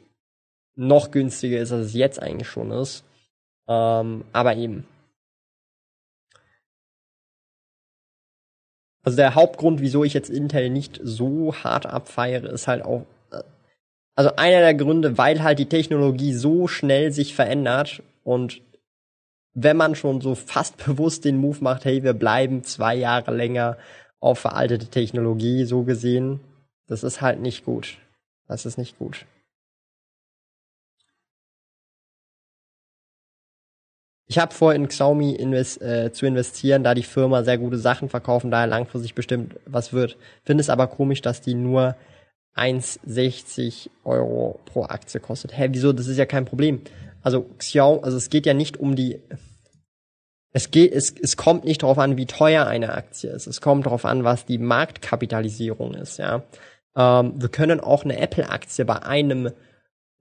noch 0.76 1.12
günstiger 1.12 1.60
ist, 1.60 1.72
als 1.72 1.88
es 1.88 1.94
jetzt 1.94 2.22
eigentlich 2.22 2.48
schon 2.48 2.72
ist. 2.72 3.04
Ähm, 3.68 4.24
aber 4.32 4.56
eben. 4.56 4.86
Also 9.04 9.18
der 9.18 9.36
Hauptgrund, 9.36 9.82
wieso 9.82 10.04
ich 10.04 10.14
jetzt 10.14 10.30
Intel 10.30 10.70
nicht 10.70 11.00
so 11.04 11.54
hart 11.56 11.86
abfeiere, 11.86 12.48
ist 12.50 12.68
halt 12.68 12.84
auch 12.84 13.06
also 14.16 14.36
einer 14.38 14.60
der 14.60 14.74
Gründe, 14.74 15.18
weil 15.18 15.44
halt 15.44 15.60
die 15.60 15.68
Technologie 15.68 16.34
so 16.34 16.68
schnell 16.68 17.12
sich 17.12 17.36
verändert 17.36 18.02
und 18.24 18.62
wenn 19.54 19.78
man 19.78 19.96
schon 19.96 20.22
so 20.22 20.36
fast 20.36 20.78
bewusst 20.86 21.26
den 21.26 21.38
Move 21.38 21.58
macht, 21.62 21.86
hey, 21.86 22.04
wir 22.04 22.14
bleiben 22.14 22.64
zwei 22.64 22.96
Jahre 22.96 23.36
länger 23.36 23.78
auf 24.20 24.40
veraltete 24.40 24.88
Technologie, 24.88 25.66
so 25.66 25.84
gesehen, 25.84 26.40
das 26.88 27.04
ist 27.04 27.22
halt 27.22 27.40
nicht 27.40 27.66
gut. 27.66 27.98
Das 28.48 28.66
ist 28.66 28.78
nicht 28.78 28.98
gut. 28.98 29.26
Ich 34.28 34.40
habe 34.40 34.54
vor, 34.54 34.74
in 34.74 34.88
Xiaomi 34.88 35.34
invest, 35.34 35.82
äh, 35.82 36.12
zu 36.12 36.26
investieren, 36.26 36.84
da 36.84 36.96
die 36.96 37.04
Firma 37.04 37.44
sehr 37.44 37.60
gute 37.60 37.78
Sachen 37.78 38.10
verkaufen, 38.10 38.50
daher 38.50 38.68
langfristig 38.68 39.14
bestimmt 39.14 39.56
was 39.66 39.94
wird. 39.94 40.18
Finde 40.44 40.62
es 40.62 40.70
aber 40.70 40.88
komisch, 40.88 41.22
dass 41.22 41.42
die 41.42 41.54
nur 41.54 41.96
1,60 42.56 43.90
Euro 44.04 44.60
pro 44.66 44.84
Aktie 44.84 45.20
kostet. 45.20 45.58
Hä, 45.58 45.70
wieso? 45.72 45.94
Das 45.94 46.08
ist 46.08 46.18
ja 46.18 46.26
kein 46.26 46.46
Problem. 46.46 46.82
Also 47.22 47.50
Xiao, 47.58 48.00
also 48.02 48.18
es 48.18 48.30
geht 48.30 48.46
ja 48.46 48.54
nicht 48.54 48.78
um 48.78 48.96
die, 48.96 49.20
es 50.54 50.72
geht, 50.72 50.94
es, 50.94 51.14
es 51.22 51.36
kommt 51.36 51.66
nicht 51.66 51.84
darauf 51.84 51.98
an, 51.98 52.18
wie 52.18 52.28
teuer 52.28 52.66
eine 52.66 52.94
Aktie 52.94 53.30
ist. 53.30 53.46
Es 53.46 53.60
kommt 53.60 53.86
darauf 53.86 54.06
an, 54.06 54.24
was 54.24 54.46
die 54.46 54.58
Marktkapitalisierung 54.58 55.96
ist, 55.96 56.18
ja. 56.18 56.44
Ähm, 56.96 57.34
wir 57.36 57.50
können 57.50 57.82
auch 57.82 58.06
eine 58.06 58.18
Apple-Aktie 58.20 58.86
bei 58.86 59.04
einem 59.04 59.52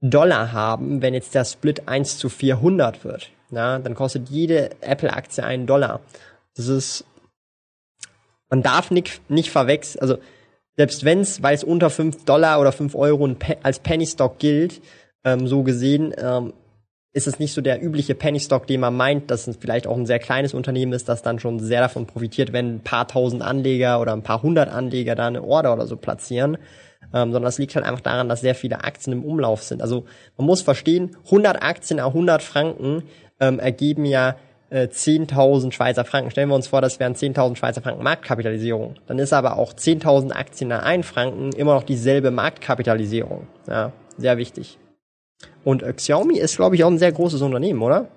Dollar 0.01 0.53
haben, 0.53 1.03
wenn 1.03 1.15
jetzt 1.15 1.35
der 1.35 1.45
Split 1.45 1.89
1 1.89 2.19
zu 2.19 2.29
400 2.29 3.05
wird. 3.05 3.31
Ja, 3.51 3.79
dann 3.79 3.95
kostet 3.95 4.29
jede 4.29 4.71
Apple-Aktie 4.81 5.45
einen 5.45 5.67
Dollar. 5.67 6.01
Das 6.57 6.67
ist, 6.67 7.05
man 8.51 8.63
darf 8.63 8.91
nicht, 8.91 9.31
nicht 9.31 9.51
verwechseln, 9.51 10.01
also 10.03 10.19
selbst 10.77 11.05
wenn's, 11.05 11.43
weil 11.43 11.55
es 11.55 11.65
unter 11.65 11.91
5 11.91 12.25
Dollar 12.25 12.61
oder 12.61 12.73
5 12.73 12.95
Euro 12.95 13.37
als 13.63 13.79
Penny 13.79 14.07
Stock 14.07 14.39
gilt, 14.39 14.81
ähm, 15.25 15.47
so 15.47 15.63
gesehen, 15.63 16.15
ähm, 16.19 16.53
ist 17.13 17.29
es 17.29 17.39
nicht 17.39 17.53
so 17.53 17.61
der 17.61 17.81
übliche 17.81 18.17
Penny 18.17 18.41
Stock, 18.41 18.67
den 18.67 18.81
man 18.81 18.97
meint, 18.97 19.31
dass 19.31 19.47
es 19.47 19.57
vielleicht 19.57 19.87
auch 19.87 19.97
ein 19.97 20.05
sehr 20.07 20.19
kleines 20.19 20.53
Unternehmen 20.53 20.93
ist, 20.93 21.09
das 21.09 21.23
dann 21.23 21.39
schon 21.39 21.61
sehr 21.61 21.81
davon 21.81 22.07
profitiert, 22.07 22.53
wenn 22.53 22.77
ein 22.77 22.81
paar 22.81 23.07
tausend 23.07 23.41
Anleger 23.41 24.01
oder 24.01 24.13
ein 24.13 24.23
paar 24.23 24.43
hundert 24.43 24.69
Anleger 24.69 25.15
da 25.15 25.29
eine 25.29 25.45
Order 25.45 25.73
oder 25.73 25.87
so 25.87 25.97
platzieren. 25.97 26.59
Ähm, 27.13 27.31
sondern 27.31 27.45
das 27.45 27.59
liegt 27.59 27.77
halt 27.77 27.85
einfach 27.85 28.01
daran, 28.01 28.29
dass 28.29 28.41
sehr 28.41 28.57
viele 28.57 28.83
Aktien 28.83 29.13
im 29.13 29.25
Umlauf 29.25 29.63
sind. 29.63 29.81
Also 29.81 30.07
man 30.37 30.47
muss 30.47 30.63
verstehen, 30.63 31.17
100 31.27 31.63
Aktien 31.63 32.01
a 32.01 32.07
100 32.07 32.43
Franken 32.43 33.05
ähm, 33.39 33.61
ergeben 33.61 34.05
ja 34.05 34.37
äh, 34.75 34.89
10.000 34.91 35.73
Schweizer 35.73 36.05
Franken. 36.05 36.33
Stellen 36.33 36.49
wir 36.49 36.57
uns 36.57 36.67
vor, 36.67 36.81
das 36.81 36.99
wären 36.99 37.15
10.000 37.15 37.57
Schweizer 37.57 37.81
Franken 37.81 38.03
Marktkapitalisierung. 38.03 38.97
Dann 39.07 39.21
ist 39.21 39.33
aber 39.33 39.57
auch 39.57 39.73
10.000 39.73 40.33
Aktien 40.33 40.73
a 40.73 40.81
1 40.81 41.07
Franken 41.07 41.53
immer 41.53 41.75
noch 41.75 41.85
dieselbe 41.85 42.33
Marktkapitalisierung. 42.33 43.47
Ja, 43.69 43.93
sehr 44.19 44.37
wichtig. 44.37 44.79
Und 45.63 45.85
äh, 45.85 45.93
Xiaomi 45.93 46.39
ist, 46.39 46.57
glaube 46.57 46.75
ich, 46.75 46.83
auch 46.83 46.91
ein 46.91 46.99
sehr 46.99 47.13
großes 47.13 47.41
Unternehmen, 47.41 47.83
oder? 47.83 48.09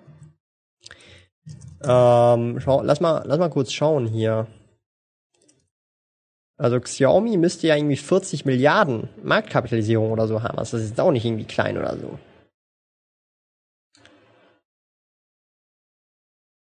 Ähm, 1.83 2.59
schau, 2.59 2.81
lass 2.81 3.01
mal, 3.01 3.23
lass 3.25 3.37
mal 3.37 3.49
kurz 3.49 3.71
schauen 3.71 4.07
hier. 4.07 4.47
Also 6.57 6.79
Xiaomi 6.79 7.37
müsste 7.37 7.67
ja 7.67 7.75
irgendwie 7.75 7.97
40 7.97 8.45
Milliarden 8.45 9.09
Marktkapitalisierung 9.23 10.11
oder 10.11 10.27
so 10.27 10.41
haben. 10.41 10.57
Also 10.57 10.77
das 10.77 10.87
ist 10.87 10.99
auch 10.99 11.11
nicht 11.11 11.23
irgendwie 11.23 11.45
klein 11.45 11.77
oder 11.77 11.95
so. 11.97 12.17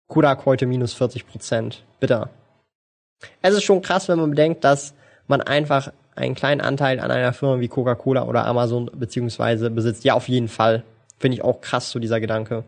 Kodak 0.09 0.45
heute 0.45 0.67
minus 0.67 0.93
40 0.95 1.27
Prozent. 1.27 1.83
Bitter. 2.01 2.31
Es 3.43 3.55
ist 3.55 3.63
schon 3.63 3.83
krass, 3.83 4.09
wenn 4.09 4.19
man 4.19 4.31
bedenkt, 4.31 4.65
dass 4.65 4.95
man 5.27 5.41
einfach 5.41 5.93
einen 6.15 6.35
kleinen 6.35 6.61
Anteil 6.61 7.01
an 7.01 7.11
einer 7.11 7.33
Firma 7.33 7.61
wie 7.61 7.69
Coca-Cola 7.69 8.25
oder 8.25 8.47
Amazon 8.47 8.91
beziehungsweise 8.95 9.71
besitzt. 9.71 10.05
Ja, 10.05 10.15
auf 10.15 10.29
jeden 10.29 10.49
Fall. 10.49 10.85
Finde 11.19 11.37
ich 11.37 11.45
auch 11.45 11.61
krass, 11.61 11.91
so 11.91 11.99
dieser 11.99 12.21
Gedanke. 12.21 12.65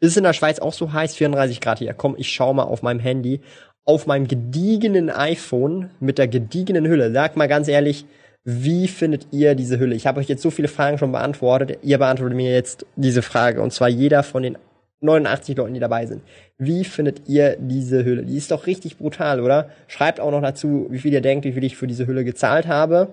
Ist 0.00 0.16
in 0.16 0.24
der 0.24 0.32
Schweiz 0.32 0.58
auch 0.58 0.72
so 0.72 0.92
heiß? 0.92 1.14
34 1.14 1.60
Grad 1.60 1.78
hier. 1.78 1.94
Komm, 1.94 2.16
ich 2.18 2.30
schau 2.30 2.52
mal 2.52 2.64
auf 2.64 2.82
meinem 2.82 3.00
Handy. 3.00 3.40
Auf 3.84 4.06
meinem 4.06 4.26
gediegenen 4.26 5.10
iPhone 5.10 5.90
mit 6.00 6.18
der 6.18 6.26
gediegenen 6.26 6.86
Hülle. 6.86 7.12
Sag 7.12 7.36
mal 7.36 7.48
ganz 7.48 7.68
ehrlich, 7.68 8.06
wie 8.44 8.88
findet 8.88 9.28
ihr 9.30 9.54
diese 9.54 9.78
Hülle? 9.78 9.94
Ich 9.94 10.06
habe 10.06 10.20
euch 10.20 10.28
jetzt 10.28 10.42
so 10.42 10.50
viele 10.50 10.68
Fragen 10.68 10.98
schon 10.98 11.12
beantwortet. 11.12 11.78
Ihr 11.82 11.98
beantwortet 11.98 12.36
mir 12.36 12.52
jetzt 12.52 12.86
diese 12.96 13.22
Frage. 13.22 13.62
Und 13.62 13.72
zwar 13.72 13.88
jeder 13.88 14.22
von 14.22 14.42
den 14.42 14.58
89 15.00 15.56
Leuten, 15.56 15.74
die 15.74 15.80
dabei 15.80 16.06
sind. 16.06 16.22
Wie 16.58 16.84
findet 16.84 17.28
ihr 17.28 17.56
diese 17.58 18.04
Hülle? 18.04 18.24
Die 18.24 18.36
ist 18.36 18.50
doch 18.50 18.66
richtig 18.66 18.96
brutal, 18.96 19.40
oder? 19.40 19.70
Schreibt 19.86 20.20
auch 20.20 20.30
noch 20.30 20.42
dazu, 20.42 20.86
wie 20.90 20.98
viel 20.98 21.12
ihr 21.12 21.20
denkt, 21.20 21.44
wie 21.44 21.52
viel 21.52 21.64
ich 21.64 21.76
für 21.76 21.86
diese 21.86 22.06
Hülle 22.06 22.24
gezahlt 22.24 22.66
habe. 22.66 23.08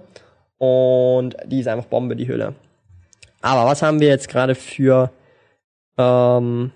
Und 0.57 1.36
die 1.45 1.59
ist 1.59 1.67
einfach 1.67 1.86
Bombe, 1.86 2.15
die 2.15 2.27
Hülle. 2.27 2.53
Aber 3.41 3.69
was 3.69 3.82
haben 3.82 3.99
wir 3.99 4.07
jetzt 4.07 4.29
gerade 4.29 4.55
für 4.55 5.11
ähm, 5.97 6.71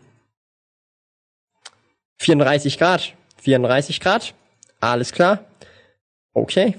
34 2.18 2.78
Grad? 2.78 3.14
34 3.38 4.00
Grad? 4.00 4.34
Alles 4.80 5.12
klar. 5.12 5.46
Okay. 6.34 6.76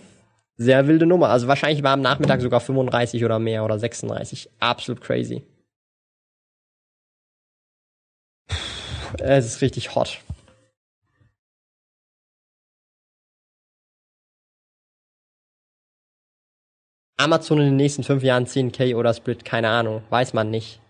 Sehr 0.56 0.86
wilde 0.88 1.06
Nummer. 1.06 1.28
Also 1.28 1.48
wahrscheinlich 1.48 1.82
war 1.82 1.92
am 1.92 2.00
Nachmittag 2.00 2.40
sogar 2.40 2.60
35 2.60 3.24
oder 3.24 3.38
mehr 3.38 3.64
oder 3.64 3.78
36. 3.78 4.50
Absolut 4.58 5.00
crazy. 5.00 5.44
Es 9.20 9.46
ist 9.46 9.62
richtig 9.62 9.94
hot. 9.94 10.20
Amazon 17.18 17.58
in 17.58 17.64
den 17.66 17.76
nächsten 17.76 18.04
fünf 18.04 18.22
Jahren 18.22 18.44
10k 18.46 18.94
oder 18.94 19.14
Split, 19.14 19.44
keine 19.44 19.70
Ahnung, 19.70 20.02
weiß 20.10 20.34
man 20.34 20.50
nicht. 20.50 20.80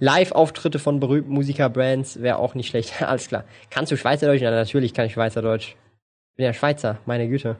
Live-Auftritte 0.00 0.78
von 0.78 1.00
berühmten 1.00 1.32
Musikerbrands 1.32 2.20
wäre 2.20 2.38
auch 2.38 2.54
nicht 2.54 2.68
schlecht. 2.68 3.02
Alles 3.02 3.28
klar. 3.28 3.44
Kannst 3.70 3.90
du 3.90 3.96
Schweizerdeutsch? 3.96 4.42
Ja, 4.42 4.50
natürlich 4.50 4.92
kann 4.94 5.06
ich 5.06 5.14
Schweizerdeutsch. 5.14 5.76
Bin 6.36 6.44
ja 6.44 6.52
Schweizer, 6.52 6.98
meine 7.06 7.28
Güte. 7.28 7.56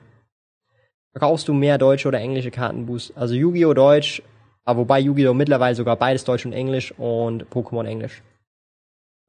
Verkaufst 1.12 1.48
du 1.48 1.54
mehr 1.54 1.78
deutsche 1.78 2.06
oder 2.06 2.20
englische 2.20 2.50
Kartenboosts? 2.50 3.16
Also 3.16 3.34
Yu-Gi-Oh! 3.34 3.74
Deutsch, 3.74 4.22
aber 4.64 4.80
wobei 4.80 5.00
Yu-Gi-Oh! 5.00 5.34
mittlerweile 5.34 5.74
sogar 5.74 5.96
beides 5.96 6.24
Deutsch 6.24 6.46
und 6.46 6.52
Englisch 6.52 6.92
und 6.98 7.46
Pokémon 7.46 7.86
Englisch. 7.86 8.22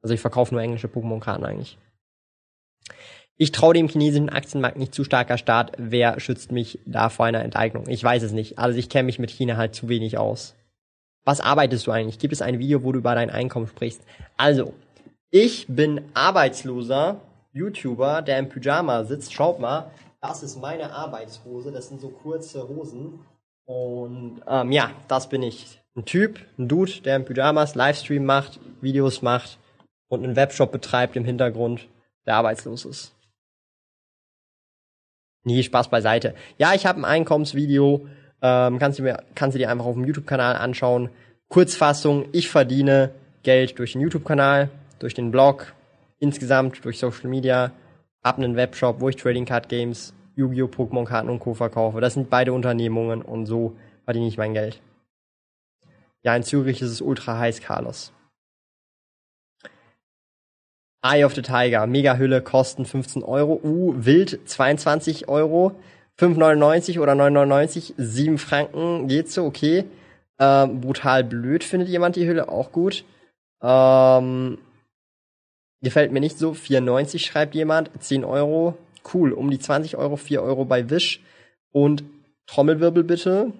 Also 0.02 0.14
ich 0.14 0.20
verkaufe 0.20 0.54
nur 0.54 0.62
englische 0.62 0.88
Pokémon-Karten 0.88 1.44
eigentlich. 1.44 1.78
Ich 3.36 3.52
traue 3.52 3.72
dem 3.72 3.88
chinesischen 3.88 4.28
Aktienmarkt 4.28 4.76
nicht 4.76 4.94
zu 4.94 5.02
starker 5.02 5.38
Start. 5.38 5.72
Wer 5.78 6.20
schützt 6.20 6.52
mich 6.52 6.78
da 6.84 7.08
vor 7.08 7.24
einer 7.24 7.42
Enteignung? 7.42 7.88
Ich 7.88 8.04
weiß 8.04 8.22
es 8.22 8.32
nicht. 8.32 8.58
Also 8.58 8.78
ich 8.78 8.90
kenne 8.90 9.04
mich 9.04 9.18
mit 9.18 9.30
China 9.30 9.56
halt 9.56 9.74
zu 9.74 9.88
wenig 9.88 10.18
aus. 10.18 10.54
Was 11.24 11.40
arbeitest 11.40 11.86
du 11.86 11.90
eigentlich? 11.90 12.18
Gibt 12.18 12.34
es 12.34 12.42
ein 12.42 12.58
Video, 12.58 12.82
wo 12.82 12.92
du 12.92 12.98
über 12.98 13.14
dein 13.14 13.30
Einkommen 13.30 13.66
sprichst? 13.66 14.02
Also, 14.36 14.74
ich 15.30 15.66
bin 15.68 16.02
arbeitsloser 16.12 17.20
YouTuber, 17.52 18.20
der 18.22 18.38
im 18.38 18.48
Pyjama 18.48 19.04
sitzt. 19.04 19.32
Schaut 19.32 19.58
mal, 19.58 19.90
das 20.20 20.42
ist 20.42 20.60
meine 20.60 20.92
Arbeitshose. 20.92 21.72
Das 21.72 21.88
sind 21.88 22.00
so 22.00 22.08
kurze 22.08 22.68
Hosen. 22.68 23.20
Und 23.64 24.42
ähm, 24.48 24.72
ja, 24.72 24.90
das 25.08 25.28
bin 25.28 25.42
ich. 25.42 25.80
Ein 25.96 26.04
Typ, 26.04 26.40
ein 26.58 26.68
Dude, 26.68 27.00
der 27.04 27.16
im 27.16 27.24
Pyjamas 27.24 27.74
Livestream 27.74 28.26
macht, 28.26 28.60
Videos 28.82 29.22
macht 29.22 29.59
und 30.10 30.24
einen 30.24 30.36
Webshop 30.36 30.72
betreibt 30.72 31.16
im 31.16 31.24
Hintergrund, 31.24 31.88
der 32.26 32.34
arbeitslos 32.34 32.84
ist. 32.84 33.14
Nee, 35.44 35.62
Spaß 35.62 35.88
beiseite. 35.88 36.34
Ja, 36.58 36.74
ich 36.74 36.84
habe 36.84 36.98
ein 37.00 37.04
Einkommensvideo, 37.06 38.06
ähm, 38.42 38.78
kannst, 38.78 38.98
du 38.98 39.04
mir, 39.04 39.22
kannst 39.34 39.54
du 39.54 39.58
dir 39.58 39.70
einfach 39.70 39.86
auf 39.86 39.94
dem 39.94 40.04
YouTube-Kanal 40.04 40.56
anschauen. 40.56 41.08
Kurzfassung, 41.48 42.26
ich 42.32 42.50
verdiene 42.50 43.10
Geld 43.42 43.78
durch 43.78 43.92
den 43.92 44.02
YouTube-Kanal, 44.02 44.68
durch 44.98 45.14
den 45.14 45.30
Blog, 45.30 45.72
insgesamt 46.18 46.84
durch 46.84 46.98
Social 46.98 47.30
Media, 47.30 47.72
hab 48.22 48.36
einen 48.36 48.56
Webshop, 48.56 49.00
wo 49.00 49.08
ich 49.08 49.16
Trading 49.16 49.46
Card 49.46 49.68
Games, 49.70 50.12
Yu-Gi-Oh! 50.36 50.66
Pokémon-Karten 50.66 51.30
und 51.30 51.38
Co. 51.38 51.54
verkaufe. 51.54 52.00
Das 52.00 52.14
sind 52.14 52.28
beide 52.28 52.52
Unternehmungen 52.52 53.22
und 53.22 53.46
so 53.46 53.76
verdiene 54.04 54.26
ich 54.26 54.36
mein 54.36 54.54
Geld. 54.54 54.82
Ja, 56.22 56.36
in 56.36 56.42
Zürich 56.42 56.82
ist 56.82 56.90
es 56.90 57.00
ultra 57.00 57.38
heiß, 57.38 57.62
Carlos. 57.62 58.12
Eye 61.02 61.24
of 61.24 61.34
the 61.34 61.42
Tiger, 61.42 61.86
Mega-Hülle, 61.86 62.42
kosten 62.42 62.84
15 62.84 63.22
Euro. 63.22 63.60
Uh, 63.62 63.94
Wild 63.96 64.40
22 64.46 65.28
Euro. 65.28 65.72
5,99 66.20 67.00
oder 67.00 67.14
9,99, 67.14 67.94
7 67.96 68.36
Franken, 68.36 69.08
geht 69.08 69.30
so, 69.30 69.46
okay. 69.46 69.84
Ähm, 70.38 70.82
brutal 70.82 71.24
blöd 71.24 71.64
findet 71.64 71.88
jemand 71.88 72.16
die 72.16 72.26
Hülle, 72.26 72.50
auch 72.50 72.72
gut. 72.72 73.04
Ähm, 73.62 74.58
gefällt 75.80 76.12
mir 76.12 76.20
nicht 76.20 76.38
so, 76.38 76.52
4,90 76.52 77.20
schreibt 77.20 77.54
jemand, 77.54 77.90
10 77.98 78.24
Euro, 78.24 78.76
cool, 79.14 79.32
um 79.32 79.50
die 79.50 79.58
20 79.58 79.96
Euro, 79.96 80.16
4 80.16 80.42
Euro 80.42 80.66
bei 80.66 80.90
Wish. 80.90 81.22
Und 81.72 82.04
Trommelwirbel 82.46 83.04
bitte, 83.04 83.52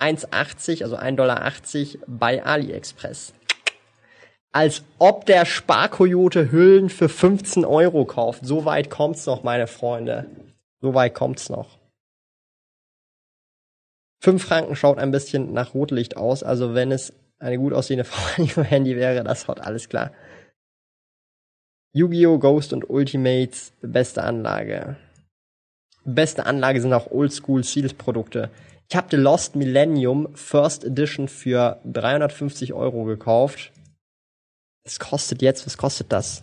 1,80, 0.00 0.82
also 0.82 0.96
1,80 0.96 1.14
Dollar 1.14 1.52
bei 2.08 2.44
AliExpress 2.44 3.34
als 4.54 4.84
ob 5.00 5.26
der 5.26 5.46
Sparkoyote 5.46 6.52
Hüllen 6.52 6.88
für 6.88 7.08
15 7.08 7.64
Euro 7.64 8.04
kauft. 8.04 8.46
So 8.46 8.64
weit 8.64 8.88
kommt's 8.88 9.26
noch, 9.26 9.42
meine 9.42 9.66
Freunde. 9.66 10.26
So 10.80 10.94
weit 10.94 11.12
kommt's 11.12 11.48
noch. 11.48 11.80
5 14.22 14.42
Franken 14.42 14.76
schaut 14.76 14.98
ein 14.98 15.10
bisschen 15.10 15.52
nach 15.52 15.74
Rotlicht 15.74 16.16
aus, 16.16 16.44
also 16.44 16.72
wenn 16.72 16.92
es 16.92 17.12
eine 17.40 17.58
gut 17.58 17.72
aussehende 17.72 18.04
Frau 18.10 18.22
an 18.36 18.48
ihrem 18.48 18.62
Handy 18.62 18.94
wäre, 18.94 19.24
das 19.24 19.48
haut 19.48 19.60
alles 19.60 19.88
klar. 19.88 20.12
Yu-Gi-Oh! 21.92 22.38
Ghost 22.38 22.72
und 22.72 22.88
Ultimates, 22.88 23.72
beste 23.82 24.22
Anlage. 24.22 24.96
Beste 26.04 26.46
Anlage 26.46 26.80
sind 26.80 26.92
auch 26.92 27.10
Oldschool 27.10 27.64
Seals 27.64 27.94
Produkte. 27.94 28.50
Ich 28.88 28.96
habe 28.96 29.08
The 29.10 29.16
Lost 29.16 29.56
Millennium 29.56 30.28
First 30.36 30.84
Edition 30.84 31.26
für 31.26 31.80
350 31.84 32.72
Euro 32.72 33.04
gekauft. 33.04 33.72
Was 34.84 34.98
kostet 34.98 35.40
jetzt? 35.40 35.66
Was 35.66 35.78
kostet 35.78 36.12
das? 36.12 36.42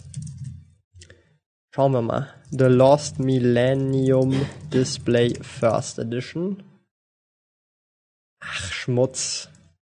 Schauen 1.73 1.93
wir 1.93 2.01
mal. 2.01 2.33
The 2.49 2.65
Lost 2.65 3.19
Millennium 3.19 4.45
Display 4.73 5.35
First 5.35 5.99
Edition. 5.99 6.63
Ach, 8.43 8.71
Schmutz. 8.73 9.49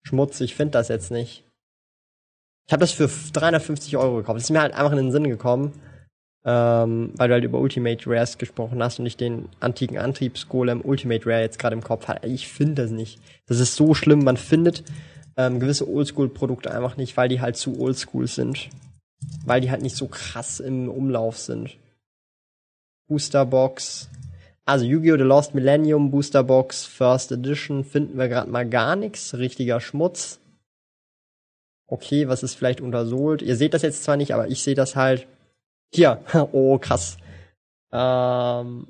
Schmutz, 0.03 0.39
ich 0.41 0.55
finde 0.55 0.73
das 0.73 0.89
jetzt 0.89 1.09
nicht. 1.09 1.43
Ich 2.67 2.73
habe 2.73 2.81
das 2.81 2.91
für 2.91 3.09
350 3.33 3.97
Euro 3.97 4.17
gekauft. 4.17 4.37
Das 4.37 4.43
ist 4.43 4.51
mir 4.51 4.61
halt 4.61 4.73
einfach 4.73 4.91
in 4.91 4.97
den 4.97 5.11
Sinn 5.11 5.27
gekommen, 5.27 5.73
ähm, 6.45 7.11
weil 7.15 7.27
du 7.27 7.33
halt 7.33 7.43
über 7.43 7.59
Ultimate 7.59 8.07
Rares 8.07 8.37
gesprochen 8.37 8.81
hast 8.81 8.99
und 8.99 9.07
ich 9.07 9.17
den 9.17 9.49
antiken 9.59 9.97
Antriebsgolem 9.97 10.81
Ultimate 10.81 11.25
Rare 11.25 11.41
jetzt 11.41 11.59
gerade 11.59 11.75
im 11.75 11.83
Kopf 11.83 12.07
hatte. 12.07 12.27
Ich 12.27 12.47
finde 12.47 12.83
das 12.83 12.91
nicht. 12.91 13.19
Das 13.47 13.59
ist 13.59 13.75
so 13.75 13.95
schlimm. 13.95 14.23
Man 14.23 14.37
findet 14.37 14.83
ähm, 15.37 15.59
gewisse 15.59 15.87
Oldschool-Produkte 15.89 16.71
einfach 16.71 16.97
nicht, 16.97 17.17
weil 17.17 17.29
die 17.29 17.41
halt 17.41 17.57
zu 17.57 17.79
oldschool 17.79 18.27
sind. 18.27 18.69
Weil 19.45 19.61
die 19.61 19.71
halt 19.71 19.81
nicht 19.81 19.95
so 19.95 20.07
krass 20.07 20.59
im 20.59 20.89
Umlauf 20.89 21.37
sind. 21.37 21.77
Boosterbox. 23.07 24.09
Also 24.65 24.85
Yu-Gi-Oh! 24.85 25.17
The 25.17 25.23
Lost 25.23 25.53
Millennium 25.53 26.09
Booster 26.09 26.43
Box 26.43 26.85
First 26.85 27.31
Edition 27.31 27.83
finden 27.83 28.17
wir 28.17 28.27
gerade 28.27 28.49
mal 28.49 28.67
gar 28.67 28.95
nichts. 28.95 29.35
Richtiger 29.35 29.79
Schmutz. 29.79 30.39
Okay, 31.87 32.27
was 32.27 32.41
ist 32.41 32.55
vielleicht 32.55 32.81
untersohlt? 32.81 33.43
Ihr 33.43 33.55
seht 33.55 33.75
das 33.75 33.83
jetzt 33.83 34.03
zwar 34.03 34.17
nicht, 34.17 34.33
aber 34.33 34.47
ich 34.47 34.63
sehe 34.63 34.75
das 34.75 34.95
halt. 34.95 35.27
Hier. 35.93 36.23
Oh, 36.51 36.79
krass. 36.79 37.17
Ähm, 37.91 38.87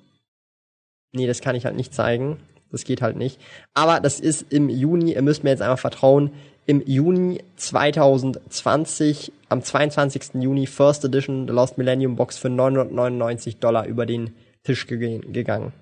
nee, 1.12 1.28
das 1.28 1.42
kann 1.42 1.56
ich 1.56 1.66
halt 1.66 1.76
nicht 1.76 1.94
zeigen. 1.94 2.40
Das 2.72 2.84
geht 2.84 3.02
halt 3.02 3.16
nicht. 3.16 3.40
Aber 3.74 4.00
das 4.00 4.20
ist 4.20 4.52
im 4.52 4.70
Juni, 4.70 5.14
ihr 5.14 5.22
müsst 5.22 5.44
mir 5.44 5.52
jetzt 5.52 5.62
einfach 5.62 5.80
vertrauen, 5.80 6.32
im 6.68 6.82
Juni 6.86 7.44
2020, 7.58 9.32
am 9.50 9.62
22. 9.62 10.42
Juni, 10.42 10.66
First 10.66 11.06
Edition 11.06 11.48
The 11.48 11.54
Lost 11.54 11.78
Millennium 11.78 12.16
Box 12.16 12.38
für 12.38 12.50
999 12.50 13.58
Dollar 13.58 13.86
über 13.86 14.06
den 14.06 14.36
Tisch 14.64 14.88
gegangen. 14.88 15.74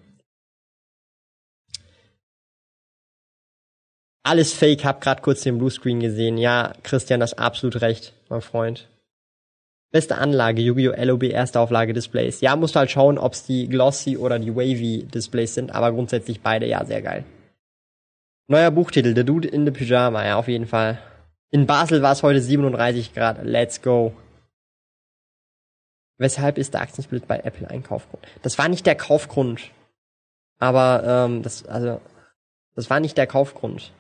Alles 4.26 4.54
fake, 4.54 4.86
hab 4.86 5.02
grad 5.02 5.22
kurz 5.22 5.42
den 5.42 5.58
Bluescreen 5.58 6.00
gesehen. 6.00 6.38
Ja, 6.38 6.74
Christian, 6.84 7.20
das 7.20 7.34
absolut 7.34 7.82
recht, 7.82 8.14
mein 8.30 8.42
Freund. 8.42 8.90
Beste 9.94 10.18
Anlage, 10.18 10.60
Yu-Gi-Oh! 10.60 10.96
LOB 10.98 11.24
erste 11.26 11.60
Auflage 11.60 11.94
Displays. 11.94 12.42
Ja, 12.42 12.56
musst 12.56 12.74
du 12.74 12.80
halt 12.80 12.90
schauen, 12.90 13.20
ob's 13.20 13.46
die 13.46 13.70
Glossy 13.70 14.18
oder 14.18 14.40
die 14.40 14.56
Wavy 14.56 15.04
Displays 15.06 15.54
sind, 15.54 15.72
aber 15.72 15.92
grundsätzlich 15.92 16.42
beide 16.42 16.66
ja 16.66 16.84
sehr 16.84 17.04
geil. 17.04 17.26
Neuer 18.48 18.72
Buchtitel, 18.72 19.16
The 19.16 19.24
Dude 19.24 19.48
in 19.48 19.66
the 19.66 19.72
Pyjama, 19.72 20.26
ja, 20.26 20.38
auf 20.38 20.48
jeden 20.48 20.66
Fall. 20.66 20.98
In 21.52 21.68
Basel 21.68 22.02
war 22.02 22.12
es 22.12 22.24
heute 22.24 22.42
37 22.42 23.14
Grad. 23.14 23.46
Let's 23.46 23.84
go. 23.84 24.14
Weshalb 26.18 26.58
ist 26.58 26.74
der 26.74 26.82
Aktiensplit 26.82 27.28
bei 27.28 27.38
Apple 27.38 27.70
ein 27.70 27.84
Kaufgrund? 27.84 28.26
Das 28.42 28.58
war 28.58 28.70
nicht 28.70 28.88
der 28.88 28.96
Kaufgrund. 28.96 29.70
Aber 30.58 31.04
ähm, 31.06 31.44
das, 31.44 31.68
also, 31.68 32.02
das 32.74 32.90
war 32.90 33.00
nicht 33.00 33.16
der 33.16 33.28
Kaufgrund. 33.28 33.94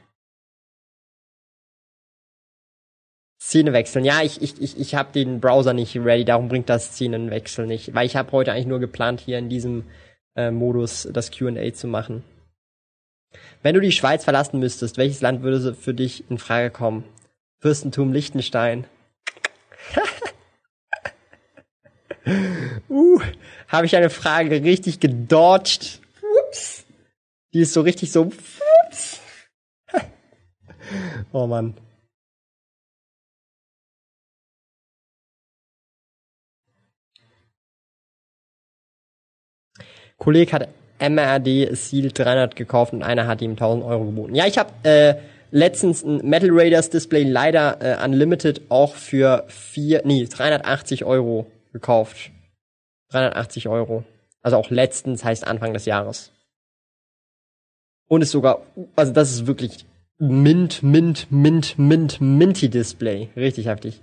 Szene 3.45 3.73
wechseln. 3.73 4.05
Ja, 4.05 4.21
ich, 4.23 4.41
ich, 4.41 4.61
ich, 4.61 4.79
ich 4.79 4.95
habe 4.95 5.11
den 5.11 5.41
Browser 5.41 5.73
nicht 5.73 5.97
ready, 5.97 6.23
darum 6.23 6.47
bringt 6.47 6.69
das 6.69 6.93
Szenenwechsel 6.93 7.67
nicht. 7.67 7.93
Weil 7.93 8.05
ich 8.05 8.15
habe 8.15 8.31
heute 8.31 8.53
eigentlich 8.53 8.67
nur 8.67 8.79
geplant, 8.79 9.19
hier 9.19 9.37
in 9.37 9.49
diesem 9.49 9.83
äh, 10.35 10.49
Modus 10.49 11.09
das 11.11 11.29
QA 11.29 11.73
zu 11.73 11.87
machen. 11.87 12.23
Wenn 13.61 13.75
du 13.75 13.81
die 13.81 13.91
Schweiz 13.91 14.23
verlassen 14.23 14.59
müsstest, 14.59 14.97
welches 14.97 15.19
Land 15.19 15.43
würde 15.43 15.73
für 15.73 15.93
dich 15.93 16.23
in 16.31 16.37
Frage 16.37 16.69
kommen? 16.69 17.03
Fürstentum 17.59 18.13
Liechtenstein. 18.13 18.85
uh, 22.89 23.19
habe 23.67 23.85
ich 23.85 23.97
eine 23.97 24.09
Frage 24.09 24.63
richtig 24.63 25.01
gedodged. 25.01 25.99
Ups. 26.47 26.85
Die 27.53 27.59
ist 27.59 27.73
so 27.73 27.81
richtig 27.81 28.13
so. 28.13 28.31
Ups. 28.87 29.19
oh 31.33 31.45
Mann. 31.45 31.75
Kollege 40.23 40.53
hat 40.53 40.69
MRD 40.99 41.75
Seal 41.75 42.11
300 42.11 42.55
gekauft 42.55 42.93
und 42.93 43.03
einer 43.03 43.27
hat 43.27 43.41
ihm 43.41 43.51
1000 43.51 43.83
Euro 43.83 44.05
geboten. 44.05 44.35
Ja, 44.35 44.47
ich 44.47 44.57
habe 44.57 44.71
äh, 44.83 45.15
letztens 45.51 46.03
ein 46.03 46.17
Metal 46.27 46.49
Raiders 46.51 46.89
Display 46.89 47.23
leider 47.23 47.77
äh, 47.81 48.05
Unlimited 48.05 48.61
auch 48.69 48.95
für 48.95 49.43
vier, 49.49 50.01
nee, 50.05 50.25
380 50.25 51.03
Euro 51.03 51.51
gekauft. 51.73 52.31
380 53.11 53.67
Euro. 53.67 54.05
Also 54.41 54.55
auch 54.55 54.69
letztens 54.69 55.25
heißt 55.25 55.45
Anfang 55.45 55.73
des 55.73 55.85
Jahres. 55.85 56.31
Und 58.07 58.21
ist 58.21 58.31
sogar, 58.31 58.61
also 58.95 59.11
das 59.11 59.31
ist 59.31 59.45
wirklich 59.45 59.85
Mint, 60.19 60.83
Mint, 60.83 61.27
Mint, 61.31 61.77
Mint, 61.77 62.21
Minty 62.21 62.69
Display. 62.69 63.29
Richtig 63.35 63.67
heftig. 63.67 64.01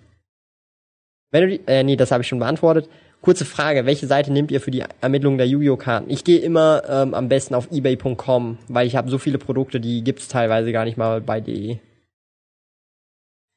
Wenn 1.31 1.43
du 1.43 1.49
die, 1.49 1.67
äh, 1.67 1.83
nee, 1.83 1.97
das 1.97 2.11
habe 2.11 2.23
ich 2.23 2.29
schon 2.29 2.41
beantwortet. 2.41 2.91
Kurze 3.23 3.45
Frage, 3.45 3.85
welche 3.85 4.07
Seite 4.07 4.33
nehmt 4.33 4.51
ihr 4.51 4.63
für 4.63 4.71
die 4.71 4.83
Ermittlung 5.03 5.37
der 5.37 5.47
Yu-Gi-Oh! 5.47 5.77
Karten? 5.77 6.09
Ich 6.09 6.25
gehe 6.25 6.39
immer 6.39 6.83
ähm, 6.89 7.13
am 7.13 7.29
besten 7.29 7.55
auf 7.55 7.71
ebay.com, 7.71 8.59
weil 8.69 8.87
ich 8.87 8.97
habe 8.97 9.11
so 9.11 9.19
viele 9.19 9.37
Produkte, 9.37 9.79
die 9.79 10.03
gibt's 10.03 10.29
teilweise 10.29 10.73
gar 10.73 10.87
nicht 10.87 10.97
mal 10.97 11.21
bei 11.21 11.41
DE. 11.41 11.81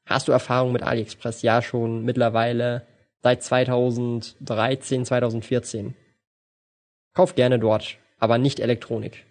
Hast 0.05 0.27
du 0.27 0.33
Erfahrung 0.33 0.73
mit 0.73 0.83
AliExpress? 0.83 1.43
Ja, 1.43 1.61
schon 1.61 2.03
mittlerweile 2.03 2.85
seit 3.21 3.41
2013, 3.41 5.05
2014. 5.05 5.95
Kauf 7.13 7.35
gerne 7.35 7.57
dort, 7.57 7.97
aber 8.19 8.37
nicht 8.37 8.59
Elektronik. 8.59 9.25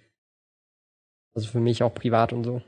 Also 1.35 1.49
für 1.49 1.61
mich 1.61 1.83
auch 1.83 1.93
privat 1.93 2.33
und 2.33 2.45
so 2.45 2.63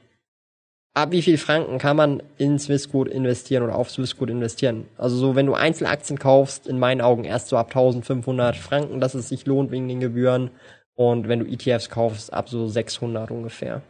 ab 0.94 1.10
wie 1.10 1.22
viel 1.22 1.38
Franken 1.38 1.78
kann 1.78 1.96
man 1.96 2.22
in 2.38 2.58
Swissquote 2.58 3.10
investieren 3.10 3.64
oder 3.64 3.74
auf 3.74 3.90
Swissquote 3.90 4.32
investieren? 4.32 4.86
Also 4.96 5.16
so, 5.16 5.34
wenn 5.34 5.46
du 5.46 5.54
Einzelaktien 5.54 6.18
kaufst, 6.18 6.66
in 6.66 6.78
meinen 6.78 7.00
Augen 7.00 7.24
erst 7.24 7.48
so 7.48 7.56
ab 7.56 7.68
1500 7.68 8.56
Franken, 8.56 9.00
dass 9.00 9.14
es 9.14 9.28
sich 9.28 9.44
lohnt 9.44 9.70
wegen 9.72 9.88
den 9.88 10.00
Gebühren. 10.00 10.50
Und 10.94 11.28
wenn 11.28 11.40
du 11.40 11.46
ETFs 11.46 11.90
kaufst, 11.90 12.32
ab 12.32 12.48
so 12.48 12.68
600 12.68 13.32
ungefähr. 13.32 13.82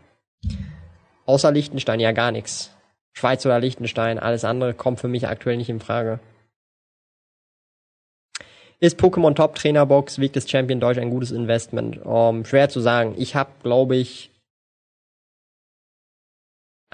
Außer 1.26 1.52
Liechtenstein 1.52 2.00
ja 2.00 2.12
gar 2.12 2.32
nichts. 2.32 2.70
Schweiz 3.12 3.44
oder 3.46 3.60
Liechtenstein, 3.60 4.18
alles 4.18 4.44
andere 4.44 4.74
kommt 4.74 4.98
für 4.98 5.08
mich 5.08 5.28
aktuell 5.28 5.58
nicht 5.58 5.68
in 5.68 5.80
Frage. 5.80 6.18
Ist 8.80 8.98
Pokémon 8.98 9.34
Top 9.34 9.54
Trainer 9.54 9.86
Box 9.86 10.18
Weg 10.18 10.32
des 10.32 10.50
Champion 10.50 10.80
Deutsch 10.80 10.98
ein 10.98 11.10
gutes 11.10 11.30
Investment? 11.30 12.04
Um, 12.04 12.38
ähm, 12.38 12.44
schwer 12.44 12.68
zu 12.68 12.80
sagen. 12.80 13.14
Ich 13.16 13.34
habe, 13.36 13.50
glaube 13.62 13.96
ich, 13.96 14.30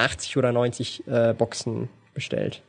80 0.01 0.37
oder 0.37 0.53
90 0.53 1.07
äh, 1.07 1.35
Boxen 1.35 1.89
bestellt. 2.15 2.63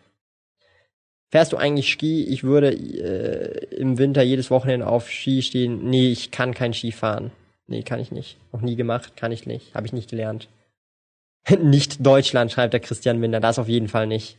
Fährst 1.29 1.53
du 1.53 1.57
eigentlich 1.57 1.89
Ski? 1.89 2.25
Ich 2.25 2.43
würde 2.43 2.73
äh, 2.73 3.75
im 3.75 3.97
Winter 3.97 4.21
jedes 4.21 4.51
Wochenende 4.51 4.87
auf 4.87 5.09
Ski 5.09 5.41
stehen. 5.41 5.89
Nee, 5.89 6.11
ich 6.11 6.31
kann 6.31 6.53
kein 6.53 6.73
Ski 6.73 6.91
fahren. 6.91 7.31
Nee, 7.67 7.83
kann 7.83 7.99
ich 7.99 8.11
nicht. 8.11 8.37
Noch 8.51 8.61
nie 8.61 8.75
gemacht, 8.75 9.15
kann 9.15 9.31
ich 9.31 9.45
nicht. 9.45 9.73
Habe 9.73 9.87
ich 9.87 9.93
nicht 9.93 10.09
gelernt. 10.09 10.49
nicht 11.61 12.05
Deutschland, 12.05 12.51
schreibt 12.51 12.73
der 12.73 12.81
Christian 12.81 13.19
Minder. 13.19 13.39
Das 13.39 13.59
auf 13.59 13.69
jeden 13.69 13.87
Fall 13.87 14.07
nicht. 14.07 14.37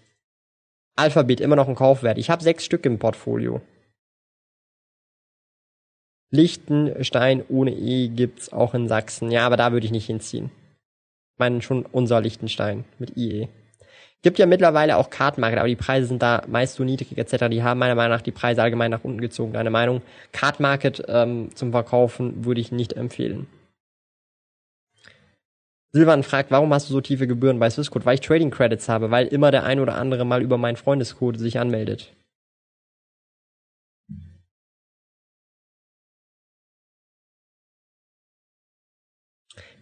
Alphabet, 0.94 1.40
immer 1.40 1.56
noch 1.56 1.68
ein 1.68 1.74
Kaufwert. 1.74 2.18
Ich 2.18 2.28
habe 2.28 2.42
sechs 2.42 2.64
Stück 2.66 2.84
im 2.84 2.98
Portfolio. 2.98 3.62
Lichtenstein 6.30 7.42
ohne 7.48 7.72
E 7.72 8.08
gibt's 8.08 8.52
auch 8.52 8.74
in 8.74 8.88
Sachsen. 8.88 9.30
Ja, 9.30 9.46
aber 9.46 9.56
da 9.56 9.72
würde 9.72 9.86
ich 9.86 9.92
nicht 9.92 10.06
hinziehen 10.06 10.50
meine 11.38 11.62
schon 11.62 11.86
unser 11.86 12.20
Liechtenstein 12.20 12.84
mit 12.98 13.16
IE. 13.16 13.48
Gibt 14.22 14.38
ja 14.38 14.46
mittlerweile 14.46 14.96
auch 14.96 15.10
Card 15.10 15.38
aber 15.38 15.66
die 15.66 15.74
Preise 15.74 16.06
sind 16.06 16.22
da 16.22 16.44
meist 16.46 16.76
so 16.76 16.84
niedrig 16.84 17.18
etc. 17.18 17.48
Die 17.50 17.64
haben 17.64 17.80
meiner 17.80 17.96
Meinung 17.96 18.16
nach 18.16 18.22
die 18.22 18.30
Preise 18.30 18.62
allgemein 18.62 18.92
nach 18.92 19.02
unten 19.02 19.20
gezogen. 19.20 19.52
Deine 19.52 19.70
Meinung? 19.70 20.00
Card 20.30 20.60
ähm, 21.08 21.50
zum 21.54 21.72
Verkaufen 21.72 22.44
würde 22.44 22.60
ich 22.60 22.70
nicht 22.70 22.92
empfehlen. 22.92 23.48
Silvan 25.90 26.22
fragt, 26.22 26.50
warum 26.50 26.72
hast 26.72 26.88
du 26.88 26.92
so 26.94 27.00
tiefe 27.00 27.26
Gebühren 27.26 27.58
bei 27.58 27.68
Swissquote? 27.68 28.06
Weil 28.06 28.14
ich 28.14 28.20
Trading 28.20 28.50
Credits 28.50 28.88
habe, 28.88 29.10
weil 29.10 29.26
immer 29.26 29.50
der 29.50 29.64
ein 29.64 29.80
oder 29.80 29.96
andere 29.96 30.24
mal 30.24 30.40
über 30.40 30.56
meinen 30.56 30.76
Freundescode 30.76 31.38
sich 31.38 31.58
anmeldet. 31.58 32.14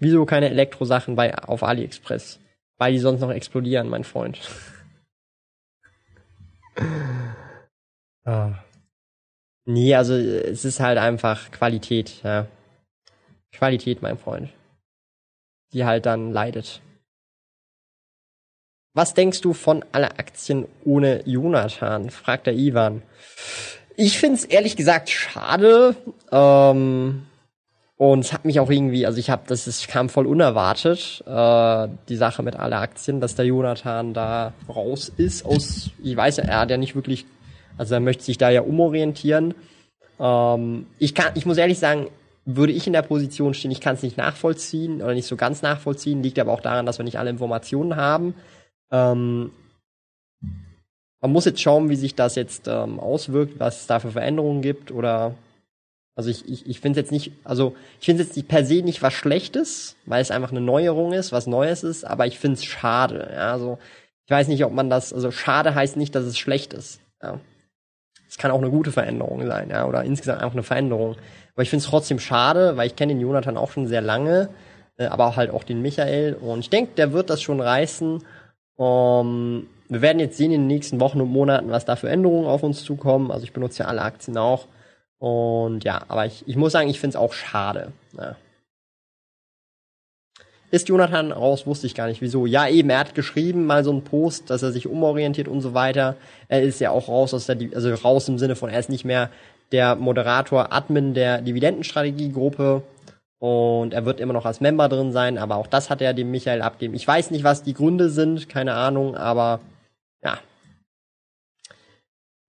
Wieso 0.00 0.24
keine 0.24 0.48
Elektrosachen 0.48 1.14
bei, 1.14 1.34
auf 1.36 1.62
AliExpress? 1.62 2.40
Weil 2.78 2.92
die 2.92 2.98
sonst 2.98 3.20
noch 3.20 3.30
explodieren, 3.30 3.88
mein 3.88 4.04
Freund. 4.04 4.40
ah. 8.24 8.54
Nee, 9.66 9.94
also 9.94 10.14
es 10.14 10.64
ist 10.64 10.80
halt 10.80 10.96
einfach 10.98 11.50
Qualität, 11.50 12.22
ja. 12.24 12.46
Qualität, 13.52 14.00
mein 14.00 14.16
Freund. 14.16 14.48
Die 15.74 15.84
halt 15.84 16.06
dann 16.06 16.32
leidet. 16.32 16.80
Was 18.94 19.12
denkst 19.12 19.42
du 19.42 19.52
von 19.52 19.84
aller 19.92 20.18
Aktien 20.18 20.66
ohne 20.84 21.22
Jonathan? 21.28 22.10
fragt 22.10 22.46
der 22.46 22.54
Ivan. 22.54 23.02
Ich 23.96 24.18
find's 24.18 24.44
ehrlich 24.44 24.76
gesagt 24.76 25.10
schade. 25.10 25.94
Ähm, 26.32 27.26
und 28.00 28.20
es 28.20 28.32
hat 28.32 28.46
mich 28.46 28.58
auch 28.60 28.70
irgendwie, 28.70 29.04
also 29.04 29.18
ich 29.18 29.28
habe, 29.28 29.42
das 29.46 29.66
ist, 29.66 29.86
kam 29.86 30.08
voll 30.08 30.26
unerwartet, 30.26 31.22
äh, 31.26 31.88
die 32.08 32.16
Sache 32.16 32.42
mit 32.42 32.56
alle 32.56 32.78
Aktien, 32.78 33.20
dass 33.20 33.34
der 33.34 33.44
Jonathan 33.44 34.14
da 34.14 34.54
raus 34.70 35.12
ist 35.14 35.44
aus, 35.44 35.90
ich 36.02 36.16
weiß 36.16 36.38
ja, 36.38 36.44
er 36.44 36.60
hat 36.60 36.70
ja 36.70 36.78
nicht 36.78 36.94
wirklich, 36.94 37.26
also 37.76 37.92
er 37.92 38.00
möchte 38.00 38.24
sich 38.24 38.38
da 38.38 38.48
ja 38.48 38.62
umorientieren. 38.62 39.52
Ähm, 40.18 40.86
ich 40.98 41.14
kann, 41.14 41.32
ich 41.34 41.44
muss 41.44 41.58
ehrlich 41.58 41.78
sagen, 41.78 42.06
würde 42.46 42.72
ich 42.72 42.86
in 42.86 42.94
der 42.94 43.02
Position 43.02 43.52
stehen, 43.52 43.70
ich 43.70 43.82
kann 43.82 43.96
es 43.96 44.02
nicht 44.02 44.16
nachvollziehen 44.16 45.02
oder 45.02 45.12
nicht 45.12 45.26
so 45.26 45.36
ganz 45.36 45.60
nachvollziehen, 45.60 46.22
liegt 46.22 46.38
aber 46.38 46.52
auch 46.52 46.62
daran, 46.62 46.86
dass 46.86 46.96
wir 46.96 47.04
nicht 47.04 47.18
alle 47.18 47.28
Informationen 47.28 47.96
haben. 47.96 48.32
Ähm, 48.90 49.50
man 51.20 51.32
muss 51.32 51.44
jetzt 51.44 51.60
schauen, 51.60 51.90
wie 51.90 51.96
sich 51.96 52.14
das 52.14 52.34
jetzt 52.34 52.66
ähm, 52.66 52.98
auswirkt, 52.98 53.60
was 53.60 53.82
es 53.82 53.86
da 53.86 53.98
für 53.98 54.12
Veränderungen 54.12 54.62
gibt 54.62 54.90
oder 54.90 55.34
Also 56.20 56.28
ich, 56.28 56.46
ich, 56.46 56.68
ich 56.68 56.80
finde 56.80 57.00
es 57.00 57.04
jetzt 57.04 57.12
nicht, 57.12 57.32
also 57.44 57.74
ich 57.98 58.04
finde 58.04 58.22
es 58.22 58.28
jetzt 58.28 58.36
nicht 58.36 58.48
per 58.48 58.62
se 58.62 58.82
nicht 58.82 59.00
was 59.00 59.14
Schlechtes, 59.14 59.96
weil 60.04 60.20
es 60.20 60.30
einfach 60.30 60.50
eine 60.50 60.60
Neuerung 60.60 61.14
ist, 61.14 61.32
was 61.32 61.46
Neues 61.46 61.82
ist, 61.82 62.04
aber 62.04 62.26
ich 62.26 62.38
finde 62.38 62.58
es 62.58 62.64
schade. 62.66 63.30
Ja, 63.32 63.52
also 63.52 63.78
ich 64.26 64.30
weiß 64.30 64.48
nicht, 64.48 64.62
ob 64.66 64.72
man 64.74 64.90
das, 64.90 65.14
also 65.14 65.30
schade 65.30 65.74
heißt 65.74 65.96
nicht, 65.96 66.14
dass 66.14 66.24
es 66.24 66.36
schlecht 66.36 66.74
ist. 66.74 67.00
Ja. 67.22 67.40
Es 68.28 68.36
kann 68.36 68.50
auch 68.50 68.58
eine 68.58 68.68
gute 68.68 68.92
Veränderung 68.92 69.46
sein, 69.46 69.70
ja, 69.70 69.86
oder 69.86 70.04
insgesamt 70.04 70.42
einfach 70.42 70.52
eine 70.52 70.62
Veränderung. 70.62 71.16
Aber 71.54 71.62
ich 71.62 71.70
finde 71.70 71.84
es 71.84 71.88
trotzdem 71.88 72.18
schade, 72.18 72.76
weil 72.76 72.88
ich 72.88 72.96
kenne 72.96 73.14
den 73.14 73.22
Jonathan 73.22 73.56
auch 73.56 73.70
schon 73.70 73.86
sehr 73.86 74.02
lange, 74.02 74.50
äh, 74.98 75.06
aber 75.06 75.36
halt 75.36 75.50
auch 75.50 75.64
den 75.64 75.80
Michael. 75.80 76.34
Und 76.34 76.60
ich 76.60 76.68
denke, 76.68 76.92
der 76.98 77.14
wird 77.14 77.30
das 77.30 77.40
schon 77.40 77.62
reißen. 77.62 78.22
Um, 78.76 79.68
wir 79.88 80.02
werden 80.02 80.20
jetzt 80.20 80.36
sehen 80.36 80.52
in 80.52 80.60
den 80.60 80.66
nächsten 80.66 81.00
Wochen 81.00 81.22
und 81.22 81.30
Monaten, 81.30 81.70
was 81.70 81.86
da 81.86 81.96
für 81.96 82.10
Änderungen 82.10 82.46
auf 82.46 82.62
uns 82.62 82.84
zukommen. 82.84 83.30
Also 83.30 83.44
ich 83.44 83.54
benutze 83.54 83.84
ja 83.84 83.88
alle 83.88 84.02
Aktien 84.02 84.36
auch. 84.36 84.66
Und 85.20 85.84
ja, 85.84 86.02
aber 86.08 86.24
ich, 86.26 86.44
ich 86.48 86.56
muss 86.56 86.72
sagen, 86.72 86.88
ich 86.88 86.98
finde 86.98 87.16
es 87.16 87.22
auch 87.22 87.34
schade. 87.34 87.92
Ja. 88.16 88.36
Ist 90.70 90.88
Jonathan 90.88 91.30
raus, 91.30 91.66
wusste 91.66 91.86
ich 91.86 91.94
gar 91.94 92.06
nicht 92.06 92.22
wieso. 92.22 92.46
Ja, 92.46 92.68
eben, 92.68 92.90
er 92.90 93.00
hat 93.00 93.14
geschrieben, 93.14 93.66
mal 93.66 93.84
so 93.84 93.90
einen 93.90 94.02
Post, 94.02 94.48
dass 94.50 94.62
er 94.62 94.72
sich 94.72 94.86
umorientiert 94.86 95.46
und 95.46 95.60
so 95.60 95.74
weiter. 95.74 96.16
Er 96.48 96.62
ist 96.62 96.80
ja 96.80 96.90
auch 96.90 97.08
raus 97.08 97.34
aus 97.34 97.46
der, 97.46 97.58
also 97.74 97.92
raus 97.92 98.28
im 98.28 98.38
Sinne 98.38 98.56
von, 98.56 98.70
er 98.70 98.78
ist 98.80 98.88
nicht 98.88 99.04
mehr 99.04 99.30
der 99.72 99.94
Moderator, 99.96 100.72
Admin 100.72 101.12
der 101.12 101.42
Dividendenstrategiegruppe. 101.42 102.82
Und 103.40 103.92
er 103.92 104.04
wird 104.06 104.20
immer 104.20 104.32
noch 104.32 104.46
als 104.46 104.60
Member 104.60 104.88
drin 104.88 105.12
sein, 105.12 105.38
aber 105.38 105.56
auch 105.56 105.66
das 105.66 105.90
hat 105.90 106.00
er 106.00 106.14
dem 106.14 106.30
Michael 106.30 106.62
abgegeben. 106.62 106.94
Ich 106.94 107.06
weiß 107.06 107.30
nicht, 107.30 107.44
was 107.44 107.62
die 107.62 107.74
Gründe 107.74 108.08
sind, 108.08 108.48
keine 108.48 108.74
Ahnung, 108.74 109.16
aber 109.16 109.60
ja. 110.22 110.38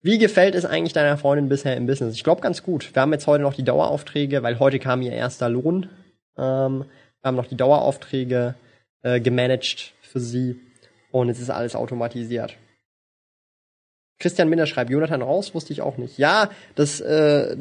Wie 0.04 0.18
gefällt 0.18 0.56
es 0.56 0.66
eigentlich 0.66 0.93
deiner 0.93 1.18
Freundin 1.18 1.47
bisher 1.47 1.78
im 1.78 1.86
Business? 1.86 2.16
Ich 2.16 2.24
glaube 2.24 2.41
ganz 2.41 2.64
gut. 2.64 2.93
Wir 2.93 3.02
haben 3.02 3.14
jetzt 3.14 3.28
heute 3.28 3.43
noch 3.43 3.54
die 3.54 3.64
Daueraufträge, 3.64 4.41
weil 4.41 4.60
heute 4.60 4.80
kam 4.80 5.02
ihr 5.02 5.12
erster 5.12 5.47
Lohn. 5.47 5.89
Ähm, 6.38 6.86
wir 7.22 7.28
haben 7.28 7.36
noch 7.36 7.45
die 7.45 7.58
Daueraufträge 7.58 8.56
äh, 9.04 9.20
gemanagt 9.20 9.93
für 10.02 10.20
sie 10.20 10.60
und 11.12 11.30
es 11.30 11.39
ist 11.39 11.52
alles 11.52 11.76
automatisiert. 11.76 12.58
Christian 14.20 14.49
Minder 14.49 14.68
schreibt, 14.68 14.91
Jonathan 14.91 15.22
raus, 15.22 15.54
wusste 15.54 15.74
ich 15.74 15.82
auch 15.82 15.97
nicht. 15.97 16.18
Ja, 16.18 16.49
das 16.76 17.02
äh, 17.02 17.56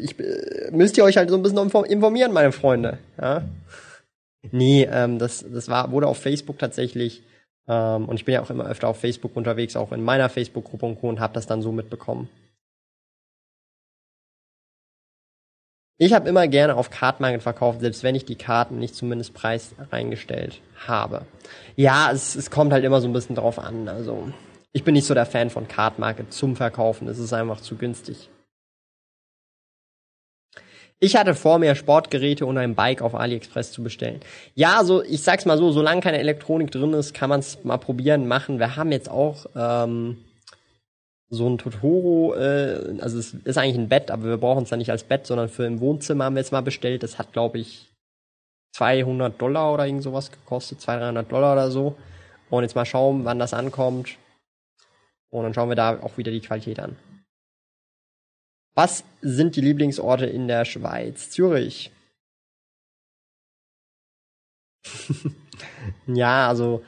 ich, 0.00 0.18
äh, 0.18 0.70
müsst 0.72 0.96
ihr 0.96 1.04
euch 1.04 1.16
halt 1.16 1.30
so 1.30 1.36
ein 1.36 1.42
bisschen 1.42 1.58
informieren, 1.86 2.32
meine 2.32 2.52
Freunde. 2.52 2.98
Ja? 3.20 3.44
Nee, 4.50 4.88
ähm, 4.90 5.18
das, 5.18 5.44
das 5.48 5.68
war, 5.68 5.92
wurde 5.92 6.06
auf 6.06 6.18
Facebook 6.18 6.58
tatsächlich, 6.58 7.22
ähm, 7.70 8.08
und 8.08 8.16
ich 8.16 8.24
bin 8.24 8.34
ja 8.34 8.42
auch 8.42 8.50
immer 8.50 8.66
öfter 8.66 8.88
auf 8.88 8.98
Facebook 8.98 9.36
unterwegs, 9.36 9.76
auch 9.76 9.92
in 9.92 10.02
meiner 10.02 10.28
Facebook-Gruppe 10.28 10.86
und 10.86 11.00
Co. 11.00 11.08
und 11.08 11.20
habe 11.20 11.34
das 11.34 11.46
dann 11.46 11.62
so 11.62 11.70
mitbekommen. 11.70 12.28
Ich 15.96 16.12
habe 16.12 16.28
immer 16.28 16.48
gerne 16.48 16.76
auf 16.76 16.90
Card 16.90 17.18
verkauft, 17.42 17.80
selbst 17.80 18.02
wenn 18.02 18.14
ich 18.14 18.24
die 18.24 18.34
Karten 18.34 18.78
nicht 18.78 18.96
zumindest 18.96 19.34
Preis 19.34 19.74
reingestellt 19.92 20.62
habe. 20.86 21.26
Ja, 21.76 22.10
es, 22.10 22.34
es 22.34 22.50
kommt 22.50 22.72
halt 22.72 22.84
immer 22.84 23.00
so 23.00 23.06
ein 23.06 23.12
bisschen 23.12 23.36
drauf 23.36 23.58
an. 23.58 23.86
Also 23.86 24.32
ich 24.72 24.82
bin 24.82 24.94
nicht 24.94 25.06
so 25.06 25.14
der 25.14 25.26
Fan 25.26 25.50
von 25.50 25.68
Card 25.68 25.98
Market 25.98 26.32
zum 26.32 26.56
Verkaufen. 26.56 27.06
Es 27.06 27.18
ist 27.18 27.34
einfach 27.34 27.60
zu 27.60 27.76
günstig. 27.76 28.30
Ich 31.02 31.16
hatte 31.16 31.34
vor, 31.34 31.58
mir 31.58 31.74
Sportgeräte 31.74 32.44
und 32.44 32.58
ein 32.58 32.74
Bike 32.74 33.00
auf 33.00 33.14
AliExpress 33.14 33.72
zu 33.72 33.82
bestellen. 33.82 34.20
Ja, 34.54 34.84
so 34.84 35.02
ich 35.02 35.22
sag's 35.22 35.46
mal 35.46 35.56
so, 35.56 35.72
solange 35.72 36.02
keine 36.02 36.18
Elektronik 36.18 36.70
drin 36.70 36.92
ist, 36.92 37.14
kann 37.14 37.30
man 37.30 37.40
es 37.40 37.64
mal 37.64 37.78
probieren, 37.78 38.28
machen. 38.28 38.58
Wir 38.58 38.76
haben 38.76 38.92
jetzt 38.92 39.08
auch 39.08 39.46
ähm, 39.56 40.18
so 41.30 41.48
ein 41.48 41.56
Totoro, 41.56 42.34
äh, 42.34 42.98
also 43.00 43.18
es 43.18 43.32
ist 43.32 43.56
eigentlich 43.56 43.78
ein 43.78 43.88
Bett, 43.88 44.10
aber 44.10 44.24
wir 44.24 44.36
brauchen 44.36 44.64
es 44.64 44.70
ja 44.70 44.76
nicht 44.76 44.90
als 44.90 45.04
Bett, 45.04 45.26
sondern 45.26 45.48
für 45.48 45.64
im 45.64 45.80
Wohnzimmer 45.80 46.24
haben 46.24 46.34
wir 46.34 46.40
jetzt 46.40 46.52
mal 46.52 46.60
bestellt. 46.60 47.02
Das 47.02 47.18
hat, 47.18 47.32
glaube 47.32 47.58
ich, 47.58 47.88
200 48.72 49.40
Dollar 49.40 49.72
oder 49.72 49.86
irgend 49.86 50.02
sowas 50.02 50.30
gekostet, 50.30 50.82
200, 50.82 51.02
300 51.14 51.32
Dollar 51.32 51.52
oder 51.54 51.70
so. 51.70 51.96
Und 52.50 52.62
jetzt 52.62 52.74
mal 52.74 52.84
schauen, 52.84 53.24
wann 53.24 53.38
das 53.38 53.54
ankommt. 53.54 54.18
Und 55.30 55.44
dann 55.44 55.54
schauen 55.54 55.70
wir 55.70 55.76
da 55.76 55.98
auch 56.02 56.18
wieder 56.18 56.30
die 56.30 56.40
Qualität 56.40 56.78
an. 56.78 56.96
Was 58.74 59.04
sind 59.20 59.56
die 59.56 59.60
Lieblingsorte 59.60 60.26
in 60.26 60.48
der 60.48 60.64
Schweiz? 60.64 61.30
Zürich. 61.30 61.90
ja, 66.06 66.48
also 66.48 66.84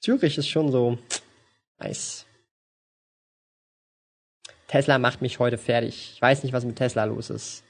Zürich 0.00 0.38
ist 0.38 0.48
schon 0.48 0.72
so 0.72 0.98
nice. 1.78 2.26
Tesla 4.66 4.98
macht 4.98 5.20
mich 5.20 5.38
heute 5.38 5.58
fertig. 5.58 6.12
Ich 6.14 6.22
weiß 6.22 6.42
nicht, 6.42 6.52
was 6.52 6.64
mit 6.64 6.76
Tesla 6.76 7.04
los 7.04 7.30
ist. 7.30 7.64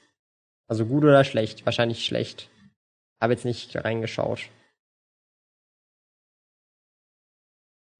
Also 0.67 0.85
gut 0.85 1.03
oder 1.03 1.23
schlecht? 1.23 1.65
Wahrscheinlich 1.65 2.05
schlecht. 2.05 2.49
Habe 3.19 3.33
jetzt 3.33 3.45
nicht 3.45 3.75
reingeschaut. 3.75 4.49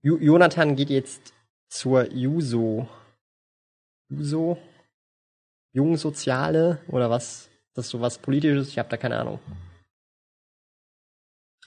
Jo 0.03 0.17
Jonathan 0.17 0.75
geht 0.75 0.89
jetzt 0.89 1.33
zur 1.67 2.11
Juso. 2.11 2.87
Juso? 4.09 4.57
Jungsoziale 5.73 6.79
oder 6.87 7.09
was? 7.09 7.49
Das 7.73 7.89
so 7.89 8.01
was 8.01 8.17
Politisches? 8.17 8.69
Ich 8.69 8.79
habe 8.79 8.89
da 8.89 8.97
keine 8.97 9.17
Ahnung. 9.17 9.39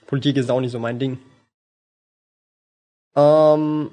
Politik 0.06 0.36
ist 0.36 0.50
auch 0.50 0.60
nicht 0.60 0.72
so 0.72 0.78
mein 0.78 0.98
Ding. 0.98 1.18
Ähm, 3.16 3.90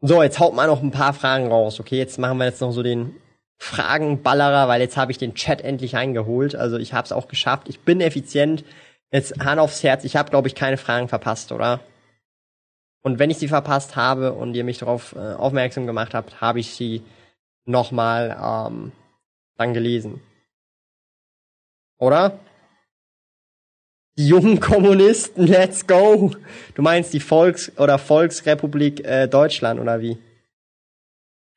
so, 0.00 0.22
jetzt 0.22 0.38
haut 0.38 0.54
mal 0.54 0.66
noch 0.66 0.82
ein 0.82 0.90
paar 0.90 1.12
Fragen 1.12 1.48
raus. 1.48 1.80
Okay, 1.80 1.98
jetzt 1.98 2.18
machen 2.18 2.38
wir 2.38 2.46
jetzt 2.46 2.60
noch 2.60 2.72
so 2.72 2.82
den 2.82 3.16
Fragenballerer, 3.58 4.68
weil 4.68 4.80
jetzt 4.80 4.96
habe 4.96 5.12
ich 5.12 5.18
den 5.18 5.34
Chat 5.34 5.60
endlich 5.62 5.96
eingeholt. 5.96 6.54
Also 6.54 6.78
ich 6.78 6.92
habe 6.92 7.04
es 7.04 7.12
auch 7.12 7.28
geschafft. 7.28 7.68
Ich 7.68 7.80
bin 7.80 8.00
effizient. 8.00 8.64
Jetzt 9.10 9.38
Hand 9.40 9.60
aufs 9.60 9.82
Herz. 9.82 10.04
Ich 10.04 10.16
habe, 10.16 10.30
glaube 10.30 10.48
ich, 10.48 10.54
keine 10.54 10.76
Fragen 10.76 11.08
verpasst, 11.08 11.52
oder? 11.52 11.80
Und 13.02 13.18
wenn 13.18 13.30
ich 13.30 13.38
sie 13.38 13.48
verpasst 13.48 13.96
habe 13.96 14.32
und 14.32 14.54
ihr 14.54 14.64
mich 14.64 14.78
darauf 14.78 15.14
äh, 15.14 15.34
aufmerksam 15.34 15.86
gemacht 15.86 16.14
habt, 16.14 16.40
habe 16.40 16.60
ich 16.60 16.74
sie 16.74 17.02
nochmal 17.66 18.36
ähm, 18.40 18.92
dann 19.56 19.74
gelesen. 19.74 20.20
Oder? 21.98 22.38
Die 24.16 24.28
jungen 24.28 24.60
Kommunisten, 24.60 25.46
let's 25.46 25.86
go. 25.86 26.30
Du 26.74 26.82
meinst 26.82 27.12
die 27.12 27.20
Volks- 27.20 27.76
oder 27.78 27.98
Volksrepublik 27.98 29.04
äh, 29.04 29.26
Deutschland 29.26 29.80
oder 29.80 30.00
wie? 30.00 30.18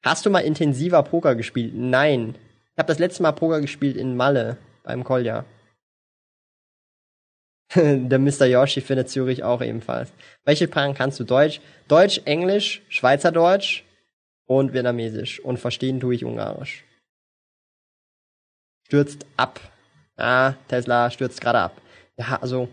Hast 0.03 0.25
du 0.25 0.29
mal 0.29 0.39
intensiver 0.39 1.03
Poker 1.03 1.35
gespielt? 1.35 1.73
Nein. 1.75 2.35
Ich 2.73 2.77
habe 2.77 2.87
das 2.87 2.99
letzte 2.99 3.23
Mal 3.23 3.33
Poker 3.33 3.61
gespielt 3.61 3.97
in 3.97 4.15
Malle 4.15 4.57
beim 4.83 5.03
Kolja. 5.03 5.45
Der 7.75 8.17
Mr. 8.17 8.45
Yoshi 8.45 8.81
findet 8.81 9.09
Zürich 9.09 9.43
auch 9.43 9.61
ebenfalls. 9.61 10.11
Welche 10.45 10.65
Sprachen 10.65 10.93
kannst 10.93 11.19
du? 11.19 11.25
Deutsch, 11.25 11.59
Deutsch, 11.87 12.21
Englisch, 12.25 12.81
Schweizerdeutsch 12.87 13.83
und 14.47 14.73
Vietnamesisch. 14.73 15.39
Und 15.39 15.59
verstehen 15.59 15.99
tue 15.99 16.15
ich 16.15 16.25
Ungarisch. 16.25 16.83
Stürzt 18.87 19.25
ab. 19.35 19.59
Ah, 20.15 20.53
Tesla 20.67 21.11
stürzt 21.11 21.41
gerade 21.41 21.59
ab. 21.59 21.81
Ja, 22.17 22.37
also, 22.41 22.69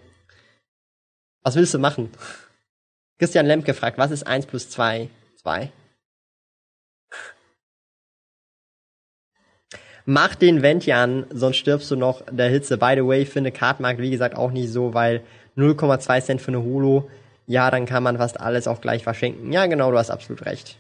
was 1.43 1.57
willst 1.57 1.75
du 1.75 1.79
machen? 1.79 2.11
Christian 3.19 3.47
Lemke 3.47 3.75
fragt, 3.75 3.99
was 3.99 4.11
ist 4.11 4.27
1 4.27 4.47
plus 4.47 4.71
2? 4.71 5.11
2. 5.37 5.71
Mach 10.07 10.35
den 10.35 10.63
Venti 10.63 10.93
an, 10.93 11.27
sonst 11.31 11.57
stirbst 11.57 11.91
du 11.91 11.97
noch 11.97 12.23
der 12.31 12.51
Hitze. 12.51 12.77
By 12.77 12.95
the 12.95 13.07
way, 13.07 13.25
finde 13.25 13.53
Kartmarkt, 13.53 14.01
wie 14.01 14.11
gesagt, 14.11 14.37
auch 14.37 14.51
nicht 14.51 14.71
so, 14.71 14.93
weil 14.93 15.23
0,2 15.57 16.21
Cent 16.23 16.43
für 16.43 16.49
eine 16.49 16.63
Holo, 16.63 17.11
ja, 17.47 17.71
dann 17.71 17.87
kann 17.87 18.03
man 18.03 18.19
fast 18.19 18.39
alles 18.41 18.69
auch 18.69 18.81
gleich 18.81 19.03
verschenken. 19.03 19.53
Ja, 19.53 19.67
genau, 19.67 19.91
du 19.91 19.99
hast 19.99 20.11
absolut 20.11 20.45
recht. 20.45 20.77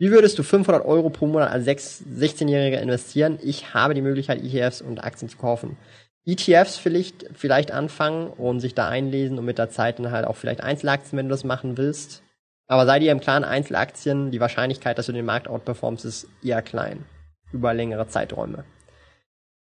Wie 0.00 0.10
würdest 0.12 0.38
du 0.38 0.42
500 0.42 0.86
Euro 0.86 1.10
pro 1.10 1.26
Monat 1.26 1.50
als 1.50 1.66
16-Jähriger 1.66 2.80
investieren? 2.80 3.38
Ich 3.42 3.74
habe 3.74 3.92
die 3.92 4.00
Möglichkeit, 4.00 4.42
ETFs 4.42 4.80
und 4.80 5.04
Aktien 5.04 5.28
zu 5.28 5.36
kaufen. 5.36 5.76
ETFs 6.24 6.78
vielleicht, 6.78 7.26
vielleicht 7.34 7.70
anfangen 7.70 8.28
und 8.28 8.60
sich 8.60 8.74
da 8.74 8.88
einlesen 8.88 9.38
und 9.38 9.44
mit 9.44 9.58
der 9.58 9.68
Zeit 9.68 9.98
dann 9.98 10.10
halt 10.10 10.26
auch 10.26 10.36
vielleicht 10.36 10.62
Einzelaktien, 10.62 11.18
wenn 11.18 11.26
du 11.26 11.34
das 11.34 11.44
machen 11.44 11.76
willst. 11.76 12.22
Aber 12.66 12.86
sei 12.86 12.98
dir 12.98 13.12
im 13.12 13.20
Klaren, 13.20 13.44
Einzelaktien, 13.44 14.30
die 14.30 14.40
Wahrscheinlichkeit, 14.40 14.96
dass 14.96 15.04
du 15.04 15.12
den 15.12 15.26
Markt 15.26 15.48
outperformst, 15.48 16.06
ist 16.06 16.28
eher 16.42 16.62
klein. 16.62 17.04
Über 17.52 17.74
längere 17.74 18.08
Zeiträume. 18.08 18.64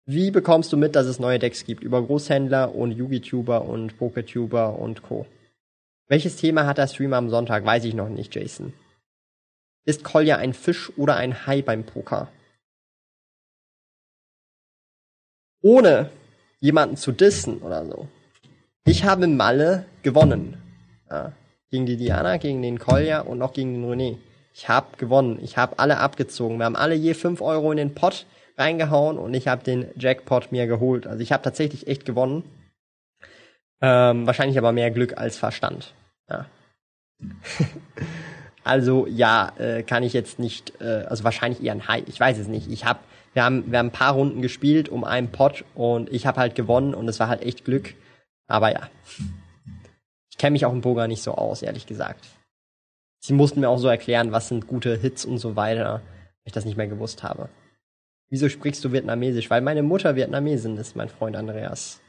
Wie 0.06 0.30
bekommst 0.30 0.72
du 0.72 0.76
mit, 0.76 0.94
dass 0.94 1.06
es 1.06 1.18
neue 1.18 1.40
Decks 1.40 1.64
gibt? 1.64 1.82
Über 1.82 2.00
Großhändler 2.00 2.76
und 2.76 2.92
YouTuber 2.92 3.64
und 3.64 3.98
PokerTuber 3.98 4.78
und 4.78 5.02
Co. 5.02 5.26
Welches 6.06 6.36
Thema 6.36 6.64
hat 6.64 6.78
der 6.78 6.86
Streamer 6.86 7.16
am 7.16 7.28
Sonntag? 7.28 7.64
Weiß 7.64 7.84
ich 7.84 7.94
noch 7.94 8.08
nicht, 8.08 8.32
Jason. 8.36 8.72
Ist 9.88 10.04
Kolja 10.04 10.36
ein 10.36 10.52
Fisch 10.52 10.92
oder 10.98 11.16
ein 11.16 11.46
Hai 11.46 11.62
beim 11.62 11.82
Poker? 11.82 12.28
Ohne 15.62 16.10
jemanden 16.60 16.98
zu 16.98 17.10
dissen 17.10 17.62
oder 17.62 17.86
so. 17.86 18.06
Ich 18.84 19.04
habe 19.04 19.26
Malle 19.26 19.86
gewonnen. 20.02 20.60
Ja, 21.08 21.32
gegen 21.70 21.86
die 21.86 21.96
Diana, 21.96 22.36
gegen 22.36 22.60
den 22.60 22.78
Kolja 22.78 23.22
und 23.22 23.40
auch 23.40 23.54
gegen 23.54 23.72
den 23.72 23.90
René. 23.90 24.18
Ich 24.52 24.68
habe 24.68 24.94
gewonnen. 24.98 25.38
Ich 25.42 25.56
habe 25.56 25.78
alle 25.78 25.96
abgezogen. 25.96 26.58
Wir 26.58 26.66
haben 26.66 26.76
alle 26.76 26.94
je 26.94 27.14
5 27.14 27.40
Euro 27.40 27.70
in 27.72 27.78
den 27.78 27.94
Pot. 27.94 28.26
reingehauen 28.58 29.16
und 29.16 29.32
ich 29.32 29.48
habe 29.48 29.64
den 29.64 29.86
Jackpot 29.96 30.52
mir 30.52 30.66
geholt. 30.66 31.06
Also 31.06 31.22
ich 31.22 31.32
habe 31.32 31.42
tatsächlich 31.42 31.86
echt 31.86 32.04
gewonnen. 32.04 32.42
Ähm, 33.80 34.26
wahrscheinlich 34.26 34.58
aber 34.58 34.72
mehr 34.72 34.90
Glück 34.90 35.16
als 35.16 35.38
Verstand. 35.38 35.94
Ja. 36.28 36.44
also 38.68 39.06
ja, 39.06 39.52
äh, 39.58 39.82
kann 39.82 40.02
ich 40.02 40.12
jetzt 40.12 40.38
nicht, 40.38 40.74
äh, 40.80 41.06
also 41.08 41.24
wahrscheinlich 41.24 41.62
eher 41.62 41.72
ein 41.72 41.88
High. 41.88 42.04
Ich 42.06 42.20
weiß 42.20 42.38
es 42.38 42.48
nicht. 42.48 42.70
Ich 42.70 42.84
habe, 42.84 43.00
wir 43.32 43.42
haben, 43.42 43.70
wir 43.70 43.78
haben 43.78 43.86
ein 43.86 43.92
paar 43.92 44.12
Runden 44.12 44.42
gespielt 44.42 44.90
um 44.90 45.04
einen 45.04 45.32
Pot 45.32 45.64
und 45.74 46.12
ich 46.12 46.26
habe 46.26 46.38
halt 46.38 46.54
gewonnen 46.54 46.94
und 46.94 47.08
es 47.08 47.18
war 47.18 47.28
halt 47.28 47.42
echt 47.42 47.64
Glück. 47.64 47.94
Aber 48.46 48.70
ja, 48.70 48.88
ich 50.30 50.36
kenne 50.36 50.52
mich 50.52 50.66
auch 50.66 50.72
im 50.72 50.82
Poker 50.82 51.08
nicht 51.08 51.22
so 51.22 51.32
aus, 51.32 51.62
ehrlich 51.62 51.86
gesagt. 51.86 52.26
Sie 53.20 53.32
mussten 53.32 53.60
mir 53.60 53.70
auch 53.70 53.78
so 53.78 53.88
erklären, 53.88 54.32
was 54.32 54.48
sind 54.48 54.66
gute 54.66 54.96
Hits 54.96 55.24
und 55.24 55.38
so 55.38 55.56
weiter, 55.56 55.94
weil 55.94 56.02
ich 56.44 56.52
das 56.52 56.66
nicht 56.66 56.76
mehr 56.76 56.86
gewusst 56.86 57.22
habe. 57.22 57.48
Wieso 58.28 58.50
sprichst 58.50 58.84
du 58.84 58.92
Vietnamesisch? 58.92 59.48
Weil 59.48 59.62
meine 59.62 59.82
Mutter 59.82 60.14
Vietnamesin 60.14 60.76
ist, 60.76 60.94
mein 60.94 61.08
Freund 61.08 61.36
Andreas. 61.36 62.00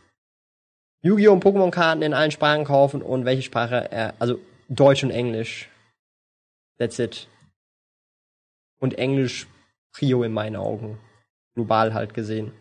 Yu-Gi-Oh! 1.04 1.32
und 1.32 1.44
Pokémon-Karten 1.44 2.02
in 2.02 2.14
allen 2.14 2.32
Sprachen 2.32 2.66
kaufen 2.66 3.02
und 3.02 3.24
welche 3.24 3.44
Sprache 3.44 3.90
er, 3.90 4.14
also 4.20 4.40
Deutsch 4.68 5.04
und 5.06 5.12
Englisch. 5.12 5.70
That's 6.80 6.98
it. 6.98 7.28
Und 8.80 8.98
Englisch 8.98 9.48
Prio 9.92 10.24
in 10.24 10.32
meinen 10.32 10.56
Augen. 10.56 10.98
Global 11.54 11.94
halt 11.94 12.14
gesehen. 12.14 12.54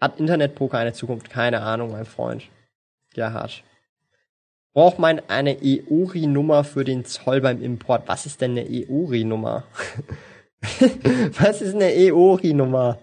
Hat 0.00 0.20
Internetpoker 0.20 0.78
eine 0.78 0.92
Zukunft? 0.92 1.30
Keine 1.30 1.62
Ahnung, 1.62 1.92
mein 1.92 2.04
Freund. 2.04 2.48
Gerhard. 3.14 3.64
Braucht 4.74 4.98
man 4.98 5.20
eine 5.28 5.62
EORI-Nummer 5.62 6.64
für 6.64 6.84
den 6.84 7.04
Zoll 7.04 7.40
beim 7.40 7.62
Import? 7.62 8.02
Was 8.06 8.26
ist 8.26 8.40
denn 8.40 8.52
eine 8.52 8.68
EORI-Nummer? 8.68 9.64
was 11.38 11.62
ist 11.62 11.74
eine 11.74 11.94
EORI-Nummer? 11.94 12.98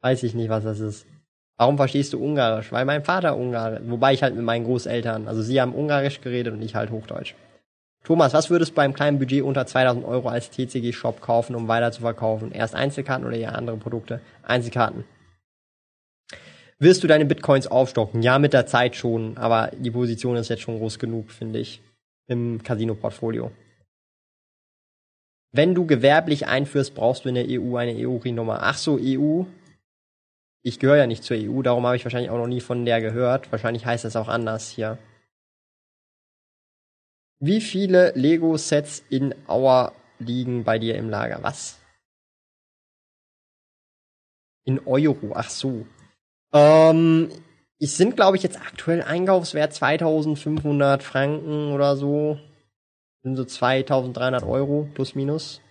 Weiß 0.00 0.22
ich 0.22 0.34
nicht, 0.34 0.48
was 0.48 0.64
das 0.64 0.80
ist. 0.80 1.06
Warum 1.56 1.76
verstehst 1.76 2.12
du 2.14 2.24
Ungarisch? 2.24 2.72
Weil 2.72 2.84
mein 2.84 3.04
Vater 3.04 3.36
Ungarisch, 3.36 3.82
wobei 3.84 4.14
ich 4.14 4.22
halt 4.22 4.34
mit 4.34 4.44
meinen 4.44 4.64
Großeltern, 4.64 5.28
also 5.28 5.42
sie 5.42 5.60
haben 5.60 5.74
Ungarisch 5.74 6.20
geredet 6.20 6.54
und 6.54 6.62
ich 6.62 6.74
halt 6.74 6.90
Hochdeutsch. 6.90 7.34
Thomas, 8.04 8.32
was 8.32 8.50
würdest 8.50 8.72
du 8.72 8.76
beim 8.76 8.94
kleinen 8.94 9.18
Budget 9.18 9.42
unter 9.42 9.66
2000 9.66 10.04
Euro 10.04 10.28
als 10.28 10.50
TCG-Shop 10.50 11.20
kaufen, 11.20 11.54
um 11.54 11.68
weiter 11.68 11.92
zu 11.92 12.00
verkaufen? 12.00 12.50
Erst 12.50 12.74
Einzelkarten 12.74 13.26
oder 13.26 13.36
eher 13.36 13.56
andere 13.56 13.76
Produkte? 13.76 14.20
Einzelkarten. 14.42 15.04
Wirst 16.78 17.04
du 17.04 17.06
deine 17.06 17.26
Bitcoins 17.26 17.66
aufstocken? 17.66 18.22
Ja, 18.22 18.38
mit 18.38 18.54
der 18.54 18.66
Zeit 18.66 18.96
schon, 18.96 19.36
aber 19.36 19.70
die 19.76 19.90
Position 19.90 20.36
ist 20.36 20.48
jetzt 20.48 20.62
schon 20.62 20.78
groß 20.78 20.98
genug, 20.98 21.30
finde 21.30 21.58
ich, 21.58 21.82
im 22.26 22.62
Casino-Portfolio. 22.62 23.52
Wenn 25.52 25.74
du 25.74 25.84
gewerblich 25.84 26.46
einführst, 26.46 26.94
brauchst 26.94 27.24
du 27.24 27.28
in 27.28 27.34
der 27.34 27.46
EU 27.48 27.76
eine 27.76 27.94
EU-Nummer. 27.96 28.60
Ach 28.62 28.78
so, 28.78 28.98
EU. 28.98 29.42
Ich 30.62 30.78
gehöre 30.78 30.96
ja 30.96 31.06
nicht 31.06 31.24
zur 31.24 31.36
EU, 31.36 31.62
darum 31.62 31.84
habe 31.86 31.96
ich 31.96 32.04
wahrscheinlich 32.04 32.30
auch 32.30 32.38
noch 32.38 32.46
nie 32.46 32.60
von 32.60 32.86
der 32.86 33.00
gehört. 33.00 33.50
Wahrscheinlich 33.52 33.84
heißt 33.84 34.04
das 34.04 34.16
auch 34.16 34.28
anders 34.28 34.70
hier. 34.70 34.96
Wie 37.42 37.62
viele 37.62 38.12
Lego-Sets 38.14 39.02
in 39.08 39.34
Auer 39.48 39.94
liegen 40.18 40.62
bei 40.64 40.78
dir 40.78 40.96
im 40.96 41.08
Lager? 41.08 41.42
Was? 41.42 41.78
In 44.66 44.86
Euro, 44.86 45.32
ach 45.34 45.48
so. 45.48 45.86
Ähm, 46.52 47.30
es 47.78 47.96
sind, 47.96 48.14
glaube 48.14 48.36
ich, 48.36 48.42
jetzt 48.42 48.60
aktuell 48.60 49.00
Einkaufswert 49.00 49.72
2500 49.72 51.02
Franken 51.02 51.72
oder 51.72 51.96
so. 51.96 52.38
Sind 53.22 53.36
so 53.36 53.44
2300 53.46 54.42
Euro 54.44 54.86
plus 54.92 55.14
minus. 55.14 55.62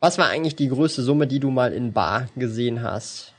Was 0.00 0.18
war 0.18 0.28
eigentlich 0.28 0.56
die 0.56 0.68
größte 0.68 1.02
Summe, 1.02 1.26
die 1.26 1.40
du 1.40 1.50
mal 1.50 1.72
in 1.72 1.92
Bar 1.92 2.28
gesehen 2.36 2.82
hast? 2.82 3.34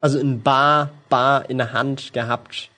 Also 0.00 0.18
in 0.18 0.42
Bar, 0.42 0.92
Bar 1.08 1.50
in 1.50 1.58
der 1.58 1.72
Hand 1.72 2.12
gehabt. 2.12 2.70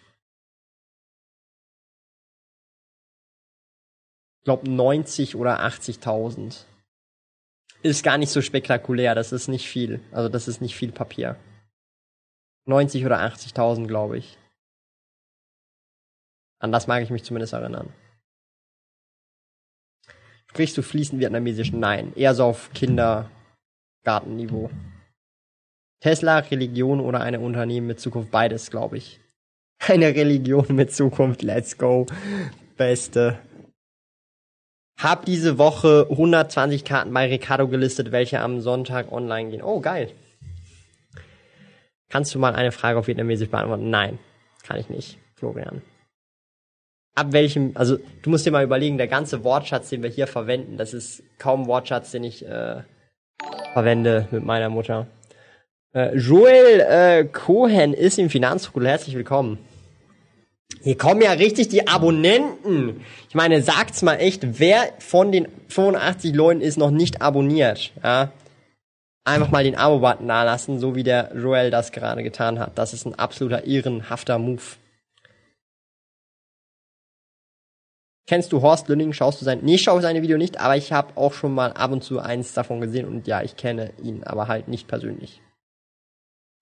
Ich 4.38 4.44
glaube 4.44 4.70
90 4.70 5.36
oder 5.36 5.60
80.000. 5.60 6.64
Ist 7.82 8.02
gar 8.02 8.18
nicht 8.18 8.30
so 8.30 8.40
spektakulär, 8.40 9.14
das 9.14 9.32
ist 9.32 9.48
nicht 9.48 9.68
viel. 9.68 10.00
Also 10.12 10.28
das 10.28 10.48
ist 10.48 10.60
nicht 10.60 10.74
viel 10.74 10.92
Papier. 10.92 11.36
90 12.66 13.04
oder 13.04 13.20
80.000, 13.20 13.86
glaube 13.86 14.18
ich. 14.18 14.38
An 16.60 16.70
das 16.72 16.86
mag 16.86 17.02
ich 17.02 17.10
mich 17.10 17.24
zumindest 17.24 17.54
erinnern. 17.54 17.92
Sprichst 20.50 20.76
du 20.76 20.82
fließend 20.82 21.20
Vietnamesisch? 21.20 21.72
Nein. 21.72 22.12
Eher 22.14 22.34
so 22.34 22.44
auf 22.44 22.70
Kindergartenniveau. 22.74 24.70
Tesla, 26.00 26.38
Religion 26.38 27.00
oder 27.00 27.20
eine 27.20 27.40
Unternehmen 27.40 27.86
mit 27.86 28.00
Zukunft? 28.00 28.30
Beides, 28.30 28.70
glaube 28.70 28.98
ich. 28.98 29.20
Eine 29.78 30.14
Religion 30.14 30.66
mit 30.70 30.94
Zukunft, 30.94 31.42
let's 31.42 31.78
go. 31.78 32.06
Beste. 32.76 33.38
Hab 34.98 35.24
diese 35.24 35.56
Woche 35.56 36.06
120 36.10 36.84
Karten 36.84 37.12
bei 37.14 37.26
Ricardo 37.26 37.68
gelistet, 37.68 38.12
welche 38.12 38.40
am 38.40 38.60
Sonntag 38.60 39.10
online 39.12 39.50
gehen. 39.50 39.62
Oh, 39.62 39.80
geil. 39.80 40.12
Kannst 42.10 42.34
du 42.34 42.38
mal 42.38 42.54
eine 42.54 42.72
Frage 42.72 42.98
auf 42.98 43.06
Vietnamesisch 43.06 43.48
beantworten? 43.48 43.88
Nein, 43.88 44.18
kann 44.62 44.78
ich 44.78 44.90
nicht, 44.90 45.18
Florian. 45.36 45.80
Ab 47.14 47.32
welchem, 47.32 47.72
also 47.74 47.98
du 48.22 48.30
musst 48.30 48.46
dir 48.46 48.50
mal 48.50 48.64
überlegen, 48.64 48.96
der 48.96 49.08
ganze 49.08 49.44
Wortschatz, 49.44 49.90
den 49.90 50.02
wir 50.02 50.10
hier 50.10 50.26
verwenden, 50.26 50.76
das 50.76 50.94
ist 50.94 51.22
kaum 51.38 51.66
Wortschatz, 51.66 52.12
den 52.12 52.24
ich 52.24 52.46
äh, 52.46 52.82
verwende 53.72 54.28
mit 54.30 54.44
meiner 54.44 54.68
Mutter. 54.68 55.06
Äh, 55.92 56.16
Joel 56.16 56.80
äh, 56.80 57.24
Cohen 57.24 57.94
ist 57.94 58.18
im 58.18 58.30
Finanzrudel. 58.30 58.88
Herzlich 58.88 59.16
willkommen. 59.16 59.58
Hier 60.82 60.96
kommen 60.96 61.20
ja 61.20 61.32
richtig 61.32 61.68
die 61.68 61.88
Abonnenten. 61.88 63.04
Ich 63.28 63.34
meine, 63.34 63.60
sagt's 63.60 64.02
mal 64.02 64.14
echt, 64.14 64.60
wer 64.60 64.92
von 64.98 65.32
den 65.32 65.48
85 65.68 66.34
Leuten 66.34 66.60
ist 66.60 66.78
noch 66.78 66.90
nicht 66.90 67.20
abonniert? 67.20 67.92
Ja? 68.02 68.30
Einfach 69.24 69.50
mal 69.50 69.64
den 69.64 69.76
Abo-Button 69.76 70.28
da 70.28 70.44
lassen, 70.44 70.78
so 70.78 70.94
wie 70.94 71.02
der 71.02 71.32
Joel 71.34 71.70
das 71.70 71.92
gerade 71.92 72.22
getan 72.22 72.58
hat. 72.58 72.78
Das 72.78 72.94
ist 72.94 73.04
ein 73.04 73.18
absoluter 73.18 73.64
ehrenhafter 73.64 74.38
Move. 74.38 74.62
Kennst 78.30 78.52
du 78.52 78.62
Horst 78.62 78.86
Lünning? 78.86 79.12
Schaust 79.12 79.40
du 79.40 79.44
sein? 79.44 79.58
Nee, 79.62 79.74
ich 79.74 79.82
schaue 79.82 80.00
seine 80.02 80.22
Video 80.22 80.38
nicht, 80.38 80.60
aber 80.60 80.76
ich 80.76 80.92
habe 80.92 81.16
auch 81.16 81.32
schon 81.32 81.52
mal 81.52 81.72
ab 81.72 81.90
und 81.90 82.04
zu 82.04 82.20
eins 82.20 82.54
davon 82.54 82.80
gesehen 82.80 83.08
und 83.08 83.26
ja, 83.26 83.42
ich 83.42 83.56
kenne 83.56 83.90
ihn, 84.04 84.22
aber 84.22 84.46
halt 84.46 84.68
nicht 84.68 84.86
persönlich 84.86 85.40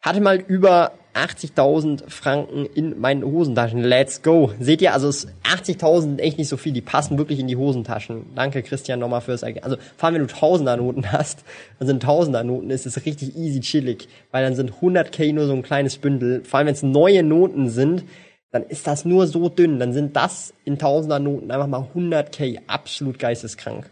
hatte 0.01 0.21
mal 0.21 0.37
über 0.37 0.93
80.000 1.15 2.09
Franken 2.09 2.67
in 2.67 3.01
meinen 3.01 3.25
Hosentaschen. 3.25 3.83
Let's 3.83 4.23
go. 4.23 4.53
Seht 4.61 4.81
ihr, 4.81 4.93
also 4.93 5.09
80.000 5.09 6.01
sind 6.01 6.21
echt 6.21 6.39
nicht 6.39 6.49
so 6.49 6.57
viel. 6.57 6.73
Die 6.73 6.81
passen 6.81 7.19
wirklich 7.19 7.41
in 7.41 7.49
die 7.49 7.57
Hosentaschen. 7.57 8.27
Danke, 8.37 8.63
Christian, 8.63 9.01
nochmal 9.01 9.21
fürs 9.21 9.43
Ergebnis. 9.43 9.65
Also, 9.65 9.77
vor 9.97 10.07
allem, 10.07 10.15
wenn 10.15 10.27
du 10.29 10.33
Tausender-Noten 10.33 11.11
hast, 11.13 11.45
dann 11.79 11.89
sind 11.89 12.03
Tausender-Noten, 12.03 12.71
ist 12.71 12.87
es 12.87 13.05
richtig 13.05 13.37
easy 13.37 13.61
chillig. 13.61 14.09
Weil 14.31 14.45
dann 14.45 14.55
sind 14.55 14.75
100k 14.81 15.33
nur 15.33 15.47
so 15.47 15.55
ein 15.55 15.63
kleines 15.63 15.99
Bündel. 15.99 16.45
Vor 16.45 16.59
allem, 16.59 16.69
wenn 16.69 16.75
es 16.75 16.85
neue 16.85 17.25
Noten 17.25 17.69
sind, 17.69 18.05
dann 18.51 18.63
ist 18.65 18.87
das 18.87 19.05
nur 19.05 19.27
so 19.27 19.49
dünn. 19.49 19.79
Dann 19.79 19.93
sind 19.93 20.17
das 20.17 20.55
in 20.65 20.79
Tausender-Noten 20.79 21.51
einfach 21.51 21.67
mal 21.67 21.87
100k. 21.95 22.61
Absolut 22.67 23.19
geisteskrank. 23.19 23.91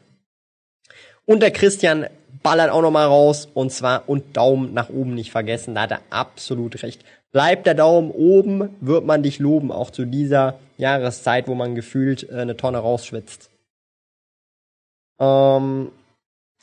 Und 1.27 1.41
der 1.41 1.51
Christian 1.51 2.07
ballert 2.43 2.71
auch 2.71 2.83
nochmal 2.83 3.07
raus. 3.07 3.49
Und 3.53 3.71
zwar, 3.71 4.09
und 4.09 4.37
Daumen 4.37 4.73
nach 4.73 4.89
oben 4.89 5.15
nicht 5.15 5.31
vergessen. 5.31 5.75
Da 5.75 5.83
hat 5.83 5.91
er 5.91 6.01
absolut 6.11 6.83
recht. 6.83 7.05
Bleibt 7.33 7.67
der 7.67 7.75
Daumen 7.75 8.11
oben, 8.11 8.71
wird 8.81 9.05
man 9.05 9.23
dich 9.23 9.39
loben. 9.39 9.71
Auch 9.71 9.91
zu 9.91 10.07
dieser 10.07 10.59
Jahreszeit, 10.79 11.49
wo 11.49 11.55
man 11.55 11.75
gefühlt 11.75 12.29
äh, 12.31 12.37
eine 12.37 12.57
Tonne 12.57 12.79
rausschwitzt. 12.79 13.51
Ähm, 15.19 15.91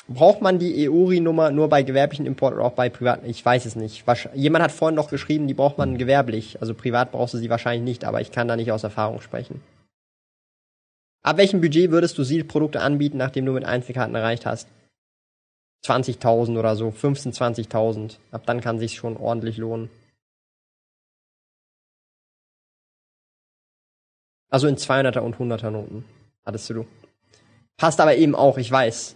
braucht 0.07 0.41
man 0.41 0.59
die 0.59 0.83
EORI-Nummer 0.85 1.51
nur 1.51 1.69
bei 1.69 1.83
gewerblichen 1.83 2.25
Import 2.25 2.53
oder 2.53 2.65
auch 2.65 2.73
bei 2.73 2.89
privaten? 2.89 3.25
Ich 3.27 3.43
weiß 3.43 3.65
es 3.65 3.75
nicht. 3.75 4.03
Jemand 4.33 4.63
hat 4.63 4.71
vorhin 4.71 4.95
noch 4.95 5.09
geschrieben, 5.09 5.47
die 5.47 5.53
braucht 5.53 5.77
man 5.77 5.97
gewerblich. 5.97 6.59
Also 6.61 6.73
privat 6.73 7.11
brauchst 7.11 7.33
du 7.33 7.37
sie 7.37 7.49
wahrscheinlich 7.49 7.83
nicht, 7.83 8.05
aber 8.05 8.21
ich 8.21 8.31
kann 8.31 8.47
da 8.47 8.55
nicht 8.55 8.71
aus 8.71 8.83
Erfahrung 8.83 9.21
sprechen. 9.21 9.61
Ab 11.23 11.37
welchem 11.37 11.61
Budget 11.61 11.91
würdest 11.91 12.17
du 12.17 12.23
Seal-Produkte 12.23 12.81
anbieten, 12.81 13.17
nachdem 13.17 13.45
du 13.45 13.53
mit 13.53 13.63
Einzelkarten 13.63 14.13
erreicht 14.13 14.45
hast? 14.45 14.67
20.000 15.85 16.59
oder 16.59 16.75
so, 16.75 16.91
15, 16.91 17.31
20.000. 17.31 18.17
Ab 18.31 18.45
dann 18.45 18.61
kann 18.61 18.79
sich 18.79 18.95
schon 18.95 19.17
ordentlich 19.17 19.57
lohnen. 19.57 19.89
Also 24.49 24.67
in 24.67 24.75
200er 24.75 25.19
und 25.19 25.37
100er 25.37 25.71
Noten 25.71 26.05
hattest 26.45 26.69
du. 26.69 26.85
Passt 27.77 27.99
aber 27.99 28.15
eben 28.15 28.35
auch, 28.35 28.57
ich 28.57 28.71
weiß. 28.71 29.15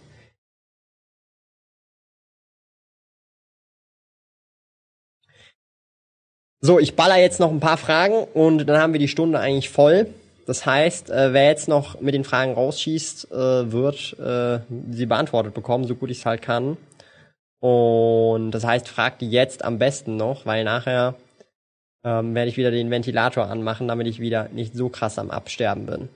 So, 6.60 6.80
ich 6.80 6.96
baller 6.96 7.18
jetzt 7.18 7.38
noch 7.38 7.52
ein 7.52 7.60
paar 7.60 7.76
Fragen 7.76 8.24
und 8.34 8.66
dann 8.66 8.80
haben 8.80 8.92
wir 8.92 8.98
die 8.98 9.08
Stunde 9.08 9.38
eigentlich 9.38 9.70
voll. 9.70 10.08
Das 10.44 10.66
heißt, 10.66 11.10
äh, 11.10 11.32
wer 11.32 11.46
jetzt 11.46 11.68
noch 11.68 12.00
mit 12.00 12.14
den 12.14 12.24
Fragen 12.24 12.54
rausschießt, 12.54 13.30
äh, 13.30 13.70
wird 13.70 14.18
äh, 14.18 14.60
sie 14.90 15.06
beantwortet 15.06 15.54
bekommen, 15.54 15.84
so 15.84 15.94
gut 15.94 16.10
ich 16.10 16.18
es 16.18 16.26
halt 16.26 16.42
kann. 16.42 16.76
Und 17.60 18.50
das 18.50 18.64
heißt, 18.64 18.88
fragt 18.88 19.20
die 19.20 19.30
jetzt 19.30 19.64
am 19.64 19.78
besten 19.78 20.16
noch, 20.16 20.46
weil 20.46 20.64
nachher 20.64 21.14
ähm, 22.04 22.34
werde 22.34 22.48
ich 22.48 22.56
wieder 22.56 22.70
den 22.70 22.90
Ventilator 22.90 23.46
anmachen, 23.46 23.86
damit 23.86 24.06
ich 24.06 24.18
wieder 24.18 24.48
nicht 24.48 24.74
so 24.74 24.88
krass 24.88 25.18
am 25.18 25.30
Absterben 25.30 25.86
bin. 25.86 26.08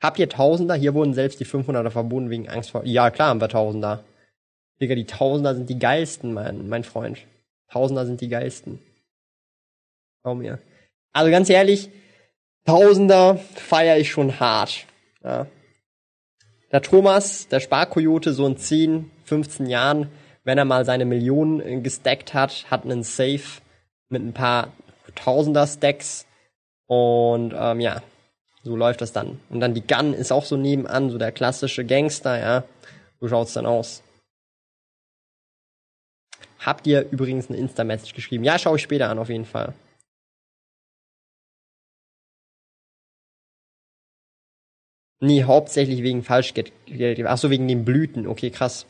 Habt 0.00 0.18
ihr 0.18 0.28
Tausender? 0.28 0.74
Hier 0.74 0.94
wurden 0.94 1.12
selbst 1.12 1.40
die 1.40 1.46
500er 1.46 1.90
verbunden 1.90 2.30
wegen 2.30 2.48
Angst 2.48 2.70
vor. 2.70 2.84
Ja, 2.84 3.10
klar 3.10 3.28
haben 3.28 3.40
wir 3.40 3.48
Tausender. 3.48 4.04
Digga, 4.80 4.94
die 4.94 5.06
Tausender 5.06 5.54
sind 5.54 5.68
die 5.68 5.78
geilsten, 5.78 6.32
mein, 6.32 6.68
mein 6.68 6.84
Freund. 6.84 7.18
Tausender 7.70 8.06
sind 8.06 8.20
die 8.20 8.28
geilsten. 8.28 8.78
Schau 10.26 10.34
mir. 10.34 10.58
Also 11.12 11.30
ganz 11.30 11.48
ehrlich, 11.48 11.88
Tausender 12.64 13.36
feiere 13.54 13.98
ich 13.98 14.10
schon 14.10 14.40
hart. 14.40 14.84
Ja. 15.22 15.46
Der 16.72 16.82
Thomas, 16.82 17.46
der 17.46 17.60
Sparkoyote, 17.60 18.32
so 18.32 18.44
in 18.44 18.56
10, 18.56 19.08
15 19.24 19.66
Jahren, 19.66 20.10
wenn 20.42 20.58
er 20.58 20.64
mal 20.64 20.84
seine 20.84 21.04
Millionen 21.04 21.84
gestackt 21.84 22.34
hat, 22.34 22.68
hat 22.72 22.82
einen 22.82 23.04
Safe 23.04 23.62
mit 24.08 24.20
ein 24.20 24.32
paar 24.32 24.72
Tausender-Stacks. 25.14 26.26
Und 26.88 27.54
ähm, 27.56 27.78
ja, 27.78 28.02
so 28.64 28.74
läuft 28.74 29.02
das 29.02 29.12
dann. 29.12 29.38
Und 29.48 29.60
dann 29.60 29.74
die 29.74 29.86
Gun 29.86 30.12
ist 30.12 30.32
auch 30.32 30.44
so 30.44 30.56
nebenan, 30.56 31.10
so 31.10 31.18
der 31.18 31.30
klassische 31.30 31.84
Gangster, 31.84 32.36
ja. 32.36 32.64
So 33.20 33.28
schaut's 33.28 33.52
dann 33.52 33.66
aus. 33.66 34.02
Habt 36.58 36.84
ihr 36.88 37.06
übrigens 37.12 37.48
eine 37.48 37.58
Insta-Message 37.58 38.12
geschrieben? 38.12 38.42
Ja, 38.42 38.58
schaue 38.58 38.74
ich 38.74 38.82
später 38.82 39.08
an, 39.08 39.20
auf 39.20 39.28
jeden 39.28 39.44
Fall. 39.44 39.72
Nee, 45.20 45.44
hauptsächlich 45.44 46.02
wegen 46.02 46.22
Falschgeld. 46.22 46.72
Ach 47.24 47.38
so, 47.38 47.50
wegen 47.50 47.68
den 47.68 47.84
Blüten. 47.84 48.26
Okay, 48.26 48.50
krass. 48.50 48.86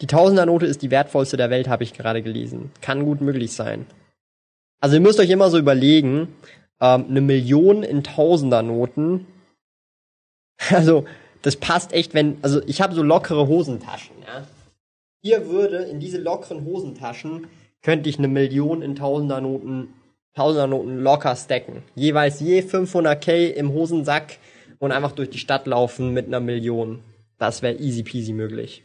Die 0.00 0.06
Tausendernote 0.06 0.66
ist 0.66 0.82
die 0.82 0.90
wertvollste 0.90 1.36
der 1.36 1.50
Welt, 1.50 1.68
habe 1.68 1.84
ich 1.84 1.92
gerade 1.92 2.22
gelesen. 2.22 2.72
Kann 2.80 3.04
gut 3.04 3.20
möglich 3.20 3.52
sein. 3.52 3.86
Also 4.80 4.96
ihr 4.96 5.00
müsst 5.00 5.20
euch 5.20 5.30
immer 5.30 5.50
so 5.50 5.58
überlegen, 5.58 6.34
ähm, 6.80 7.06
eine 7.08 7.20
Million 7.20 7.82
in 7.82 8.02
Tausendernoten. 8.02 9.26
Also 10.68 11.06
das 11.40 11.56
passt 11.56 11.94
echt, 11.94 12.12
wenn, 12.12 12.36
also 12.42 12.60
ich 12.66 12.82
habe 12.82 12.94
so 12.94 13.02
lockere 13.02 13.48
Hosentaschen, 13.48 14.14
ja. 14.26 14.46
Hier 15.22 15.48
würde 15.48 15.78
in 15.84 16.00
diese 16.00 16.18
lockeren 16.18 16.66
Hosentaschen 16.66 17.46
könnte 17.80 18.10
ich 18.10 18.18
eine 18.18 18.28
Million 18.28 18.82
in 18.82 18.94
Tausendernoten, 18.94 19.88
Tausendernoten 20.40 21.02
locker 21.02 21.36
stacken. 21.36 21.82
Jeweils 21.94 22.40
je 22.40 22.62
500k 22.62 23.50
im 23.50 23.74
Hosensack 23.74 24.38
und 24.78 24.90
einfach 24.90 25.12
durch 25.12 25.28
die 25.28 25.38
Stadt 25.38 25.66
laufen 25.66 26.14
mit 26.14 26.28
einer 26.28 26.40
Million. 26.40 27.02
Das 27.36 27.60
wäre 27.60 27.74
easy 27.74 28.02
peasy 28.02 28.32
möglich. 28.32 28.82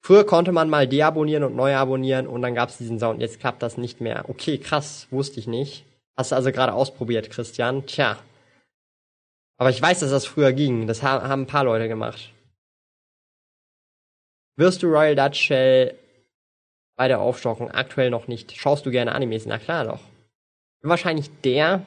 Früher 0.00 0.24
konnte 0.24 0.52
man 0.52 0.70
mal 0.70 0.88
deabonnieren 0.88 1.44
und 1.44 1.54
neu 1.54 1.74
abonnieren 1.74 2.26
und 2.26 2.40
dann 2.40 2.54
gab 2.54 2.70
es 2.70 2.78
diesen 2.78 2.98
Sound. 2.98 3.20
Jetzt 3.20 3.40
klappt 3.40 3.62
das 3.62 3.76
nicht 3.76 4.00
mehr. 4.00 4.24
Okay, 4.30 4.56
krass, 4.56 5.06
wusste 5.10 5.38
ich 5.38 5.46
nicht. 5.46 5.84
Hast 6.16 6.32
du 6.32 6.36
also 6.36 6.50
gerade 6.50 6.72
ausprobiert, 6.72 7.28
Christian? 7.28 7.84
Tja. 7.84 8.16
Aber 9.58 9.68
ich 9.68 9.82
weiß, 9.82 10.00
dass 10.00 10.10
das 10.10 10.24
früher 10.24 10.54
ging. 10.54 10.86
Das 10.86 11.02
haben 11.02 11.42
ein 11.42 11.46
paar 11.46 11.64
Leute 11.64 11.88
gemacht. 11.88 12.32
Wirst 14.56 14.82
du 14.82 14.86
Royal 14.86 15.14
Dutch 15.14 15.40
Shell 15.40 15.94
weiter 16.96 17.20
aufstocken? 17.20 17.70
Aktuell 17.70 18.10
noch 18.10 18.28
nicht. 18.28 18.56
Schaust 18.56 18.86
du 18.86 18.90
gerne 18.90 19.14
Animes? 19.14 19.46
Na 19.46 19.58
klar 19.58 19.84
doch. 19.84 20.00
Wahrscheinlich 20.82 21.30
der 21.42 21.82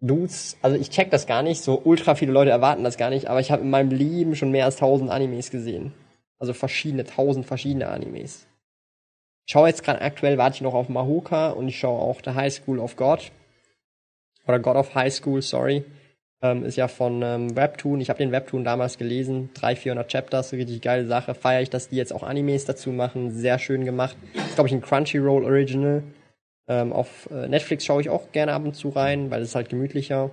Dudes, 0.00 0.56
also 0.62 0.76
ich 0.76 0.90
check 0.90 1.10
das 1.10 1.26
gar 1.26 1.42
nicht, 1.42 1.60
so 1.60 1.80
ultra 1.84 2.14
viele 2.14 2.32
Leute 2.32 2.50
erwarten 2.50 2.84
das 2.84 2.96
gar 2.96 3.10
nicht, 3.10 3.26
aber 3.26 3.40
ich 3.40 3.50
habe 3.50 3.62
in 3.62 3.70
meinem 3.70 3.90
Leben 3.90 4.36
schon 4.36 4.52
mehr 4.52 4.64
als 4.64 4.76
1000 4.76 5.10
Animes 5.10 5.50
gesehen. 5.50 5.92
Also 6.38 6.52
verschiedene, 6.52 7.04
tausend 7.04 7.46
verschiedene 7.46 7.88
Animes. 7.88 8.46
Ich 9.46 9.52
schaue 9.52 9.68
jetzt 9.68 9.82
gerade 9.82 10.00
aktuell, 10.00 10.38
warte 10.38 10.56
ich 10.56 10.60
noch 10.60 10.74
auf 10.74 10.88
Mahoka 10.88 11.50
und 11.50 11.68
ich 11.68 11.78
schaue 11.78 12.00
auch 12.00 12.20
The 12.24 12.32
High 12.32 12.52
School 12.52 12.78
of 12.78 12.96
God. 12.96 13.32
Oder 14.46 14.60
God 14.60 14.76
of 14.76 14.94
High 14.94 15.12
School, 15.12 15.42
sorry. 15.42 15.84
Ähm, 16.40 16.64
ist 16.64 16.76
ja 16.76 16.86
von 16.86 17.20
ähm, 17.22 17.56
Webtoon. 17.56 18.00
Ich 18.00 18.10
habe 18.10 18.18
den 18.18 18.30
Webtoon 18.30 18.62
damals 18.62 18.96
gelesen. 18.96 19.50
300, 19.54 19.78
400 19.78 20.12
Chapters, 20.12 20.52
richtig 20.52 20.80
geile 20.80 21.06
Sache. 21.06 21.34
Feiere 21.34 21.62
ich, 21.62 21.70
dass 21.70 21.88
die 21.88 21.96
jetzt 21.96 22.12
auch 22.12 22.22
Animes 22.22 22.64
dazu 22.64 22.90
machen. 22.90 23.32
Sehr 23.32 23.58
schön 23.58 23.84
gemacht. 23.84 24.16
Ist, 24.34 24.54
glaube 24.54 24.68
ich, 24.68 24.74
ein 24.74 24.80
Crunchyroll 24.80 25.44
Original. 25.44 26.02
Ähm, 26.68 26.92
auf 26.92 27.28
äh, 27.32 27.48
Netflix 27.48 27.84
schaue 27.84 28.02
ich 28.02 28.10
auch 28.10 28.30
gerne 28.30 28.52
ab 28.52 28.64
und 28.64 28.74
zu 28.74 28.90
rein, 28.90 29.30
weil 29.30 29.42
es 29.42 29.54
halt 29.54 29.68
gemütlicher. 29.68 30.30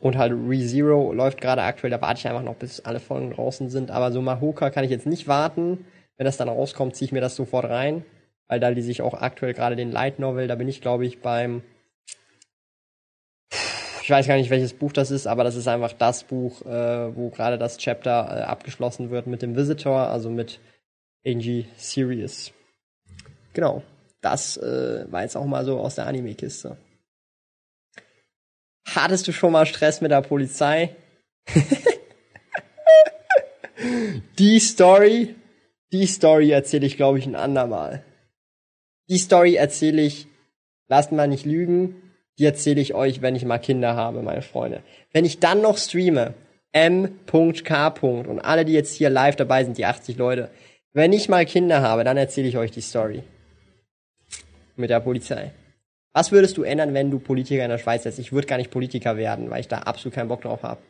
Und 0.00 0.16
halt 0.16 0.32
ReZero 0.32 1.12
läuft 1.12 1.40
gerade 1.40 1.62
aktuell, 1.62 1.90
da 1.90 2.00
warte 2.00 2.18
ich 2.18 2.28
einfach 2.28 2.42
noch, 2.42 2.56
bis 2.56 2.80
alle 2.80 2.98
Folgen 2.98 3.30
draußen 3.30 3.68
sind. 3.68 3.90
Aber 3.90 4.10
so 4.12 4.20
Mahoka 4.22 4.70
kann 4.70 4.84
ich 4.84 4.90
jetzt 4.90 5.06
nicht 5.06 5.28
warten. 5.28 5.84
Wenn 6.16 6.24
das 6.24 6.36
dann 6.36 6.48
rauskommt, 6.48 6.96
ziehe 6.96 7.06
ich 7.06 7.12
mir 7.12 7.20
das 7.20 7.36
sofort 7.36 7.66
rein. 7.66 8.04
Weil 8.48 8.60
da 8.60 8.68
lese 8.68 8.90
ich 8.90 9.02
auch 9.02 9.14
aktuell 9.14 9.54
gerade 9.54 9.76
den 9.76 9.92
Light 9.92 10.18
Novel. 10.18 10.48
Da 10.48 10.54
bin 10.54 10.68
ich, 10.68 10.80
glaube 10.80 11.06
ich, 11.06 11.20
beim. 11.20 11.62
Weiß 14.12 14.26
gar 14.26 14.36
nicht, 14.36 14.50
welches 14.50 14.74
Buch 14.74 14.92
das 14.92 15.10
ist, 15.10 15.26
aber 15.26 15.42
das 15.42 15.56
ist 15.56 15.66
einfach 15.68 15.94
das 15.94 16.24
Buch, 16.24 16.60
äh, 16.66 17.16
wo 17.16 17.30
gerade 17.30 17.56
das 17.56 17.78
Chapter 17.78 18.10
äh, 18.10 18.42
abgeschlossen 18.42 19.10
wird 19.10 19.26
mit 19.26 19.40
dem 19.40 19.56
Visitor, 19.56 20.08
also 20.08 20.28
mit 20.28 20.60
Angie 21.26 21.64
Sirius. 21.78 22.52
Genau. 23.54 23.82
Das 24.20 24.58
äh, 24.58 25.10
war 25.10 25.22
jetzt 25.22 25.34
auch 25.34 25.46
mal 25.46 25.64
so 25.64 25.80
aus 25.80 25.94
der 25.94 26.08
Anime-Kiste. 26.08 26.76
Hattest 28.86 29.28
du 29.28 29.32
schon 29.32 29.50
mal 29.50 29.64
Stress 29.64 30.02
mit 30.02 30.10
der 30.10 30.20
Polizei? 30.20 30.94
die 34.38 34.60
Story, 34.60 35.36
die 35.90 36.06
Story 36.06 36.50
erzähle 36.50 36.84
ich, 36.84 36.98
glaube 36.98 37.18
ich, 37.18 37.24
ein 37.24 37.34
andermal. 37.34 38.04
Die 39.08 39.16
Story 39.16 39.54
erzähle 39.54 40.02
ich, 40.02 40.26
lasst 40.88 41.12
mal 41.12 41.28
nicht 41.28 41.46
lügen, 41.46 42.01
die 42.38 42.44
erzähle 42.44 42.80
ich 42.80 42.94
euch, 42.94 43.22
wenn 43.22 43.36
ich 43.36 43.44
mal 43.44 43.58
Kinder 43.58 43.94
habe, 43.94 44.22
meine 44.22 44.42
Freunde. 44.42 44.82
Wenn 45.12 45.24
ich 45.24 45.38
dann 45.38 45.60
noch 45.60 45.78
streame, 45.78 46.34
m.k. 46.72 47.88
und 48.02 48.40
alle, 48.40 48.64
die 48.64 48.72
jetzt 48.72 48.94
hier 48.94 49.10
live 49.10 49.36
dabei 49.36 49.64
sind, 49.64 49.76
die 49.78 49.84
80 49.84 50.16
Leute, 50.16 50.50
wenn 50.94 51.12
ich 51.12 51.28
mal 51.28 51.46
Kinder 51.46 51.82
habe, 51.82 52.04
dann 52.04 52.16
erzähle 52.16 52.48
ich 52.48 52.56
euch 52.56 52.70
die 52.70 52.80
Story. 52.80 53.22
Mit 54.76 54.90
der 54.90 55.00
Polizei. 55.00 55.52
Was 56.14 56.32
würdest 56.32 56.56
du 56.56 56.62
ändern, 56.62 56.94
wenn 56.94 57.10
du 57.10 57.18
Politiker 57.18 57.64
in 57.64 57.70
der 57.70 57.78
Schweiz 57.78 58.04
wärst? 58.04 58.18
Ich 58.18 58.32
würde 58.32 58.46
gar 58.46 58.58
nicht 58.58 58.70
Politiker 58.70 59.16
werden, 59.16 59.50
weil 59.50 59.60
ich 59.60 59.68
da 59.68 59.78
absolut 59.78 60.14
keinen 60.14 60.28
Bock 60.28 60.42
drauf 60.42 60.62
habe. 60.62 60.80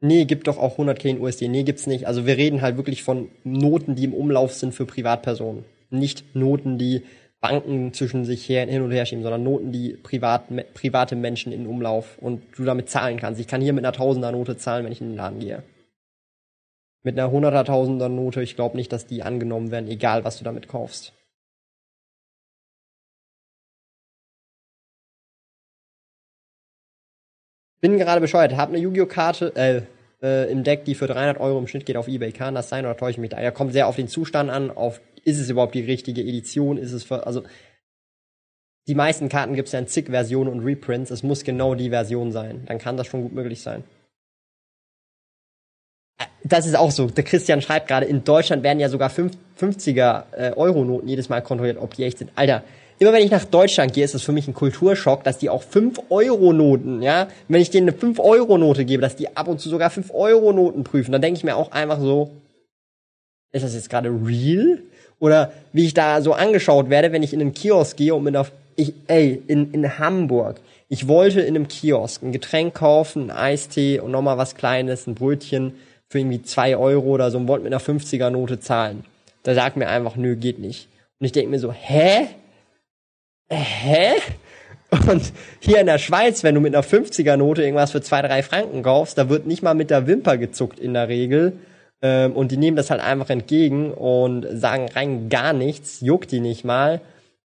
Nee, 0.00 0.26
gibt 0.26 0.46
doch 0.46 0.58
auch 0.58 0.78
100k 0.78 1.08
in 1.08 1.20
USD. 1.20 1.48
Nee, 1.48 1.64
gibt's 1.64 1.88
nicht. 1.88 2.06
Also 2.06 2.24
wir 2.24 2.36
reden 2.36 2.62
halt 2.62 2.76
wirklich 2.76 3.02
von 3.02 3.30
Noten, 3.42 3.96
die 3.96 4.04
im 4.04 4.14
Umlauf 4.14 4.54
sind 4.54 4.72
für 4.72 4.86
Privatpersonen. 4.86 5.64
Nicht 5.90 6.34
Noten, 6.34 6.78
die 6.78 7.02
Banken 7.40 7.92
zwischen 7.92 8.24
sich 8.24 8.48
her, 8.48 8.66
hin 8.66 8.82
und 8.82 8.90
her 8.90 9.06
schieben, 9.06 9.22
sondern 9.22 9.42
Noten, 9.42 9.72
die 9.72 9.90
privat, 9.90 10.44
private 10.74 11.16
Menschen 11.16 11.52
in 11.52 11.66
Umlauf 11.66 12.18
und 12.18 12.42
du 12.56 12.64
damit 12.64 12.88
zahlen 12.90 13.18
kannst. 13.18 13.40
Ich 13.40 13.46
kann 13.46 13.60
hier 13.60 13.72
mit 13.72 13.84
einer 13.84 13.92
Tausender-Note 13.92 14.56
zahlen, 14.56 14.84
wenn 14.84 14.92
ich 14.92 15.00
in 15.00 15.10
den 15.10 15.16
Laden 15.16 15.38
gehe 15.38 15.62
mit 17.08 17.18
einer 17.18 17.30
hunderttausender 17.30 18.08
Note, 18.08 18.42
ich 18.42 18.56
glaube 18.56 18.76
nicht, 18.76 18.92
dass 18.92 19.06
die 19.06 19.22
angenommen 19.22 19.70
werden, 19.70 19.88
egal 19.88 20.24
was 20.24 20.38
du 20.38 20.44
damit 20.44 20.68
kaufst. 20.68 21.14
Bin 27.80 27.96
gerade 27.96 28.20
bescheuert, 28.20 28.56
hab 28.56 28.68
eine 28.70 28.78
Yu-Gi-Oh! 28.78 29.06
Karte 29.06 29.54
äh, 29.56 29.82
äh, 30.22 30.50
im 30.50 30.64
Deck, 30.64 30.84
die 30.84 30.94
für 30.94 31.06
300 31.06 31.38
Euro 31.38 31.58
im 31.58 31.66
Schnitt 31.66 31.86
geht 31.86 31.96
auf 31.96 32.08
Ebay. 32.08 32.32
Kann 32.32 32.54
das 32.54 32.68
sein 32.68 32.84
oder 32.84 32.96
täusche 32.96 33.12
ich 33.12 33.18
mich 33.18 33.30
da? 33.30 33.40
Ja, 33.40 33.50
kommt 33.50 33.72
sehr 33.72 33.86
auf 33.86 33.96
den 33.96 34.08
Zustand 34.08 34.50
an, 34.50 34.70
auf 34.70 35.00
ist 35.24 35.38
es 35.38 35.50
überhaupt 35.50 35.74
die 35.74 35.82
richtige 35.82 36.22
Edition, 36.22 36.78
ist 36.78 36.92
es 36.92 37.04
für, 37.04 37.26
also 37.26 37.42
die 38.86 38.94
meisten 38.94 39.28
Karten 39.28 39.54
gibt 39.54 39.66
es 39.68 39.72
ja 39.72 39.78
in 39.78 39.86
zig 39.86 40.06
Versionen 40.06 40.50
und 40.50 40.64
Reprints, 40.64 41.10
es 41.10 41.22
muss 41.22 41.44
genau 41.44 41.74
die 41.74 41.90
Version 41.90 42.32
sein. 42.32 42.62
Dann 42.66 42.78
kann 42.78 42.96
das 42.96 43.06
schon 43.06 43.22
gut 43.22 43.32
möglich 43.32 43.60
sein 43.60 43.84
das 46.48 46.66
ist 46.66 46.76
auch 46.76 46.90
so. 46.90 47.06
Der 47.06 47.24
Christian 47.24 47.60
schreibt 47.60 47.88
gerade, 47.88 48.06
in 48.06 48.24
Deutschland 48.24 48.62
werden 48.62 48.80
ja 48.80 48.88
sogar 48.88 49.10
50er 49.10 50.22
äh, 50.32 51.06
jedes 51.06 51.28
Mal 51.28 51.42
kontrolliert, 51.42 51.78
ob 51.78 51.94
die 51.94 52.04
echt 52.04 52.18
sind. 52.18 52.30
Alter, 52.34 52.62
immer 52.98 53.12
wenn 53.12 53.24
ich 53.24 53.30
nach 53.30 53.44
Deutschland 53.44 53.92
gehe, 53.92 54.04
ist 54.04 54.14
das 54.14 54.22
für 54.22 54.32
mich 54.32 54.48
ein 54.48 54.54
Kulturschock, 54.54 55.24
dass 55.24 55.38
die 55.38 55.50
auch 55.50 55.62
5-Euro-Noten, 55.62 57.02
ja, 57.02 57.28
wenn 57.48 57.60
ich 57.60 57.70
denen 57.70 57.88
eine 57.88 57.98
5-Euro-Note 57.98 58.84
gebe, 58.84 59.02
dass 59.02 59.16
die 59.16 59.36
ab 59.36 59.48
und 59.48 59.60
zu 59.60 59.68
sogar 59.68 59.90
5-Euro-Noten 59.90 60.84
prüfen, 60.84 61.12
dann 61.12 61.22
denke 61.22 61.38
ich 61.38 61.44
mir 61.44 61.56
auch 61.56 61.72
einfach 61.72 62.00
so, 62.00 62.30
ist 63.52 63.64
das 63.64 63.74
jetzt 63.74 63.90
gerade 63.90 64.10
real? 64.10 64.80
Oder 65.20 65.52
wie 65.72 65.86
ich 65.86 65.94
da 65.94 66.22
so 66.22 66.32
angeschaut 66.32 66.90
werde, 66.90 67.12
wenn 67.12 67.22
ich 67.22 67.32
in 67.32 67.40
einen 67.40 67.54
Kiosk 67.54 67.96
gehe 67.96 68.14
und 68.14 68.22
mit 68.24 68.36
einer, 68.36 68.46
ich, 68.76 68.94
ey, 69.06 69.42
in, 69.48 69.72
in 69.72 69.98
Hamburg, 69.98 70.60
ich 70.88 71.08
wollte 71.08 71.40
in 71.40 71.56
einem 71.56 71.68
Kiosk 71.68 72.22
ein 72.22 72.32
Getränk 72.32 72.74
kaufen, 72.74 73.22
einen 73.22 73.30
Eistee 73.30 74.00
und 74.00 74.10
nochmal 74.10 74.38
was 74.38 74.54
Kleines, 74.54 75.06
ein 75.06 75.14
Brötchen, 75.14 75.74
für 76.08 76.18
irgendwie 76.18 76.42
zwei 76.42 76.76
Euro 76.76 77.06
oder 77.08 77.30
so 77.30 77.38
und 77.38 77.48
wollte 77.48 77.64
mit 77.64 77.72
einer 77.72 77.82
50er 77.82 78.30
Note 78.30 78.60
zahlen. 78.60 79.04
Da 79.42 79.54
sagt 79.54 79.76
mir 79.76 79.88
einfach, 79.88 80.16
nö, 80.16 80.36
geht 80.36 80.58
nicht. 80.58 80.88
Und 81.20 81.26
ich 81.26 81.32
denke 81.32 81.50
mir 81.50 81.58
so, 81.58 81.72
hä? 81.72 82.28
Hä? 83.50 84.14
Und 84.90 85.32
hier 85.60 85.80
in 85.80 85.86
der 85.86 85.98
Schweiz, 85.98 86.42
wenn 86.44 86.54
du 86.54 86.60
mit 86.60 86.74
einer 86.74 86.84
50er 86.84 87.36
Note 87.36 87.62
irgendwas 87.62 87.92
für 87.92 88.00
zwei, 88.00 88.22
drei 88.22 88.42
Franken 88.42 88.82
kaufst, 88.82 89.18
da 89.18 89.28
wird 89.28 89.46
nicht 89.46 89.62
mal 89.62 89.74
mit 89.74 89.90
der 89.90 90.06
Wimper 90.06 90.38
gezuckt 90.38 90.78
in 90.78 90.94
der 90.94 91.08
Regel. 91.08 91.54
Ähm, 92.00 92.32
und 92.32 92.52
die 92.52 92.56
nehmen 92.56 92.76
das 92.76 92.90
halt 92.90 93.02
einfach 93.02 93.28
entgegen 93.28 93.92
und 93.92 94.46
sagen 94.52 94.88
rein 94.94 95.28
gar 95.28 95.52
nichts, 95.52 96.00
juckt 96.00 96.30
die 96.30 96.40
nicht 96.40 96.64
mal. 96.64 97.00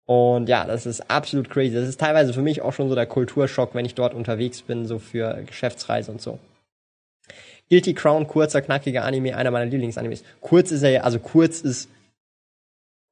Und 0.06 0.48
ja, 0.48 0.66
das 0.66 0.86
ist 0.86 1.10
absolut 1.10 1.48
crazy. 1.48 1.74
Das 1.74 1.88
ist 1.88 1.98
teilweise 1.98 2.32
für 2.34 2.42
mich 2.42 2.60
auch 2.60 2.72
schon 2.72 2.88
so 2.88 2.94
der 2.94 3.06
Kulturschock, 3.06 3.74
wenn 3.74 3.86
ich 3.86 3.94
dort 3.94 4.14
unterwegs 4.14 4.62
bin, 4.62 4.86
so 4.86 4.98
für 4.98 5.42
Geschäftsreise 5.46 6.12
und 6.12 6.20
so. 6.20 6.38
Guilty 7.70 7.94
Crown, 7.94 8.26
kurzer, 8.26 8.60
knackiger 8.60 9.04
Anime, 9.04 9.34
einer 9.34 9.50
meiner 9.50 9.70
Lieblingsanimes. 9.70 10.22
Kurz 10.40 10.70
ist 10.70 10.82
er 10.82 10.90
ja, 10.90 11.00
also 11.00 11.18
kurz 11.18 11.62
ist 11.62 11.88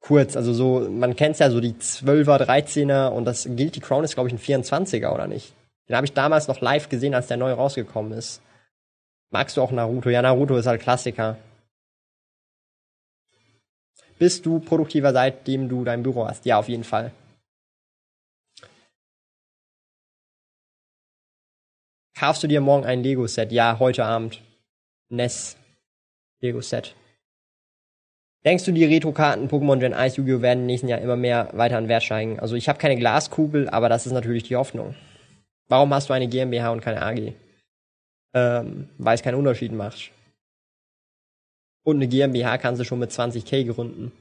kurz, 0.03 0.35
also 0.35 0.53
so, 0.53 0.87
man 0.89 1.15
kennt 1.15 1.39
ja 1.39 1.49
so 1.49 1.59
die 1.61 1.73
12er, 1.73 2.45
13er 2.45 3.07
und 3.07 3.25
das 3.25 3.45
Guilty 3.45 3.79
Crown 3.79 4.03
ist, 4.03 4.13
glaube 4.13 4.29
ich, 4.29 4.35
ein 4.35 4.63
24er, 4.63 5.11
oder 5.13 5.27
nicht? 5.27 5.53
Den 5.87 5.95
habe 5.95 6.05
ich 6.05 6.13
damals 6.13 6.47
noch 6.47 6.61
live 6.61 6.89
gesehen, 6.89 7.15
als 7.15 7.27
der 7.27 7.37
neu 7.37 7.53
rausgekommen 7.53 8.11
ist. 8.11 8.41
Magst 9.31 9.57
du 9.57 9.61
auch 9.61 9.71
Naruto? 9.71 10.09
Ja, 10.09 10.21
Naruto 10.21 10.57
ist 10.57 10.67
halt 10.67 10.81
Klassiker. 10.81 11.37
Bist 14.19 14.45
du 14.45 14.59
produktiver, 14.59 15.11
seitdem 15.13 15.69
du 15.69 15.83
dein 15.83 16.03
Büro 16.03 16.27
hast? 16.27 16.45
Ja, 16.45 16.59
auf 16.59 16.69
jeden 16.69 16.83
Fall. 16.83 17.11
Kaufst 22.15 22.43
du 22.43 22.47
dir 22.47 22.61
morgen 22.61 22.85
ein 22.85 23.03
Lego-Set? 23.03 23.51
Ja, 23.51 23.79
heute 23.79 24.05
Abend. 24.05 24.41
NES 25.09 25.57
Lego-Set. 26.41 26.93
Denkst 28.45 28.65
du, 28.65 28.73
die 28.73 28.83
Retro-Karten 28.83 29.47
Pokémon 29.47 29.79
Gen 29.79 29.93
1 29.93 30.17
Yu-Gi-Oh! 30.17 30.41
werden 30.41 30.61
im 30.61 30.65
nächsten 30.65 30.89
Jahr 30.89 30.99
immer 30.99 31.15
mehr 31.15 31.49
weiter 31.53 31.77
an 31.77 31.87
Wert 31.87 32.03
steigen? 32.03 32.39
Also 32.39 32.55
ich 32.55 32.67
habe 32.67 32.77
keine 32.77 32.97
Glaskugel, 32.97 33.69
aber 33.69 33.87
das 33.87 34.05
ist 34.05 34.11
natürlich 34.11 34.43
die 34.43 34.57
Hoffnung. 34.57 34.95
Warum 35.69 35.93
hast 35.93 36.09
du 36.09 36.13
eine 36.13 36.27
GmbH 36.27 36.71
und 36.71 36.81
keine 36.81 37.01
AG? 37.01 37.33
Ähm, 38.33 38.89
weil 38.97 39.15
es 39.15 39.21
keinen 39.21 39.35
Unterschied 39.35 39.71
macht. 39.71 40.11
Und 41.85 41.97
eine 41.97 42.07
GmbH 42.07 42.57
kannst 42.57 42.81
du 42.81 42.85
schon 42.85 42.99
mit 42.99 43.11
20k 43.11 43.71
gründen. 43.71 44.11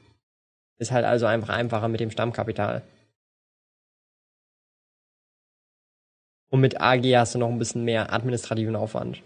Ist 0.79 0.93
halt 0.93 1.05
also 1.05 1.27
einfach 1.27 1.49
einfacher 1.49 1.89
mit 1.89 2.01
dem 2.01 2.11
Stammkapital. 2.11 2.83
Und 6.51 6.61
mit 6.61 6.81
AG 6.81 7.03
hast 7.17 7.35
du 7.35 7.39
noch 7.39 7.49
ein 7.49 7.59
bisschen 7.59 7.85
mehr 7.85 8.13
administrativen 8.13 8.77
Aufwand. 8.77 9.21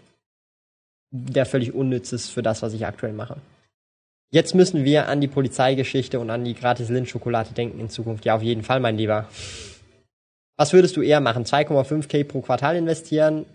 Der 1.11 1.45
völlig 1.45 1.73
unnütz 1.73 2.13
ist 2.13 2.29
für 2.29 2.41
das, 2.41 2.61
was 2.61 2.73
ich 2.73 2.85
aktuell 2.85 3.13
mache. 3.13 3.37
Jetzt 4.29 4.55
müssen 4.55 4.83
wir 4.83 5.07
an 5.07 5.21
die 5.21 5.27
Polizeigeschichte 5.27 6.19
und 6.19 6.29
an 6.29 6.43
die 6.43 6.53
gratis 6.53 6.89
Lindschokolade 6.89 7.53
denken 7.53 7.79
in 7.79 7.89
Zukunft. 7.89 8.25
Ja, 8.25 8.35
auf 8.35 8.43
jeden 8.43 8.63
Fall, 8.63 8.79
mein 8.79 8.97
Lieber. 8.97 9.27
Was 10.57 10.73
würdest 10.73 10.97
du 10.97 11.01
eher 11.01 11.21
machen? 11.21 11.45
2,5k 11.45 12.25
pro 12.25 12.41
Quartal 12.41 12.75
investieren 12.75 13.45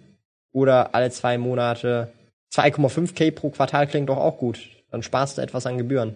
oder 0.52 0.94
alle 0.94 1.10
zwei 1.10 1.36
Monate 1.36 2.12
2,5k 2.52 3.32
pro 3.32 3.50
Quartal 3.50 3.86
klingt 3.86 4.08
doch 4.08 4.18
auch 4.18 4.38
gut. 4.38 4.60
Dann 4.90 5.02
sparst 5.02 5.38
du 5.38 5.42
etwas 5.42 5.66
an 5.66 5.78
Gebühren. 5.78 6.14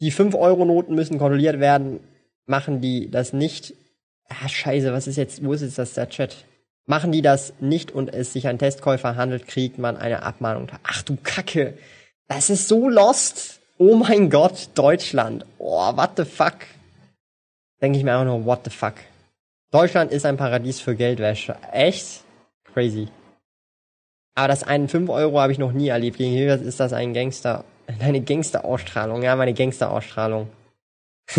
Die 0.00 0.12
5-Euro-Noten 0.12 0.94
müssen 0.94 1.18
kontrolliert 1.18 1.60
werden. 1.60 2.00
Machen 2.46 2.80
die 2.80 3.10
das 3.10 3.32
nicht? 3.32 3.74
Ah, 4.28 4.48
scheiße, 4.48 4.92
was 4.92 5.06
ist 5.06 5.16
jetzt, 5.16 5.44
wo 5.44 5.52
ist 5.52 5.62
jetzt 5.62 5.78
das 5.78 5.94
der 5.94 6.08
Chat? 6.08 6.44
Machen 6.86 7.12
die 7.12 7.22
das 7.22 7.52
nicht 7.60 7.92
und 7.92 8.12
es 8.12 8.32
sich 8.32 8.48
ein 8.48 8.58
Testkäufer 8.58 9.16
handelt, 9.16 9.46
kriegt 9.46 9.78
man 9.78 9.96
eine 9.96 10.22
Abmahnung. 10.22 10.68
Ach 10.82 11.02
du 11.02 11.16
Kacke. 11.22 11.74
Das 12.28 12.50
ist 12.50 12.68
so 12.68 12.88
lost. 12.88 13.60
Oh 13.78 13.96
mein 13.96 14.30
Gott, 14.30 14.68
Deutschland. 14.74 15.44
Oh, 15.58 15.96
what 15.96 16.12
the 16.16 16.24
fuck? 16.24 16.56
Denke 17.80 17.98
ich 17.98 18.04
mir 18.04 18.16
auch 18.16 18.24
nur, 18.24 18.44
what 18.44 18.60
the 18.64 18.70
fuck? 18.70 18.94
Deutschland 19.72 20.12
ist 20.12 20.26
ein 20.26 20.36
Paradies 20.36 20.80
für 20.80 20.94
Geldwäsche. 20.94 21.56
Echt? 21.72 22.24
Crazy. 22.72 23.08
Aber 24.34 24.48
das 24.48 24.62
einen 24.62 24.88
5 24.88 25.10
Euro 25.10 25.40
habe 25.40 25.52
ich 25.52 25.58
noch 25.58 25.72
nie 25.72 25.88
erlebt. 25.88 26.18
Gegen 26.18 26.32
Hilgers 26.32 26.60
ist 26.60 26.80
das 26.80 26.92
ein 26.92 27.14
Gangster. 27.14 27.64
Eine 28.00 28.20
Gangster-Ausstrahlung. 28.20 29.22
Ja, 29.22 29.34
meine 29.36 29.54
Gangster-Ausstrahlung. 29.54 30.48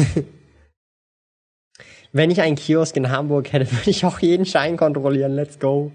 Wenn 2.12 2.30
ich 2.30 2.42
einen 2.42 2.56
Kiosk 2.56 2.96
in 2.96 3.10
Hamburg 3.10 3.52
hätte, 3.54 3.72
würde 3.72 3.90
ich 3.90 4.06
auch 4.06 4.20
jeden 4.20 4.46
Schein 4.46 4.78
kontrollieren. 4.78 5.36
Let's 5.36 5.60
go. 5.60 5.92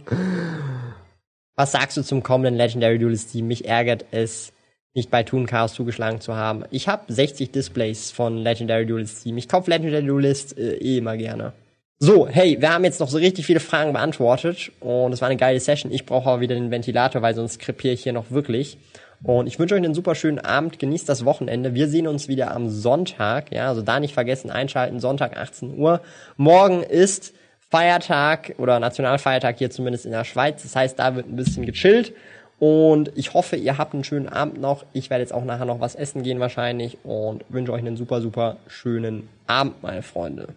Was 1.54 1.72
sagst 1.72 1.96
du 1.96 2.02
zum 2.02 2.22
kommenden 2.22 2.56
Legendary 2.56 2.98
Duelist 2.98 3.32
Team? 3.32 3.48
Mich 3.48 3.66
ärgert 3.66 4.06
es, 4.10 4.52
nicht 4.98 5.10
bei 5.10 5.22
Toon 5.22 5.46
Chaos 5.46 5.74
zugeschlagen 5.74 6.20
zu 6.20 6.34
haben. 6.34 6.64
Ich 6.70 6.88
habe 6.88 7.10
60 7.10 7.52
Displays 7.52 8.10
von 8.10 8.36
Legendary 8.36 8.84
Duelist 8.84 9.22
Team. 9.22 9.38
Ich 9.38 9.48
kaufe 9.48 9.70
Legendary 9.70 10.04
Duelist 10.04 10.58
äh, 10.58 10.74
eh 10.74 10.98
immer 10.98 11.16
gerne. 11.16 11.52
So, 12.00 12.28
hey, 12.28 12.60
wir 12.60 12.72
haben 12.72 12.84
jetzt 12.84 13.00
noch 13.00 13.08
so 13.08 13.18
richtig 13.18 13.46
viele 13.46 13.60
Fragen 13.60 13.92
beantwortet 13.92 14.72
und 14.80 15.12
es 15.12 15.20
war 15.20 15.28
eine 15.28 15.36
geile 15.36 15.58
Session. 15.58 15.92
Ich 15.92 16.04
brauche 16.04 16.28
aber 16.28 16.40
wieder 16.40 16.54
den 16.54 16.70
Ventilator, 16.70 17.22
weil 17.22 17.34
sonst 17.34 17.58
krepiere 17.58 17.94
ich 17.94 18.02
hier 18.02 18.12
noch 18.12 18.30
wirklich. 18.30 18.76
Und 19.22 19.46
ich 19.46 19.58
wünsche 19.58 19.74
euch 19.74 19.82
einen 19.82 19.94
super 19.94 20.14
schönen 20.14 20.38
Abend, 20.38 20.78
genießt 20.78 21.08
das 21.08 21.24
Wochenende. 21.24 21.74
Wir 21.74 21.88
sehen 21.88 22.06
uns 22.06 22.28
wieder 22.28 22.52
am 22.54 22.68
Sonntag, 22.68 23.52
ja, 23.52 23.68
also 23.68 23.82
da 23.82 23.98
nicht 23.98 24.14
vergessen, 24.14 24.50
einschalten, 24.50 25.00
Sonntag 25.00 25.36
18 25.36 25.76
Uhr. 25.78 26.00
Morgen 26.36 26.82
ist 26.82 27.34
Feiertag 27.70 28.54
oder 28.58 28.80
Nationalfeiertag 28.80 29.58
hier 29.58 29.70
zumindest 29.70 30.06
in 30.06 30.12
der 30.12 30.24
Schweiz. 30.24 30.62
Das 30.62 30.74
heißt, 30.74 30.98
da 30.98 31.16
wird 31.16 31.26
ein 31.26 31.36
bisschen 31.36 31.66
gechillt. 31.66 32.14
Und 32.60 33.12
ich 33.14 33.34
hoffe, 33.34 33.56
ihr 33.56 33.78
habt 33.78 33.94
einen 33.94 34.04
schönen 34.04 34.28
Abend 34.28 34.60
noch. 34.60 34.84
Ich 34.92 35.10
werde 35.10 35.22
jetzt 35.22 35.32
auch 35.32 35.44
nachher 35.44 35.64
noch 35.64 35.80
was 35.80 35.94
essen 35.94 36.22
gehen 36.22 36.40
wahrscheinlich 36.40 36.98
und 37.04 37.44
wünsche 37.48 37.72
euch 37.72 37.80
einen 37.80 37.96
super, 37.96 38.20
super 38.20 38.56
schönen 38.66 39.28
Abend, 39.46 39.82
meine 39.82 40.02
Freunde. 40.02 40.48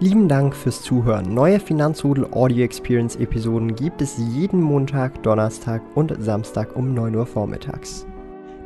Lieben 0.00 0.28
Dank 0.28 0.54
fürs 0.54 0.82
Zuhören. 0.82 1.34
Neue 1.34 1.58
Finanzrudel 1.58 2.26
Audio 2.32 2.64
Experience 2.64 3.16
Episoden 3.16 3.74
gibt 3.74 4.00
es 4.00 4.16
jeden 4.16 4.60
Montag, 4.60 5.24
Donnerstag 5.24 5.82
und 5.96 6.14
Samstag 6.22 6.76
um 6.76 6.94
9 6.94 7.16
Uhr 7.16 7.26
vormittags. 7.26 8.06